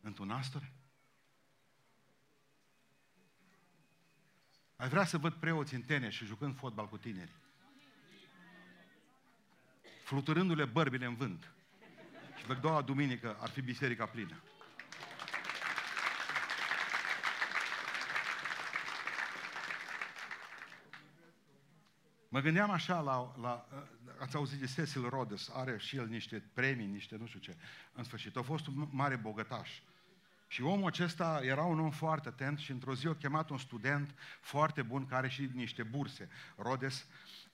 Într-un 0.00 0.26
nastur? 0.26 0.70
Ai 4.76 4.88
vrea 4.88 5.04
să 5.04 5.18
văd 5.18 5.32
preoți 5.32 5.74
în 5.74 5.82
tene 5.82 6.10
și 6.10 6.24
jucând 6.24 6.56
fotbal 6.56 6.88
cu 6.88 6.96
tineri 6.96 7.40
fluturându-le 10.10 10.64
bărbile 10.64 11.06
în 11.06 11.14
vânt. 11.14 11.52
Și 12.38 12.46
văd 12.46 12.60
doua 12.60 12.82
duminică 12.82 13.36
ar 13.40 13.48
fi 13.48 13.60
biserica 13.60 14.06
plină. 14.06 14.42
Mă 22.30 22.40
gândeam 22.40 22.70
așa 22.70 23.00
la, 23.00 23.34
la 23.40 23.66
ați 24.18 24.36
auzit 24.36 24.58
de 24.58 24.66
Cecil 24.66 25.08
Rhodes, 25.08 25.50
are 25.52 25.78
și 25.78 25.96
el 25.96 26.06
niște 26.06 26.42
premii, 26.52 26.86
niște 26.86 27.16
nu 27.16 27.26
știu 27.26 27.40
ce. 27.40 27.56
În 27.92 28.04
sfârșit, 28.04 28.36
a 28.36 28.42
fost 28.42 28.66
un 28.66 28.88
mare 28.90 29.16
bogătaș. 29.16 29.70
Și 30.46 30.62
omul 30.62 30.86
acesta 30.86 31.40
era 31.42 31.62
un 31.62 31.80
om 31.80 31.90
foarte 31.90 32.28
atent 32.28 32.58
și 32.58 32.70
într-o 32.70 32.94
zi 32.94 33.06
a 33.06 33.14
chemat 33.14 33.50
un 33.50 33.58
student 33.58 34.14
foarte 34.40 34.82
bun 34.82 35.06
care 35.06 35.16
are 35.16 35.28
și 35.28 35.50
niște 35.54 35.82
burse. 35.82 36.28
Rhodes 36.56 37.06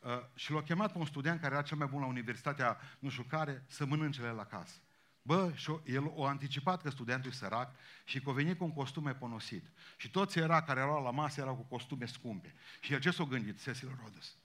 Uh, 0.07 0.21
și 0.35 0.53
l-a 0.53 0.63
chemat 0.63 0.93
pe 0.93 0.99
un 0.99 1.07
student 1.07 1.41
care 1.41 1.55
era 1.55 1.63
cel 1.63 1.77
mai 1.77 1.87
bun 1.87 2.01
la 2.01 2.07
universitatea 2.07 2.79
nu 2.99 3.09
știu 3.09 3.23
care 3.23 3.65
să 3.67 3.87
mănâncele 3.87 4.31
la 4.31 4.45
casă. 4.45 4.75
Bă, 5.23 5.53
și 5.55 5.73
el 5.85 6.13
a 6.19 6.29
anticipat 6.29 6.83
că 6.83 6.91
studentul 6.91 7.31
e 7.31 7.35
sărac 7.35 7.75
și 8.05 8.21
că 8.21 8.31
a 8.31 8.33
venit 8.33 8.59
cu 8.59 8.65
un 8.65 8.73
costume 8.73 9.15
ponosit. 9.15 9.65
Și 9.97 10.11
toți 10.11 10.39
era 10.39 10.63
care 10.63 10.81
erau 10.81 11.03
la 11.03 11.11
masă 11.11 11.41
erau 11.41 11.55
cu 11.55 11.63
costume 11.63 12.07
scumpe. 12.07 12.55
Și 12.81 12.93
el 12.93 13.01
ce 13.01 13.11
s-a 13.11 13.25
gândit? 13.25 13.63
Cecil 13.63 13.97
Rhodes. 14.01 14.37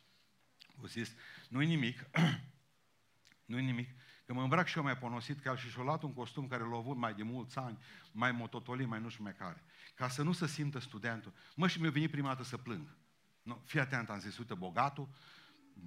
A 0.84 0.86
zis, 0.88 1.14
nu-i 1.50 1.66
nimic, 1.66 2.10
nu-i 3.52 3.66
nimic, 3.66 3.90
că 4.26 4.34
mă 4.34 4.42
îmbrac 4.42 4.68
și 4.68 4.78
eu 4.78 4.84
mai 4.84 4.98
ponosit 4.98 5.40
ca 5.40 5.50
el 5.50 5.58
și 5.58 5.70
și-a 5.70 5.84
luat 5.84 6.04
un 6.04 6.14
costum 6.14 6.48
care 6.48 6.64
l-a 6.64 6.78
avut 6.78 6.98
mai 6.98 7.14
de 7.14 7.24
mulți 7.24 7.58
ani, 7.58 7.78
mai 8.12 8.32
mototolit, 8.32 8.88
mai 8.88 9.00
nu 9.02 9.10
știu 9.10 9.24
mai 9.24 9.36
care. 9.36 9.64
Ca 9.96 10.08
să 10.08 10.24
nu 10.24 10.32
se 10.32 10.48
simtă 10.48 10.80
studentul. 10.80 11.34
Mă, 11.56 11.68
și 11.68 11.82
mi-a 11.82 11.90
venit 11.90 12.12
prima 12.12 12.28
dată 12.28 12.44
să 12.44 12.58
plâng. 12.58 12.96
Nu, 13.42 13.62
fii 13.66 13.80
atent, 13.80 14.10
am 14.10 14.20
zis, 14.20 14.38
uite, 14.38 14.54
bogatul, 14.54 15.10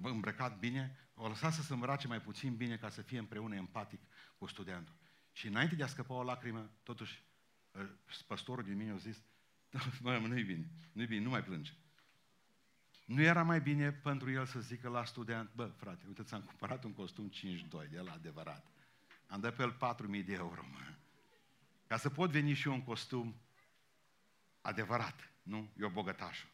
îmbrăcat 0.01 0.59
bine, 0.59 1.09
o 1.13 1.27
lăsat 1.27 1.53
să 1.53 1.61
se 1.61 1.73
îmbrace 1.73 2.07
mai 2.07 2.21
puțin 2.21 2.55
bine 2.55 2.77
ca 2.77 2.89
să 2.89 3.01
fie 3.01 3.17
împreună 3.17 3.55
empatic 3.55 3.99
cu 4.37 4.47
studentul. 4.47 4.95
Și 5.31 5.47
înainte 5.47 5.75
de 5.75 5.83
a 5.83 5.87
scăpa 5.87 6.13
o 6.13 6.23
lacrimă, 6.23 6.69
totuși, 6.83 7.23
ă, 7.75 7.89
păstorul 8.27 8.63
din 8.63 8.75
mine 8.75 8.91
a 8.91 8.97
zis, 8.97 9.23
mă, 10.01 10.17
nu-i 10.17 10.43
bine, 10.43 10.69
nu-i 10.91 11.05
bine, 11.05 11.23
nu 11.23 11.29
mai 11.29 11.43
plânge. 11.43 11.71
Nu 13.05 13.21
era 13.21 13.43
mai 13.43 13.61
bine 13.61 13.91
pentru 13.91 14.31
el 14.31 14.45
să 14.45 14.59
zică 14.59 14.89
la 14.89 15.05
student, 15.05 15.49
bă, 15.55 15.65
frate, 15.65 16.03
uite, 16.07 16.23
ți-am 16.23 16.41
cumpărat 16.41 16.83
un 16.83 16.93
costum 16.93 17.29
5-2, 17.29 17.89
de 17.89 17.99
la 17.99 18.11
adevărat. 18.11 18.65
Am 19.27 19.39
dat 19.39 19.55
pe 19.55 19.61
el 19.61 19.73
4.000 19.73 20.25
de 20.25 20.33
euro, 20.33 20.65
mă. 20.71 20.93
Ca 21.87 21.97
să 21.97 22.09
pot 22.09 22.29
veni 22.29 22.53
și 22.53 22.67
eu 22.67 22.73
un 22.73 22.83
costum 22.83 23.35
adevărat, 24.61 25.29
nu? 25.43 25.71
Eu 25.79 25.89
bogătașul. 25.89 26.49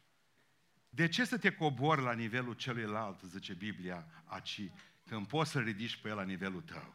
De 0.88 1.08
ce 1.08 1.24
să 1.24 1.38
te 1.38 1.54
cobori 1.54 2.02
la 2.02 2.12
nivelul 2.12 2.54
celuilalt, 2.54 3.20
zice 3.20 3.54
Biblia, 3.54 4.06
aci, 4.24 4.70
când 5.06 5.26
poți 5.26 5.50
să 5.50 5.60
ridici 5.60 5.96
pe 5.96 6.08
el 6.08 6.16
la 6.16 6.22
nivelul 6.22 6.62
tău? 6.62 6.94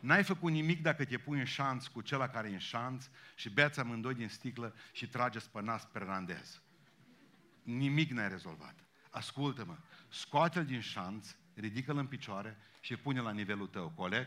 N-ai 0.00 0.24
făcut 0.24 0.52
nimic 0.52 0.82
dacă 0.82 1.04
te 1.04 1.18
pui 1.18 1.38
în 1.38 1.44
șanț 1.44 1.86
cu 1.86 2.00
cel 2.00 2.26
care 2.26 2.48
e 2.48 2.52
în 2.52 2.58
șanț 2.58 3.08
și 3.34 3.50
beați 3.50 3.80
amândoi 3.80 4.14
din 4.14 4.28
sticlă 4.28 4.74
și 4.92 5.08
trageți 5.08 5.50
pe 5.50 5.60
nas 5.60 5.84
pe 5.84 5.98
randez. 5.98 6.62
Nimic 7.64 8.10
n-ai 8.10 8.28
rezolvat. 8.28 8.74
Ascultă-mă, 9.10 9.76
scoate-l 10.08 10.64
din 10.64 10.80
șanț, 10.80 11.34
ridică-l 11.54 11.96
în 11.96 12.06
picioare 12.06 12.56
și 12.80 12.96
pune 12.96 13.20
la 13.20 13.30
nivelul 13.30 13.66
tău, 13.66 13.92
coleg? 13.96 14.26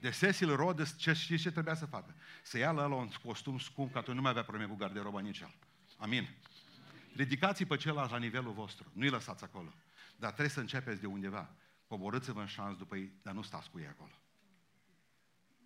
De 0.00 0.10
Cecil 0.10 0.56
Rhodes, 0.56 0.96
ce 0.98 1.12
știți 1.12 1.42
ce 1.42 1.50
trebuia 1.50 1.74
să 1.74 1.86
facă? 1.86 2.14
Să 2.42 2.58
ia 2.58 2.70
la 2.70 2.86
un 2.86 3.10
costum 3.24 3.58
scump, 3.58 3.92
că 3.92 3.98
atunci 3.98 4.16
nu 4.16 4.22
mai 4.22 4.30
avea 4.30 4.42
probleme 4.42 4.70
cu 4.70 4.76
garderoba 4.76 5.20
nici 5.20 5.40
el. 5.40 5.54
Amin. 5.96 6.28
Ridicați 7.16 7.64
pe 7.64 7.76
celălalt 7.76 8.10
la 8.10 8.18
nivelul 8.18 8.52
vostru. 8.52 8.90
Nu-i 8.92 9.08
lăsați 9.08 9.44
acolo. 9.44 9.74
Dar 10.16 10.30
trebuie 10.30 10.54
să 10.54 10.60
începeți 10.60 11.00
de 11.00 11.06
undeva. 11.06 11.50
Coborâți-vă 11.86 12.40
în 12.40 12.46
șans 12.46 12.76
după 12.76 12.96
ei, 12.96 13.12
dar 13.22 13.34
nu 13.34 13.42
stați 13.42 13.70
cu 13.70 13.78
ei 13.78 13.86
acolo. 13.86 14.12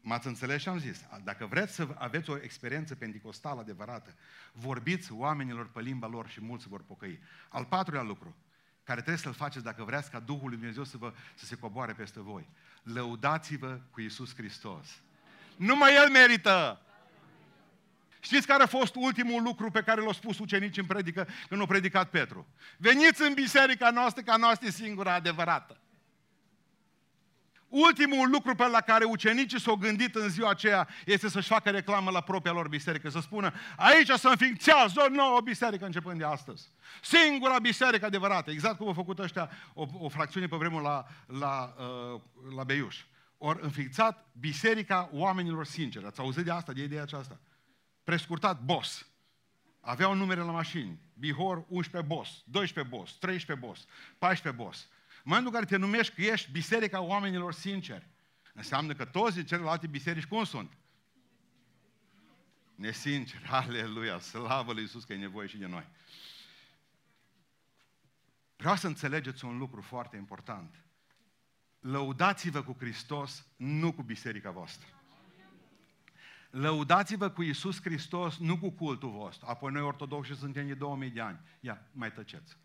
M-ați 0.01 0.27
înțeles 0.27 0.61
și 0.61 0.69
am 0.69 0.79
zis, 0.79 1.01
dacă 1.25 1.47
vreți 1.47 1.75
să 1.75 1.89
aveți 1.99 2.31
o 2.31 2.37
experiență 2.43 2.95
pentecostală 2.95 3.61
adevărată, 3.61 4.15
vorbiți 4.53 5.13
oamenilor 5.13 5.71
pe 5.71 5.81
limba 5.81 6.07
lor 6.07 6.29
și 6.29 6.41
mulți 6.41 6.69
vor 6.69 6.83
pocăi. 6.87 7.21
Al 7.49 7.65
patrulea 7.65 8.03
lucru, 8.03 8.37
care 8.85 9.01
trebuie 9.01 9.23
să-l 9.23 9.33
faceți 9.33 9.65
dacă 9.65 9.85
vreți 9.85 10.11
ca 10.11 10.19
Duhul 10.19 10.49
Lui 10.49 10.57
Dumnezeu 10.57 10.85
să, 10.85 10.97
vă, 10.97 11.13
să 11.35 11.45
se 11.45 11.57
coboare 11.57 11.93
peste 11.93 12.21
voi. 12.21 12.49
Lăudați-vă 12.83 13.81
cu 13.91 14.01
Iisus 14.01 14.35
Hristos. 14.35 14.87
Numai 15.57 15.95
El 15.95 16.11
merită! 16.11 16.81
Știți 18.21 18.47
care 18.47 18.63
a 18.63 18.67
fost 18.67 18.95
ultimul 18.95 19.43
lucru 19.43 19.71
pe 19.71 19.83
care 19.83 20.01
l-a 20.01 20.13
spus 20.13 20.39
ucenicii 20.39 20.83
în 20.83 20.89
predică 20.89 21.29
când 21.49 21.63
a 21.63 21.67
predicat 21.67 22.11
Petru? 22.11 22.47
Veniți 22.77 23.23
în 23.23 23.35
biserica 23.35 23.91
noastră, 23.91 24.23
ca 24.23 24.37
noastră 24.37 24.67
e 24.67 24.71
singura 24.71 25.15
adevărată. 25.15 25.81
Ultimul 27.71 28.31
lucru 28.31 28.55
pe 28.55 28.67
la 28.67 28.81
care 28.81 29.05
ucenicii 29.05 29.61
s-au 29.61 29.75
gândit 29.75 30.15
în 30.15 30.29
ziua 30.29 30.51
aceea 30.51 30.89
este 31.07 31.29
să-și 31.29 31.49
facă 31.49 31.71
reclamă 31.71 32.11
la 32.11 32.21
propria 32.21 32.53
lor 32.53 32.69
biserică, 32.69 33.09
să 33.09 33.21
spună, 33.21 33.53
aici 33.77 34.11
să 34.11 34.29
înființează 34.29 35.05
o 35.07 35.15
nouă 35.15 35.41
biserică 35.41 35.85
începând 35.85 36.19
de 36.19 36.25
astăzi. 36.25 36.69
Singura 37.03 37.59
biserică 37.59 38.07
adevărată, 38.07 38.51
exact 38.51 38.77
cum 38.77 38.87
au 38.87 38.93
făcut 38.93 39.19
ăștia 39.19 39.51
o, 39.75 39.87
o 39.99 40.09
fracțiune 40.09 40.47
pe 40.47 40.57
vremuri 40.57 40.85
la, 40.85 41.07
la, 41.27 41.75
uh, 42.15 42.21
la 42.57 42.65
Beiuș. 42.65 43.05
Ori 43.39 43.59
înființat 43.63 44.27
biserica 44.33 45.09
oamenilor 45.13 45.65
sinceri. 45.65 46.07
Ați 46.07 46.21
auzit 46.21 46.45
de 46.45 46.51
asta, 46.51 46.73
de 46.73 46.83
ideea 46.83 47.03
aceasta? 47.03 47.41
Prescurtat, 48.05 48.61
boss. 48.61 49.07
Aveau 49.81 50.15
numere 50.15 50.41
la 50.41 50.51
mașini. 50.51 50.99
Bihor, 51.15 51.65
11 51.69 52.15
boss, 52.15 52.43
12 52.45 52.95
boss, 52.95 53.19
13 53.19 53.67
boss, 53.67 53.87
14 54.19 54.63
boss. 54.63 54.89
În 55.23 55.27
momentul 55.27 55.53
în 55.53 55.59
care 55.59 55.71
te 55.71 55.77
numești 55.77 56.15
că 56.15 56.23
ești 56.23 56.51
biserica 56.51 57.01
oamenilor 57.01 57.53
sinceri, 57.53 58.09
înseamnă 58.55 58.95
că 58.95 59.05
toți 59.05 59.35
din 59.35 59.45
celelalte 59.45 59.87
biserici 59.87 60.27
cum 60.27 60.45
sunt? 60.45 60.77
Nesinceri. 62.75 63.45
Aleluia! 63.63 64.19
Slavă 64.19 64.73
lui 64.73 64.83
Iisus 64.83 65.05
că 65.05 65.13
e 65.13 65.17
nevoie 65.17 65.49
și 65.49 65.57
de 65.57 65.67
noi. 65.67 65.87
Vreau 68.57 68.77
să 68.77 68.87
înțelegeți 68.87 69.45
un 69.45 69.59
lucru 69.59 69.81
foarte 69.81 70.17
important. 70.17 70.85
Lăudați-vă 71.81 72.63
cu 72.63 72.77
Hristos, 72.79 73.47
nu 73.57 73.93
cu 73.93 74.03
biserica 74.03 74.51
voastră. 74.51 74.87
Lăudați-vă 76.51 77.31
cu 77.31 77.43
Iisus 77.43 77.81
Hristos, 77.81 78.39
nu 78.39 78.59
cu 78.59 78.71
cultul 78.71 79.11
vostru. 79.11 79.47
Apoi 79.49 79.73
noi 79.73 79.83
ortodoxi 79.83 80.35
suntem 80.35 80.67
de 80.67 80.75
2000 80.75 81.11
de 81.11 81.21
ani. 81.21 81.41
Ia, 81.61 81.89
mai 81.93 82.13
tăceți. 82.13 82.57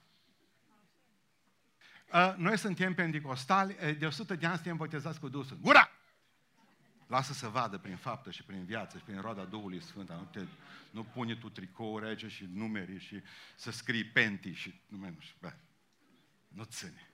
Noi 2.35 2.57
suntem 2.57 2.93
pentecostali, 2.93 3.95
de 3.97 4.05
100 4.05 4.35
de 4.35 4.45
ani 4.45 4.55
suntem 4.55 4.77
botezați 4.77 5.19
cu 5.19 5.29
Duhul 5.29 5.45
Sfânt. 5.45 5.61
Gura! 5.61 5.89
Lasă 7.07 7.33
să 7.33 7.47
vadă 7.47 7.77
prin 7.77 7.95
faptă 7.95 8.31
și 8.31 8.43
prin 8.43 8.65
viață 8.65 8.97
și 8.97 9.03
prin 9.03 9.21
roada 9.21 9.43
Duhului 9.43 9.81
Sfânt. 9.81 10.09
Nu, 10.09 10.27
te, 10.31 10.45
nu 10.91 11.03
pune 11.03 11.35
tu 11.35 11.49
tricouri 11.49 12.05
aici 12.05 12.31
și 12.31 12.49
numeri 12.53 12.99
și 12.99 13.21
să 13.55 13.71
scrii 13.71 14.05
penti 14.05 14.51
și 14.51 14.81
nu 14.87 15.15
știu. 15.19 15.35
Bă, 15.39 15.53
nu 16.47 16.63
ține. 16.63 17.09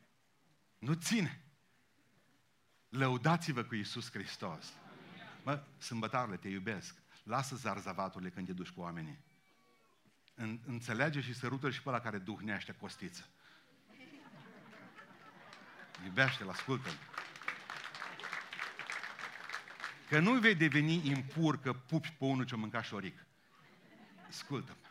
Nu 0.79 0.93
ține. 0.93 1.41
Lăudați-vă 2.89 3.63
cu 3.63 3.75
Iisus 3.75 4.11
Hristos. 4.11 4.73
Mă, 5.43 5.63
sâmbătarele, 5.77 6.37
te 6.37 6.47
iubesc. 6.47 6.95
Lasă 7.23 7.55
zarzavaturile 7.55 8.29
când 8.29 8.47
te 8.47 8.53
duci 8.53 8.69
cu 8.69 8.81
oamenii. 8.81 9.17
Înțelege 10.65 11.21
și 11.21 11.33
sărută 11.33 11.69
și 11.69 11.81
pe 11.81 11.89
la 11.89 11.99
care 11.99 12.17
duhnește 12.17 12.71
costiță. 12.71 13.27
Iubește-l, 16.05 16.49
ascultă 16.49 16.89
-l. 16.89 17.11
Că 20.09 20.19
nu 20.19 20.33
vei 20.33 20.55
deveni 20.55 21.07
impur 21.07 21.59
că 21.59 21.73
pupi 21.73 22.15
pe 22.17 22.25
unul 22.25 22.45
ce 22.45 22.55
mânca 22.55 22.81
șoric. 22.81 23.25
Ascultă-mă. 24.29 24.81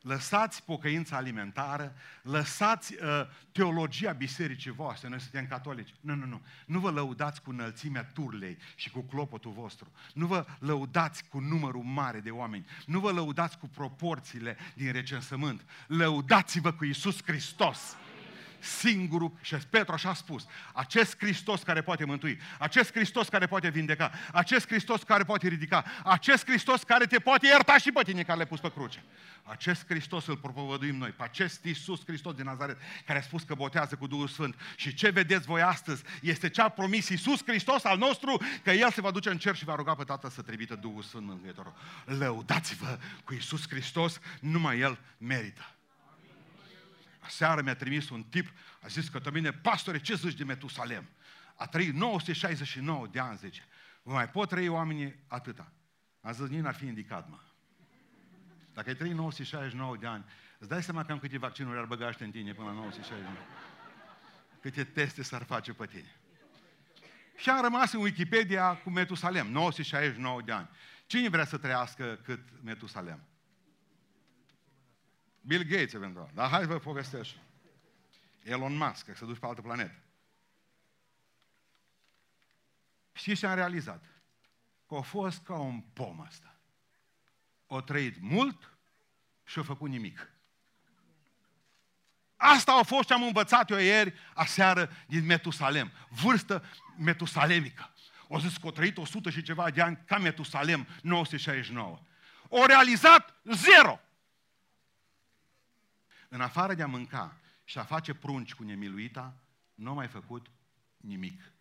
Lăsați 0.00 0.64
pocăința 0.64 1.16
alimentară, 1.16 1.96
lăsați 2.22 2.94
uh, 2.94 3.26
teologia 3.52 4.12
bisericii 4.12 4.70
voastre, 4.70 5.08
noi 5.08 5.20
suntem 5.20 5.46
catolici. 5.46 5.94
Nu, 6.00 6.14
nu, 6.14 6.26
nu. 6.26 6.42
Nu 6.66 6.78
vă 6.78 6.90
lăudați 6.90 7.42
cu 7.42 7.50
înălțimea 7.50 8.04
turlei 8.04 8.58
și 8.74 8.90
cu 8.90 9.00
clopotul 9.00 9.52
vostru. 9.52 9.92
Nu 10.14 10.26
vă 10.26 10.46
lăudați 10.58 11.24
cu 11.24 11.38
numărul 11.38 11.82
mare 11.82 12.20
de 12.20 12.30
oameni. 12.30 12.66
Nu 12.86 13.00
vă 13.00 13.10
lăudați 13.12 13.58
cu 13.58 13.68
proporțiile 13.68 14.56
din 14.74 14.92
recensământ. 14.92 15.64
Lăudați-vă 15.86 16.72
cu 16.72 16.84
Isus 16.84 17.22
Hristos 17.22 17.96
singurul, 18.66 19.32
și 19.40 19.56
Petru 19.70 19.92
așa 19.92 20.08
a 20.08 20.14
spus, 20.14 20.46
acest 20.72 21.16
Hristos 21.18 21.62
care 21.62 21.82
poate 21.82 22.04
mântui, 22.04 22.40
acest 22.58 22.92
Hristos 22.92 23.28
care 23.28 23.46
poate 23.46 23.68
vindeca, 23.68 24.12
acest 24.32 24.66
Hristos 24.66 25.02
care 25.02 25.24
poate 25.24 25.48
ridica, 25.48 25.84
acest 26.04 26.46
Hristos 26.46 26.82
care 26.82 27.06
te 27.06 27.18
poate 27.18 27.46
ierta 27.46 27.78
și 27.78 27.92
pe 27.92 28.02
tine 28.02 28.22
care 28.22 28.34
le-ai 28.34 28.48
pus 28.48 28.60
pe 28.60 28.70
cruce. 28.72 29.04
Acest 29.42 29.84
Hristos 29.86 30.26
îl 30.26 30.36
propovăduim 30.36 30.96
noi, 30.96 31.10
pe 31.10 31.22
acest 31.22 31.64
Iisus 31.64 32.04
Hristos 32.06 32.34
din 32.34 32.44
Nazaret, 32.44 32.78
care 33.06 33.18
a 33.18 33.22
spus 33.22 33.42
că 33.42 33.54
botează 33.54 33.94
cu 33.94 34.06
Duhul 34.06 34.28
Sfânt. 34.28 34.54
Și 34.76 34.94
ce 34.94 35.10
vedeți 35.10 35.46
voi 35.46 35.62
astăzi 35.62 36.02
este 36.22 36.48
ce 36.48 36.62
a 36.62 36.68
promis 36.68 37.08
Iisus 37.08 37.42
Hristos 37.46 37.84
al 37.84 37.98
nostru, 37.98 38.42
că 38.62 38.70
El 38.70 38.90
se 38.90 39.00
va 39.00 39.10
duce 39.10 39.30
în 39.30 39.38
cer 39.38 39.56
și 39.56 39.64
va 39.64 39.74
ruga 39.74 39.94
pe 39.94 40.04
Tatăl 40.04 40.30
să 40.30 40.42
trimită 40.42 40.74
Duhul 40.74 41.02
Sfânt 41.02 41.26
Mântuitorul. 41.26 41.74
Lăudați-vă 42.04 42.98
cu 43.24 43.32
Iisus 43.32 43.68
Hristos, 43.68 44.20
numai 44.40 44.78
El 44.78 44.98
merită. 45.18 45.75
Aseară 47.26 47.62
mi-a 47.62 47.74
trimis 47.74 48.10
un 48.10 48.22
tip, 48.22 48.52
a 48.82 48.86
zis 48.86 49.08
că 49.08 49.30
mine, 49.32 49.52
pastore, 49.52 50.00
ce 50.00 50.14
zici 50.14 50.34
de 50.34 50.44
Metusalem? 50.44 51.08
A 51.54 51.66
trăit 51.66 51.94
969 51.94 53.06
de 53.06 53.18
ani, 53.18 53.36
zice. 53.36 53.64
Vă 54.02 54.12
mai 54.12 54.28
pot 54.28 54.48
trăi 54.48 54.68
oamenii 54.68 55.14
atâta? 55.26 55.72
A 56.20 56.32
zis, 56.32 56.48
nici 56.48 56.60
n-ar 56.60 56.74
fi 56.74 56.86
indicat, 56.86 57.28
mă. 57.28 57.38
Dacă 58.74 58.88
ai 58.88 58.94
trăit 58.94 59.14
969 59.14 59.96
de 59.96 60.06
ani, 60.06 60.24
îți 60.58 60.68
dai 60.68 60.82
seama 60.82 61.04
cam 61.04 61.18
câte 61.18 61.38
vaccinuri 61.38 61.78
ar 61.78 61.84
băga 61.84 62.10
în 62.18 62.30
tine 62.30 62.52
până 62.52 62.68
la 62.68 62.74
969? 62.74 63.36
Câte 64.60 64.84
teste 64.84 65.22
s-ar 65.22 65.42
face 65.42 65.72
pe 65.72 65.86
tine? 65.86 66.16
Și 67.36 67.50
am 67.50 67.62
rămas 67.62 67.92
în 67.92 68.00
Wikipedia 68.00 68.76
cu 68.76 68.90
Metusalem, 68.90 69.50
969 69.50 70.42
de 70.42 70.52
ani. 70.52 70.68
Cine 71.06 71.28
vrea 71.28 71.44
să 71.44 71.58
trăiască 71.58 72.20
cât 72.24 72.40
Metusalem? 72.62 73.20
Bill 75.46 75.62
Gates, 75.62 75.92
eventual. 75.92 76.30
Dar 76.34 76.48
hai 76.48 76.60
să 76.60 76.66
vă 76.66 76.78
povestesc. 76.78 77.30
Elon 78.42 78.76
Musk, 78.76 79.04
că 79.04 79.14
se 79.14 79.24
duce 79.24 79.38
pe 79.38 79.46
altă 79.46 79.60
planetă. 79.60 79.94
Știți 83.12 83.40
ce 83.40 83.46
am 83.46 83.54
realizat? 83.54 84.04
Că 84.88 84.94
a 84.94 85.00
fost 85.00 85.42
ca 85.42 85.54
un 85.54 85.80
pom 85.80 86.20
ăsta. 86.20 86.56
O 87.66 87.80
trăit 87.80 88.20
mult 88.20 88.70
și 89.44 89.58
a 89.58 89.62
făcut 89.62 89.88
nimic. 89.88 90.30
Asta 92.36 92.72
a 92.72 92.82
fost 92.82 93.08
ce 93.08 93.14
am 93.14 93.22
învățat 93.22 93.70
eu 93.70 93.78
ieri, 93.78 94.14
aseară, 94.34 94.90
din 95.06 95.24
Metusalem. 95.24 95.92
Vârstă 96.08 96.64
metusalemică. 96.96 97.90
O 98.28 98.38
zis 98.38 98.56
că 98.56 98.66
o 98.66 98.70
trăit 98.70 98.96
100 98.96 99.30
și 99.30 99.42
ceva 99.42 99.70
de 99.70 99.82
ani 99.82 100.02
ca 100.06 100.18
Metusalem, 100.18 100.86
969. 101.02 102.00
O 102.48 102.66
realizat 102.66 103.34
zero. 103.44 104.00
În 106.28 106.40
afară 106.40 106.74
de 106.74 106.82
a 106.82 106.86
mânca 106.86 107.36
și 107.64 107.78
a 107.78 107.82
face 107.82 108.14
prunci 108.14 108.54
cu 108.54 108.62
nemiluita, 108.62 109.36
nu 109.74 109.90
a 109.90 109.92
mai 109.92 110.08
făcut 110.08 110.50
nimic. 110.96 111.52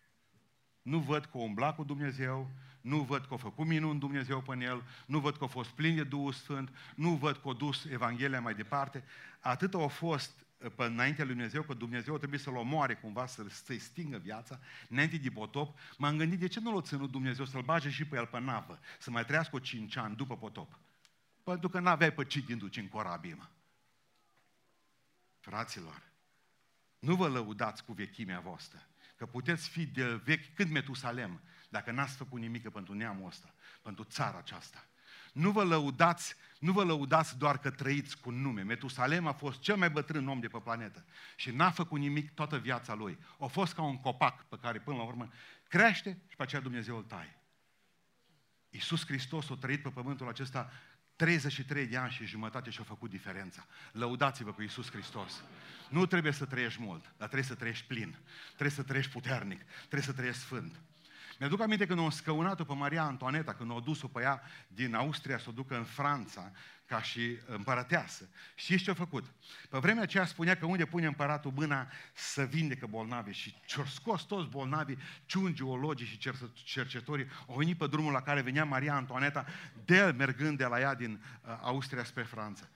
Nu 0.81 0.99
văd 0.99 1.25
că 1.25 1.37
o 1.37 1.41
umbla 1.41 1.73
cu 1.73 1.83
Dumnezeu, 1.83 2.51
nu 2.81 3.01
văd 3.01 3.25
că 3.25 3.33
a 3.33 3.37
făcut 3.37 3.65
minuni 3.65 3.99
Dumnezeu 3.99 4.41
pe 4.41 4.57
el, 4.61 4.83
nu 5.05 5.19
văd 5.19 5.37
că 5.37 5.43
a 5.43 5.47
fost 5.47 5.69
plin 5.69 5.95
de 5.95 6.03
Duhul 6.03 6.31
Sfânt, 6.33 6.69
nu 6.95 7.09
văd 7.09 7.37
că 7.37 7.49
a 7.49 7.53
dus 7.53 7.85
Evanghelia 7.85 8.41
mai 8.41 8.55
departe. 8.55 9.03
Atât 9.39 9.73
a 9.73 9.87
fost 9.87 10.45
uh, 10.57 10.71
pe 10.75 10.83
înaintea 10.83 11.25
lui 11.25 11.33
Dumnezeu, 11.33 11.61
că 11.61 11.73
Dumnezeu 11.73 12.17
trebuie 12.17 12.39
să-l 12.39 12.55
omoare 12.55 12.95
cumva, 12.95 13.25
să, 13.25 13.45
să-i 13.49 13.79
stingă 13.79 14.17
viața, 14.17 14.59
înainte 14.89 15.17
de 15.17 15.29
potop, 15.29 15.79
m-am 15.97 16.17
gândit 16.17 16.39
de 16.39 16.47
ce 16.47 16.59
nu 16.59 16.73
l-a 16.73 16.81
ținut 16.81 17.11
Dumnezeu 17.11 17.45
să-l 17.45 17.61
bage 17.61 17.89
și 17.89 18.05
pe 18.05 18.15
el 18.15 18.25
pe 18.25 18.39
navă, 18.39 18.79
să 18.99 19.11
mai 19.11 19.25
trăiască 19.25 19.59
5 19.59 19.95
ani 19.95 20.15
după 20.15 20.37
potop. 20.37 20.79
Pentru 21.43 21.69
că 21.69 21.79
n-aveai 21.79 22.13
pe 22.13 22.25
cine 22.25 22.55
duci 22.55 22.77
în 22.77 22.87
corabie, 22.87 23.33
mă. 23.33 23.45
Fraților, 25.45 26.01
nu 26.99 27.15
vă 27.15 27.27
lăudați 27.27 27.83
cu 27.83 27.93
vechimea 27.93 28.39
voastră, 28.39 28.87
că 29.15 29.25
puteți 29.25 29.69
fi 29.69 29.85
de 29.85 30.15
vechi 30.15 30.53
cât 30.53 30.69
Metusalem, 30.69 31.41
dacă 31.69 31.91
n-ați 31.91 32.15
făcut 32.15 32.39
nimic 32.39 32.69
pentru 32.69 32.93
neamul 32.93 33.27
ăsta, 33.27 33.53
pentru 33.81 34.03
țara 34.03 34.37
aceasta. 34.37 34.87
Nu 35.33 35.51
vă 35.51 35.63
lăudați, 35.63 36.35
nu 36.59 36.71
vă 36.71 36.83
lăudați 36.83 37.37
doar 37.37 37.57
că 37.57 37.71
trăiți 37.71 38.19
cu 38.19 38.31
nume. 38.31 38.61
Metusalem 38.61 39.27
a 39.27 39.33
fost 39.33 39.59
cel 39.59 39.75
mai 39.75 39.89
bătrân 39.89 40.27
om 40.27 40.39
de 40.39 40.47
pe 40.47 40.59
planetă 40.59 41.05
și 41.35 41.51
n-a 41.51 41.71
făcut 41.71 41.99
nimic 41.99 42.33
toată 42.33 42.57
viața 42.57 42.93
lui. 42.93 43.17
A 43.39 43.45
fost 43.45 43.73
ca 43.73 43.81
un 43.81 43.99
copac 43.99 44.43
pe 44.43 44.57
care 44.61 44.79
până 44.79 44.97
la 44.97 45.03
urmă 45.03 45.31
crește 45.67 46.21
și 46.27 46.35
pe 46.35 46.43
aceea 46.43 46.61
Dumnezeu 46.61 46.97
îl 46.97 47.03
taie. 47.03 47.39
Iisus 48.69 49.05
Hristos 49.05 49.49
a 49.49 49.55
trăit 49.55 49.81
pe 49.81 49.89
pământul 49.89 50.27
acesta 50.27 50.71
33 51.15 51.85
de 51.85 51.97
ani 51.97 52.11
și 52.11 52.25
jumătate 52.25 52.69
și-a 52.69 52.83
făcut 52.83 53.09
diferența. 53.09 53.65
Lăudați-vă 53.91 54.51
cu 54.51 54.61
Iisus 54.61 54.91
Hristos. 54.91 55.43
Nu 55.89 56.05
trebuie 56.05 56.31
să 56.31 56.45
trăiești 56.45 56.81
mult, 56.81 57.03
dar 57.03 57.27
trebuie 57.27 57.43
să 57.43 57.55
trăiești 57.55 57.87
plin. 57.87 58.17
Trebuie 58.47 58.69
să 58.69 58.83
trăiești 58.83 59.11
puternic. 59.11 59.63
Trebuie 59.77 60.01
să 60.01 60.13
trăiești 60.13 60.41
sfânt. 60.41 60.81
Mi-aduc 61.39 61.61
aminte 61.61 61.85
când 61.85 61.99
o 61.99 62.09
scăunat-o 62.09 62.63
pe 62.63 62.73
Maria 62.73 63.03
Antoaneta, 63.03 63.53
când 63.53 63.71
o 63.71 63.79
dus-o 63.79 64.07
pe 64.07 64.21
ea 64.21 64.41
din 64.67 64.95
Austria 64.95 65.37
să 65.37 65.49
o 65.49 65.51
ducă 65.51 65.77
în 65.77 65.83
Franța, 65.83 66.51
ca 66.85 67.01
și 67.01 67.37
împărăteasă. 67.45 68.29
Știți 68.55 68.83
ce 68.83 68.91
a 68.91 68.93
făcut? 68.93 69.25
Pe 69.69 69.77
vremea 69.77 70.03
aceea 70.03 70.25
spunea 70.25 70.57
că 70.57 70.65
unde 70.65 70.85
pune 70.85 71.05
împăratul 71.05 71.51
mâna 71.51 71.91
să 72.13 72.43
vindecă 72.43 72.85
bolnavi 72.85 73.31
și 73.31 73.55
ce-au 73.65 73.85
scos 73.85 74.21
toți 74.21 74.49
bolnavii, 74.49 74.97
ciuni, 75.25 75.53
geologii 75.53 76.05
și 76.05 76.33
cercetorii, 76.63 77.27
au 77.47 77.55
venit 77.55 77.77
pe 77.77 77.87
drumul 77.87 78.11
la 78.11 78.21
care 78.21 78.41
venea 78.41 78.65
Maria 78.65 78.95
Antoaneta, 78.95 79.45
de 79.85 79.95
el 79.95 80.13
mergând 80.13 80.57
de 80.57 80.65
la 80.65 80.79
ea 80.79 80.95
din 80.95 81.11
uh, 81.11 81.57
Austria 81.61 82.03
spre 82.03 82.23
Franța. 82.23 82.69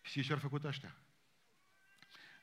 Știți 0.00 0.26
ce 0.26 0.32
au 0.32 0.38
făcut 0.38 0.64
ăștia? 0.64 0.94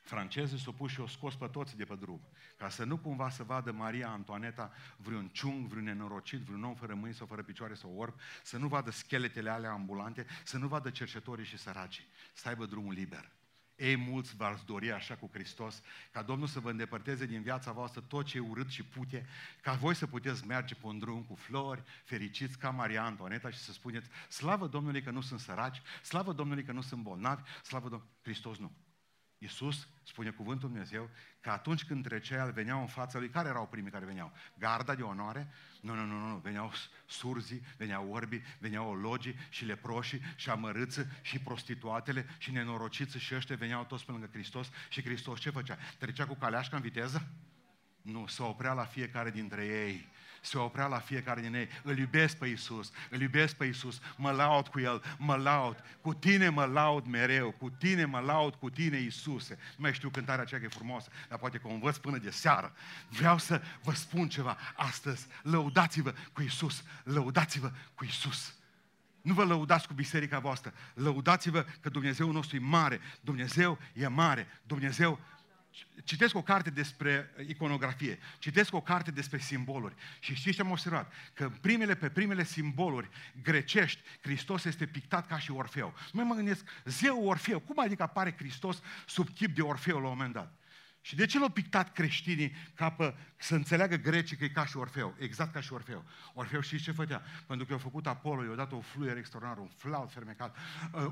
Francezii 0.02 0.58
s-au 0.58 0.72
pus 0.72 0.90
și 0.90 1.00
au 1.00 1.06
scos 1.06 1.36
pe 1.36 1.46
toți 1.46 1.76
de 1.76 1.84
pe 1.84 1.94
drum. 1.94 2.20
Ca 2.56 2.68
să 2.68 2.84
nu 2.84 2.98
cumva 2.98 3.30
să 3.30 3.42
vadă 3.42 3.72
Maria 3.72 4.08
Antoaneta 4.08 4.72
vreun 4.96 5.28
ciung, 5.28 5.66
vreun 5.66 5.84
nenorocit, 5.84 6.40
vreun 6.40 6.64
om 6.64 6.74
fără 6.74 6.94
mâini 6.94 7.14
sau 7.14 7.26
fără 7.26 7.42
picioare 7.42 7.74
sau 7.74 7.94
orb, 7.96 8.14
să 8.42 8.58
nu 8.58 8.68
vadă 8.68 8.90
scheletele 8.90 9.50
alea 9.50 9.70
ambulante, 9.70 10.26
să 10.44 10.58
nu 10.58 10.68
vadă 10.68 10.90
cercetorii 10.90 11.44
și 11.44 11.58
săracii, 11.58 12.08
să 12.32 12.48
aibă 12.48 12.66
drumul 12.66 12.92
liber. 12.92 13.30
Ei, 13.80 13.96
mulți 13.96 14.36
v-ați 14.36 14.64
dori 14.64 14.92
așa 14.92 15.16
cu 15.16 15.30
Hristos, 15.32 15.82
ca 16.10 16.22
Domnul 16.22 16.46
să 16.46 16.60
vă 16.60 16.70
îndepărteze 16.70 17.26
din 17.26 17.42
viața 17.42 17.72
voastră 17.72 18.00
tot 18.00 18.26
ce 18.26 18.36
e 18.36 18.40
urât 18.40 18.68
și 18.68 18.84
pute, 18.84 19.26
ca 19.62 19.72
voi 19.72 19.94
să 19.94 20.06
puteți 20.06 20.46
merge 20.46 20.74
pe 20.74 20.86
un 20.86 20.98
drum 20.98 21.22
cu 21.22 21.34
flori, 21.34 21.82
fericiți 22.04 22.58
ca 22.58 22.70
Maria 22.70 23.04
Antoaneta 23.04 23.50
și 23.50 23.58
să 23.58 23.72
spuneți, 23.72 24.08
slavă 24.28 24.66
Domnului 24.66 25.02
că 25.02 25.10
nu 25.10 25.20
sunt 25.20 25.40
săraci, 25.40 25.82
slavă 26.02 26.32
Domnului 26.32 26.64
că 26.64 26.72
nu 26.72 26.80
sunt 26.80 27.02
bolnavi, 27.02 27.42
slavă 27.62 27.88
Domnului. 27.88 28.14
Hristos 28.22 28.58
nu. 28.58 28.72
Iisus, 29.42 29.88
spune 30.02 30.30
cuvântul 30.30 30.68
Dumnezeu, 30.68 31.10
că 31.40 31.50
atunci 31.50 31.84
când 31.84 32.04
trecea, 32.04 32.44
el 32.44 32.52
veneau 32.52 32.80
în 32.80 32.86
fața 32.86 33.18
lui, 33.18 33.28
care 33.28 33.48
erau 33.48 33.66
primii 33.66 33.90
care 33.90 34.04
veneau? 34.04 34.32
Garda 34.58 34.94
de 34.94 35.02
onoare? 35.02 35.48
Nu, 35.80 35.94
nu, 35.94 36.04
nu, 36.04 36.28
nu, 36.28 36.36
veneau 36.36 36.72
surzii, 37.06 37.62
veneau 37.76 38.10
orbii, 38.12 38.42
veneau 38.58 38.90
ologii 38.90 39.34
și 39.48 39.64
leproșii 39.64 40.20
și 40.36 40.50
amărâță 40.50 41.06
și 41.22 41.38
prostituatele 41.38 42.26
și 42.38 42.50
nenorociți 42.50 43.18
și 43.18 43.34
ăștia 43.34 43.56
veneau 43.56 43.84
toți 43.84 44.04
pe 44.04 44.12
lângă 44.12 44.28
Hristos 44.32 44.70
și 44.88 45.02
Hristos 45.02 45.40
ce 45.40 45.50
făcea? 45.50 45.78
Trecea 45.98 46.26
cu 46.26 46.34
caleașca 46.34 46.76
în 46.76 46.82
viteză? 46.82 47.28
Nu, 48.02 48.26
se 48.26 48.42
oprea 48.42 48.72
la 48.72 48.84
fiecare 48.84 49.30
dintre 49.30 49.66
ei 49.66 50.08
se 50.40 50.58
oprea 50.58 50.86
la 50.86 50.98
fiecare 50.98 51.40
din 51.40 51.54
ei. 51.54 51.68
Îl 51.82 51.98
iubesc 51.98 52.36
pe 52.36 52.46
Iisus, 52.46 52.90
îl 53.10 53.20
iubesc 53.20 53.54
pe 53.54 53.64
Iisus, 53.64 54.00
mă 54.16 54.30
laud 54.30 54.68
cu 54.68 54.80
El, 54.80 55.02
mă 55.18 55.36
laud. 55.36 55.84
Cu 56.00 56.14
tine 56.14 56.48
mă 56.48 56.64
laud 56.64 57.06
mereu, 57.06 57.50
cu 57.50 57.70
tine 57.70 58.04
mă 58.04 58.18
laud, 58.18 58.54
cu 58.54 58.70
tine 58.70 58.96
Iisuse. 58.96 59.58
Nu 59.58 59.76
mai 59.76 59.92
știu 59.92 60.10
cântarea 60.10 60.42
aceea 60.42 60.60
că 60.60 60.66
e 60.66 60.76
frumoasă, 60.76 61.10
dar 61.28 61.38
poate 61.38 61.58
că 61.58 61.66
o 61.66 61.70
învăț 61.70 61.96
până 61.96 62.18
de 62.18 62.30
seară. 62.30 62.72
Vreau 63.08 63.38
să 63.38 63.62
vă 63.82 63.92
spun 63.92 64.28
ceva 64.28 64.56
astăzi. 64.74 65.26
Lăudați-vă 65.42 66.14
cu 66.32 66.42
Iisus, 66.42 66.84
lăudați-vă 67.04 67.72
cu 67.94 68.04
Iisus. 68.04 68.54
Nu 69.22 69.34
vă 69.34 69.44
lăudați 69.44 69.86
cu 69.86 69.94
biserica 69.94 70.38
voastră, 70.38 70.72
lăudați-vă 70.94 71.66
că 71.80 71.88
Dumnezeu 71.88 72.32
nostru 72.32 72.56
e 72.56 72.58
mare, 72.58 73.00
Dumnezeu 73.20 73.78
e 73.92 74.06
mare, 74.06 74.46
Dumnezeu 74.62 75.18
Citesc 76.04 76.34
o 76.34 76.42
carte 76.42 76.70
despre 76.70 77.34
iconografie, 77.46 78.18
citesc 78.38 78.74
o 78.74 78.80
carte 78.80 79.10
despre 79.10 79.38
simboluri 79.38 79.94
și 80.18 80.34
știți 80.34 80.56
ce 80.56 80.62
am 80.62 80.70
observat? 80.70 81.12
Că 81.34 81.50
primele, 81.60 81.94
pe 81.94 82.08
primele 82.08 82.44
simboluri 82.44 83.08
grecești, 83.42 84.00
Hristos 84.20 84.64
este 84.64 84.86
pictat 84.86 85.26
ca 85.26 85.38
și 85.38 85.50
Orfeu. 85.50 85.94
Nu 86.12 86.24
mă 86.24 86.34
gândesc, 86.34 86.64
zeu 86.84 87.24
Orfeu, 87.24 87.60
cum 87.60 87.78
adică 87.78 88.02
apare 88.02 88.34
Hristos 88.38 88.80
sub 89.06 89.28
chip 89.34 89.54
de 89.54 89.62
Orfeu 89.62 89.98
la 89.98 90.08
un 90.08 90.16
moment 90.16 90.32
dat? 90.32 90.59
Și 91.00 91.16
de 91.16 91.26
ce 91.26 91.38
l-au 91.38 91.48
pictat 91.48 91.92
creștinii 91.92 92.52
ca 92.74 92.90
pe, 92.90 93.14
să 93.36 93.54
înțeleagă 93.54 93.96
grecii 93.96 94.36
că 94.36 94.44
e 94.44 94.48
ca 94.48 94.66
și 94.66 94.76
Orfeu? 94.76 95.14
Exact 95.18 95.52
ca 95.52 95.60
și 95.60 95.72
Orfeu. 95.72 96.04
Orfeu 96.34 96.60
știți 96.60 96.82
ce 96.82 96.92
făcea? 96.92 97.22
Pentru 97.46 97.66
că 97.66 97.72
i-a 97.72 97.78
făcut 97.78 98.06
Apollo, 98.06 98.44
i-a 98.44 98.54
dat 98.54 98.72
o 98.72 98.80
fluier 98.80 99.16
extraordinar, 99.16 99.58
un 99.58 99.68
flaut 99.76 100.10
fermecat. 100.12 100.56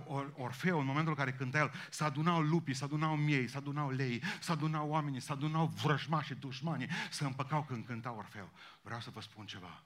Uh, 0.06 0.26
Orfeu, 0.36 0.78
în 0.78 0.86
momentul 0.86 1.12
în 1.12 1.24
care 1.24 1.32
cânta 1.32 1.58
el, 1.58 1.72
s 1.90 2.00
adunau 2.00 2.40
lupii, 2.40 2.74
s 2.74 2.80
adunau 2.80 3.16
miei, 3.16 3.48
s 3.48 3.54
adunau 3.54 3.90
lei, 3.90 4.22
s 4.40 4.48
adunau 4.48 4.88
oamenii, 4.88 5.20
s 5.20 5.28
adunau 5.28 5.66
vrăjmași 5.66 6.26
și 6.26 6.34
dușmanii, 6.34 6.88
să 7.10 7.24
împăcau 7.24 7.62
când 7.62 7.86
cânta 7.86 8.12
Orfeu. 8.12 8.50
Vreau 8.82 9.00
să 9.00 9.10
vă 9.10 9.20
spun 9.20 9.46
ceva. 9.46 9.82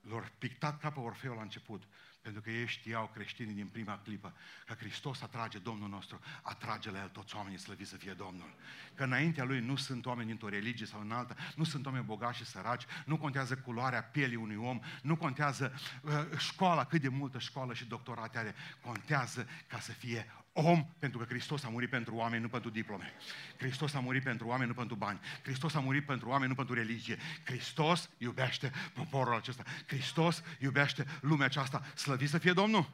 Lor 0.00 0.32
pictat 0.38 0.80
ca 0.80 0.90
pe 0.90 1.00
Orfeu 1.00 1.34
la 1.34 1.42
început, 1.42 1.82
pentru 2.22 2.40
că 2.40 2.50
ei 2.50 2.66
știau 2.66 3.10
creștinii 3.14 3.54
din 3.54 3.66
prima 3.66 3.98
clipă 3.98 4.32
că 4.66 4.74
Hristos 4.74 5.22
atrage 5.22 5.58
Domnul 5.58 5.88
nostru, 5.88 6.20
atrage 6.42 6.90
la 6.90 6.98
El 6.98 7.08
toți 7.08 7.36
oamenii 7.36 7.58
slăviți 7.58 7.90
să 7.90 7.96
fie 7.96 8.12
Domnul. 8.12 8.54
Că 8.94 9.04
înaintea 9.04 9.44
Lui 9.44 9.60
nu 9.60 9.76
sunt 9.76 10.06
oameni 10.06 10.30
într-o 10.30 10.48
religie 10.48 10.86
sau 10.86 11.00
în 11.00 11.12
alta, 11.12 11.36
nu 11.56 11.64
sunt 11.64 11.86
oameni 11.86 12.04
bogați 12.04 12.36
și 12.36 12.44
săraci, 12.44 12.84
nu 13.04 13.18
contează 13.18 13.56
culoarea 13.56 14.02
pielii 14.02 14.36
unui 14.36 14.56
om, 14.56 14.80
nu 15.02 15.16
contează 15.16 15.72
uh, 16.02 16.38
școala, 16.38 16.84
cât 16.84 17.00
de 17.00 17.08
multă 17.08 17.38
școală 17.38 17.74
și 17.74 17.84
doctorate 17.84 18.38
are, 18.38 18.54
contează 18.80 19.48
ca 19.66 19.80
să 19.80 19.92
fie 19.92 20.26
om, 20.52 20.86
pentru 20.98 21.18
că 21.18 21.24
Hristos 21.24 21.64
a 21.64 21.68
murit 21.68 21.90
pentru 21.90 22.14
oameni, 22.14 22.42
nu 22.42 22.48
pentru 22.48 22.70
diplome. 22.70 23.12
Hristos 23.56 23.94
a 23.94 24.00
murit 24.00 24.22
pentru 24.22 24.46
oameni, 24.46 24.68
nu 24.68 24.74
pentru 24.74 24.96
bani. 24.96 25.20
Hristos 25.42 25.74
a 25.74 25.80
murit 25.80 26.06
pentru 26.06 26.28
oameni, 26.28 26.48
nu 26.48 26.54
pentru 26.54 26.74
religie. 26.74 27.18
Hristos 27.44 28.10
iubește 28.18 28.72
poporul 28.94 29.34
acesta. 29.34 29.64
Hristos 29.86 30.42
iubește 30.58 31.06
lumea 31.20 31.46
aceasta. 31.46 31.82
Slăvit 31.94 32.28
să 32.28 32.38
fie 32.38 32.52
Domnul! 32.52 32.90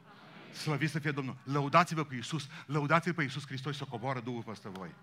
Slăvit 0.51 0.89
să 0.89 0.99
fie 0.99 1.11
Domnul! 1.11 1.37
Lăudați-vă 1.43 2.03
cu 2.03 2.13
Iisus, 2.13 2.47
lăudați-vă 2.65 3.15
pe 3.15 3.23
Iisus 3.23 3.45
Hristos 3.45 3.77
să 3.77 3.83
coboară 3.83 4.19
Duhul 4.19 4.43
peste 4.43 4.69
voi. 4.69 4.93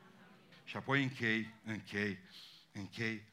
Și 0.64 0.76
apoi 0.76 1.02
închei, 1.02 1.54
închei, 1.64 2.18
închei. 2.72 3.32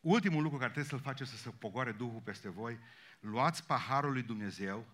Ultimul 0.00 0.42
lucru 0.42 0.58
care 0.58 0.70
trebuie 0.70 0.90
să-l 0.90 1.10
faceți 1.10 1.30
să 1.30 1.36
se 1.36 1.50
pogoare 1.50 1.92
Duhul 1.92 2.20
peste 2.20 2.50
voi, 2.50 2.78
luați 3.20 3.66
paharul 3.66 4.12
lui 4.12 4.22
Dumnezeu, 4.22 4.86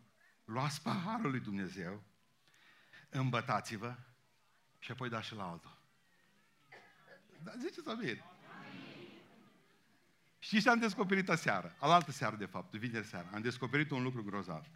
luați 0.44 0.82
paharul 0.82 1.30
lui 1.30 1.40
Dumnezeu, 1.40 2.02
îmbătați-vă 3.10 3.96
și 4.78 4.90
apoi 4.90 5.08
dați 5.08 5.26
și 5.26 5.34
la 5.34 5.50
altul. 5.50 5.78
Da, 7.42 7.52
ziceți 7.58 7.88
amin. 7.88 8.22
Și 10.38 10.62
ce 10.62 10.70
am 10.70 10.78
descoperit 10.78 11.28
aseară? 11.28 11.76
Alaltă 11.78 12.10
seară, 12.10 12.36
de 12.36 12.46
fapt, 12.46 12.74
vineri 12.74 13.06
seara. 13.06 13.28
Am 13.32 13.40
descoperit 13.40 13.90
un 13.90 14.02
lucru 14.02 14.22
grozav. 14.22 14.66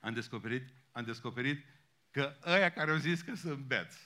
Am 0.00 0.12
descoperit, 0.12 0.68
am 0.92 1.04
descoperit 1.04 1.64
că 2.10 2.36
ăia 2.44 2.70
care 2.70 2.90
au 2.90 2.96
zis 2.96 3.22
că 3.22 3.34
sunt 3.34 3.58
beți, 3.58 3.98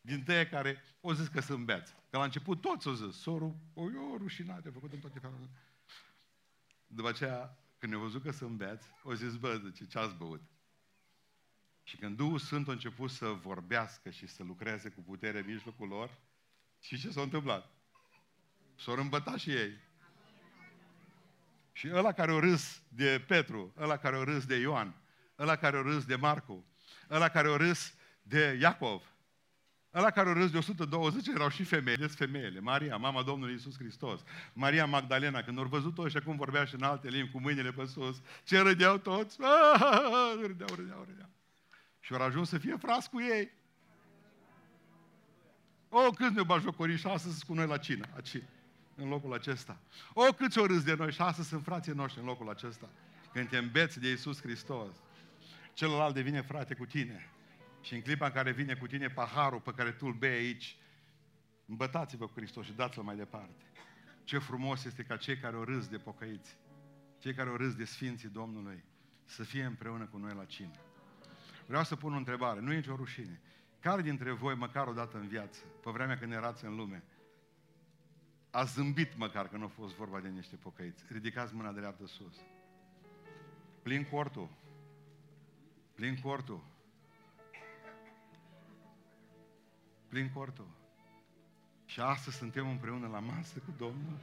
din 0.00 0.24
ăia 0.28 0.48
care 0.48 0.82
au 1.00 1.12
zis 1.12 1.28
că 1.28 1.40
sunt 1.40 1.64
beți, 1.64 1.94
că 2.10 2.16
la 2.16 2.24
început 2.24 2.60
toți 2.60 2.86
au 2.86 2.94
zis, 2.94 3.20
sorul, 3.20 3.56
o, 3.74 3.90
eu 3.90 4.16
rușinat, 4.18 4.66
a 4.66 4.70
făcut 4.72 4.92
în 4.92 4.98
toate 4.98 5.18
felurile. 5.18 5.50
După 6.86 7.08
aceea, 7.08 7.58
când 7.78 7.94
au 7.94 8.00
văzut 8.00 8.22
că 8.22 8.30
sunt 8.30 8.56
beți, 8.56 8.88
au 9.04 9.12
zis, 9.12 9.36
bă, 9.36 9.70
ce, 9.74 9.84
ce 9.84 9.98
ați 9.98 10.14
băut? 10.14 10.42
Și 11.86 11.96
când 11.96 12.16
Duhul 12.16 12.38
Sfânt 12.38 12.68
a 12.68 12.72
început 12.72 13.10
să 13.10 13.26
vorbească 13.26 14.10
și 14.10 14.26
să 14.26 14.42
lucreze 14.42 14.88
cu 14.88 15.00
putere 15.00 15.38
în 15.38 15.46
mijlocul 15.46 15.88
lor, 15.88 16.10
și 16.80 17.00
ce 17.00 17.10
s-a 17.10 17.20
întâmplat? 17.22 17.70
S-au 18.78 18.94
îmbătat 18.94 19.38
și 19.38 19.50
ei. 19.50 19.78
Și 21.72 21.90
ăla 21.92 22.12
care 22.12 22.32
o 22.32 22.40
râs 22.40 22.82
de 22.88 23.24
Petru, 23.26 23.72
ăla 23.78 23.96
care 23.96 24.16
o 24.16 24.24
râs 24.24 24.46
de 24.46 24.56
Ioan, 24.56 24.94
ăla 25.38 25.56
care 25.56 25.76
o 25.76 25.82
râs 25.82 26.04
de 26.04 26.16
Marcu, 26.16 26.64
ăla 27.10 27.28
care 27.28 27.48
o 27.48 27.56
râs 27.56 27.94
de 28.22 28.58
Iacov, 28.60 29.02
ăla 29.94 30.10
care 30.10 30.28
o 30.28 30.32
râs 30.32 30.50
de 30.50 30.56
120 30.58 31.26
erau 31.26 31.48
și 31.48 31.64
femeile, 31.64 32.06
femeile. 32.06 32.60
Maria, 32.60 32.96
mama 32.96 33.22
Domnului 33.22 33.54
Isus 33.54 33.76
Hristos, 33.78 34.20
Maria 34.52 34.86
Magdalena, 34.86 35.42
când 35.42 35.58
au 35.58 35.64
văzut-o 35.64 36.08
și 36.08 36.16
acum 36.16 36.36
vorbea 36.36 36.64
și 36.64 36.74
în 36.74 36.82
alte 36.82 37.08
limbi 37.08 37.30
cu 37.30 37.40
mâinile 37.40 37.72
pe 37.72 37.84
sus, 37.84 38.20
ce 38.44 38.60
râdeau 38.60 38.98
toți? 38.98 39.36
Râdeau, 40.46 40.74
râdeau, 40.74 41.04
râdeau. 41.08 41.34
Și 42.06 42.14
au 42.14 42.22
ajuns 42.22 42.48
să 42.48 42.58
fie 42.58 42.76
frați 42.76 43.10
cu 43.10 43.20
ei. 43.20 43.50
O, 45.88 46.10
cât 46.10 46.30
ne-au 46.30 46.44
bajocorit 46.44 46.98
și 46.98 47.06
astăzi 47.06 47.34
sunt 47.34 47.48
cu 47.48 47.54
noi 47.54 47.66
la 47.66 47.78
cină, 47.78 48.06
aici, 48.14 48.42
în 48.94 49.08
locul 49.08 49.32
acesta. 49.32 49.78
O, 50.12 50.22
cât 50.22 50.50
ți-o 50.50 50.66
râs 50.66 50.82
de 50.82 50.94
noi 50.94 51.12
și 51.12 51.20
astăzi 51.20 51.48
sunt 51.48 51.62
frații 51.62 51.92
noștri 51.92 52.20
în 52.20 52.26
locul 52.26 52.48
acesta. 52.48 52.88
Când 53.32 53.48
te 53.48 53.56
îmbeți 53.56 54.00
de 54.00 54.08
Iisus 54.08 54.40
Hristos, 54.40 54.94
celălalt 55.72 56.14
devine 56.14 56.42
frate 56.42 56.74
cu 56.74 56.84
tine. 56.84 57.30
Și 57.80 57.94
în 57.94 58.00
clipa 58.00 58.26
în 58.26 58.32
care 58.32 58.52
vine 58.52 58.74
cu 58.74 58.86
tine 58.86 59.08
paharul 59.08 59.60
pe 59.60 59.72
care 59.76 59.92
tu 59.92 60.06
îl 60.06 60.12
bei 60.12 60.30
aici, 60.30 60.76
îmbătați-vă 61.66 62.26
cu 62.26 62.32
Hristos 62.36 62.64
și 62.64 62.72
dați-l 62.72 63.02
mai 63.02 63.16
departe. 63.16 63.64
Ce 64.24 64.38
frumos 64.38 64.84
este 64.84 65.02
ca 65.02 65.16
cei 65.16 65.38
care 65.38 65.56
o 65.56 65.64
râs 65.64 65.88
de 65.88 65.96
pocăiți, 65.96 66.56
cei 67.18 67.34
care 67.34 67.50
o 67.50 67.56
râs 67.56 67.74
de 67.74 67.84
Sfinții 67.84 68.28
Domnului, 68.28 68.84
să 69.24 69.42
fie 69.42 69.64
împreună 69.64 70.04
cu 70.04 70.16
noi 70.16 70.34
la 70.34 70.44
cină. 70.44 70.85
Vreau 71.66 71.84
să 71.84 71.96
pun 71.96 72.12
o 72.12 72.16
întrebare, 72.16 72.60
nu 72.60 72.72
e 72.72 72.76
nicio 72.76 72.96
rușine. 72.96 73.40
Care 73.80 74.02
dintre 74.02 74.30
voi, 74.30 74.54
măcar 74.54 74.86
o 74.86 74.92
dată 74.92 75.16
în 75.16 75.28
viață, 75.28 75.60
pe 75.82 75.90
vremea 75.90 76.18
când 76.18 76.32
erați 76.32 76.64
în 76.64 76.76
lume, 76.76 77.02
a 78.50 78.64
zâmbit 78.64 79.16
măcar 79.16 79.48
că 79.48 79.56
nu 79.56 79.64
a 79.64 79.68
fost 79.68 79.94
vorba 79.94 80.20
de 80.20 80.28
niște 80.28 80.56
pocăiți? 80.56 81.04
Ridicați 81.08 81.54
mâna 81.54 81.72
dreaptă 81.72 82.06
sus. 82.06 82.36
Plin 83.82 84.04
cortul. 84.04 84.48
Plin 85.94 86.18
cortul. 86.22 86.64
Plin 90.08 90.30
cortul. 90.34 90.68
Și 91.84 92.00
astăzi 92.00 92.36
suntem 92.36 92.68
împreună 92.68 93.08
la 93.08 93.18
masă 93.18 93.58
cu 93.58 93.74
Domnul. 93.76 94.18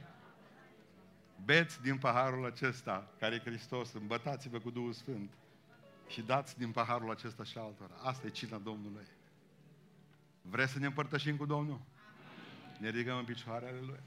Beți 1.44 1.82
din 1.82 1.98
paharul 1.98 2.44
acesta, 2.44 3.10
care 3.18 3.34
e 3.34 3.50
Hristos, 3.50 3.92
îmbătați-vă 3.92 4.58
cu 4.58 4.70
Duhul 4.70 4.92
Sfânt 4.92 5.30
și 6.08 6.22
dați 6.22 6.58
din 6.58 6.70
paharul 6.70 7.10
acesta 7.10 7.44
și 7.44 7.58
altora. 7.58 7.94
Asta 8.02 8.26
e 8.26 8.30
cina 8.30 8.58
Domnului. 8.58 9.06
Vreți 10.42 10.72
să 10.72 10.78
ne 10.78 10.86
împărtășim 10.86 11.36
cu 11.36 11.46
Domnul? 11.46 11.80
Ne 12.78 12.88
ridicăm 12.88 13.16
în 13.16 13.24
picioare 13.24 13.66
ale 13.66 13.80
Lui. 13.80 14.00